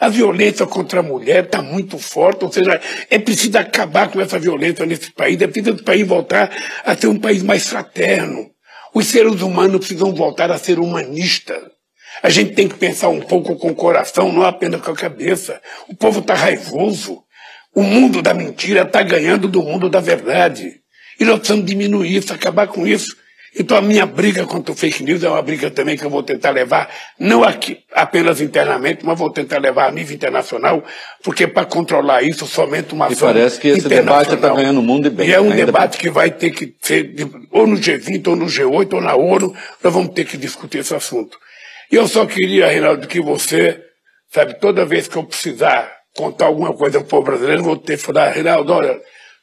A 0.00 0.08
violência 0.08 0.66
contra 0.66 1.00
a 1.00 1.02
mulher 1.02 1.44
está 1.44 1.62
muito 1.62 1.96
forte, 1.98 2.44
ou 2.44 2.50
seja, 2.50 2.80
é 3.08 3.18
preciso 3.18 3.56
acabar 3.56 4.10
com 4.10 4.20
essa 4.20 4.38
violência 4.38 4.84
nesse 4.84 5.12
país, 5.12 5.40
é 5.40 5.46
preciso 5.46 5.76
o 5.76 5.84
país 5.84 6.04
voltar 6.06 6.50
a 6.84 6.96
ser 6.96 7.06
um 7.06 7.18
país 7.20 7.42
mais 7.42 7.68
fraterno. 7.68 8.50
Os 8.94 9.06
seres 9.06 9.40
humanos 9.42 9.78
precisam 9.78 10.12
voltar 10.12 10.50
a 10.50 10.58
ser 10.58 10.78
humanistas. 10.78 11.62
A 12.22 12.28
gente 12.28 12.52
tem 12.54 12.68
que 12.68 12.74
pensar 12.74 13.08
um 13.08 13.20
pouco 13.20 13.56
com 13.56 13.70
o 13.70 13.74
coração, 13.74 14.32
não 14.32 14.42
apenas 14.42 14.80
com 14.80 14.90
a 14.90 14.96
cabeça. 14.96 15.60
O 15.88 15.94
povo 15.94 16.20
está 16.20 16.34
raivoso. 16.34 17.22
O 17.74 17.82
mundo 17.82 18.20
da 18.20 18.34
mentira 18.34 18.82
está 18.82 19.02
ganhando 19.02 19.48
do 19.48 19.62
mundo 19.62 19.88
da 19.88 20.00
verdade. 20.00 20.80
E 21.18 21.24
nós 21.24 21.38
precisamos 21.38 21.64
diminuir 21.64 22.16
isso, 22.16 22.32
acabar 22.32 22.66
com 22.66 22.86
isso. 22.86 23.16
Então 23.58 23.76
a 23.76 23.82
minha 23.82 24.06
briga 24.06 24.46
contra 24.46 24.72
o 24.72 24.76
fake 24.76 25.02
news 25.02 25.22
é 25.22 25.28
uma 25.28 25.42
briga 25.42 25.70
também 25.70 25.96
que 25.96 26.04
eu 26.04 26.10
vou 26.10 26.22
tentar 26.22 26.50
levar, 26.50 26.88
não 27.18 27.44
aqui 27.44 27.80
apenas 27.92 28.40
internamente, 28.40 29.04
mas 29.04 29.18
vou 29.18 29.30
tentar 29.30 29.58
levar 29.58 29.88
a 29.88 29.92
nível 29.92 30.14
internacional, 30.14 30.82
porque 31.22 31.46
para 31.46 31.66
controlar 31.66 32.22
isso 32.22 32.46
somente 32.46 32.94
uma 32.94 33.06
ação 33.06 33.30
E 33.30 33.34
parece 33.34 33.60
que 33.60 33.68
esse 33.68 33.88
debate 33.88 34.34
está 34.34 34.48
ganhando 34.48 34.80
o 34.80 34.82
mundo 34.82 35.06
e 35.06 35.10
bem. 35.10 35.28
E 35.28 35.32
é 35.32 35.40
um 35.40 35.50
debate 35.50 35.98
que 35.98 36.08
vai 36.08 36.30
ter 36.30 36.50
que 36.50 36.74
ser 36.80 37.14
ou 37.50 37.66
no 37.66 37.76
G20, 37.76 38.26
ou 38.28 38.36
no 38.36 38.46
G8, 38.46 38.94
ou 38.94 39.00
na 39.00 39.14
ONU, 39.14 39.54
nós 39.82 39.92
vamos 39.92 40.14
ter 40.14 40.24
que 40.24 40.36
discutir 40.36 40.78
esse 40.78 40.94
assunto. 40.94 41.38
E 41.90 41.94
eu 41.94 42.08
só 42.08 42.24
queria, 42.24 42.68
Reinaldo, 42.68 43.06
que 43.06 43.20
você 43.20 43.78
Sabe, 44.32 44.54
toda 44.54 44.86
vez 44.86 45.06
que 45.06 45.16
eu 45.16 45.24
precisar 45.24 45.92
contar 46.16 46.46
alguma 46.46 46.72
coisa 46.72 46.98
para 47.00 47.06
o 47.06 47.08
povo 47.08 47.22
brasileiro, 47.24 47.62
vou 47.62 47.76
ter 47.76 47.98
que 47.98 48.02
falar, 48.02 48.30
Reinaldo, 48.30 48.72
olha, 48.72 48.98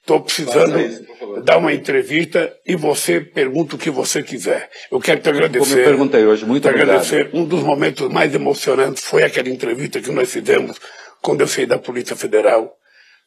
estou 0.10 0.22
precisando 0.22 1.44
dar 1.44 1.58
uma 1.58 1.72
entrevista 1.72 2.52
e 2.66 2.76
você 2.76 3.22
pergunta 3.22 3.76
o 3.76 3.80
que 3.80 3.92
você 3.92 4.24
quiser. 4.24 4.70
Eu 4.92 5.00
quero 5.00 5.22
te 5.22 5.30
agradecer. 5.30 5.70
Como 5.70 5.80
eu 5.80 5.86
perguntei 5.86 6.26
hoje, 6.26 6.46
muito 6.46 6.64
te 6.64 6.70
obrigado. 6.70 6.90
agradecer. 6.90 7.30
Um 7.34 7.46
dos 7.46 7.62
momentos 7.62 8.10
mais 8.10 8.34
emocionantes 8.34 9.04
foi 9.04 9.24
aquela 9.24 9.50
entrevista 9.50 10.02
que 10.02 10.12
nós 10.12 10.32
fizemos 10.32 10.78
quando 11.22 11.42
eu 11.42 11.48
saí 11.48 11.68
da 11.68 11.78
Polícia 11.78 12.16
Federal. 12.16 12.76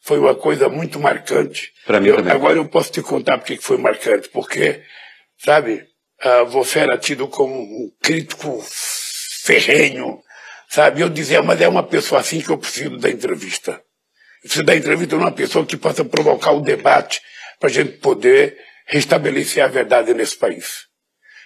Foi 0.01 0.19
uma 0.19 0.35
coisa 0.35 0.67
muito 0.67 0.99
marcante. 0.99 1.71
Para 1.85 2.01
mim 2.01 2.09
eu, 2.09 2.17
também. 2.17 2.33
Agora 2.33 2.57
eu 2.57 2.65
posso 2.65 2.91
te 2.91 3.01
contar 3.01 3.37
porque 3.37 3.55
foi 3.57 3.77
marcante, 3.77 4.27
porque, 4.27 4.81
sabe, 5.37 5.85
uh, 6.25 6.45
você 6.47 6.79
era 6.79 6.97
tido 6.97 7.27
como 7.29 7.55
um 7.55 7.89
crítico 8.01 8.61
ferrenho, 9.43 10.19
sabe? 10.69 10.99
Eu 10.99 11.07
dizia, 11.07 11.41
mas 11.41 11.61
é 11.61 11.69
uma 11.69 11.83
pessoa 11.83 12.19
assim 12.19 12.41
que 12.41 12.49
eu 12.49 12.57
preciso 12.57 12.97
da 12.97 13.09
entrevista. 13.09 13.81
Preciso 14.43 14.63
da 14.63 14.75
entrevista 14.75 15.15
de 15.15 15.21
uma 15.21 15.31
pessoa 15.31 15.65
que 15.65 15.77
possa 15.77 16.03
provocar 16.03 16.51
o 16.51 16.59
um 16.59 16.61
debate 16.61 17.21
para 17.59 17.69
a 17.69 17.73
gente 17.73 17.93
poder 17.93 18.57
restabelecer 18.85 19.63
a 19.63 19.67
verdade 19.67 20.13
nesse 20.13 20.37
país. 20.37 20.85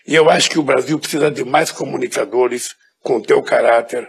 E 0.08 0.16
eu 0.16 0.30
acho 0.30 0.50
que 0.50 0.58
o 0.58 0.64
Brasil 0.64 0.98
precisa 1.00 1.30
de 1.30 1.46
mais 1.46 1.72
comunicadores 1.72 2.70
com 3.02 3.18
o 3.18 3.22
teu 3.22 3.42
caráter, 3.44 4.08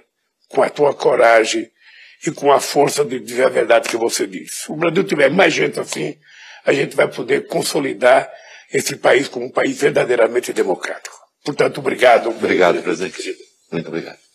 com 0.49 0.63
a 0.63 0.71
tua 0.71 0.95
coragem 0.95 1.71
e 2.27 2.31
com 2.31 2.51
a 2.51 2.61
força 2.61 3.05
de 3.05 3.21
dizer 3.21 3.45
a 3.45 3.51
verdade 3.51 3.89
que 3.89 3.97
você 3.97 4.27
diz. 4.27 4.63
Se 4.63 4.73
o 4.73 4.77
Brasil 4.77 5.05
tiver 5.05 5.31
mais 5.31 5.53
gente 5.53 5.79
assim, 5.79 6.17
a 6.65 6.73
gente 6.73 6.97
vai 6.97 7.09
poder 7.09 7.47
consolidar 7.47 8.31
esse 8.73 8.97
país 8.97 9.29
como 9.29 9.47
um 9.47 9.51
país 9.51 9.81
verdadeiramente 9.81 10.53
democrático. 10.53 11.17
Portanto, 11.45 11.79
obrigado. 11.79 12.31
Obrigado, 12.31 12.83
presidente. 12.83 13.37
Muito 13.71 13.89
obrigado. 13.89 14.28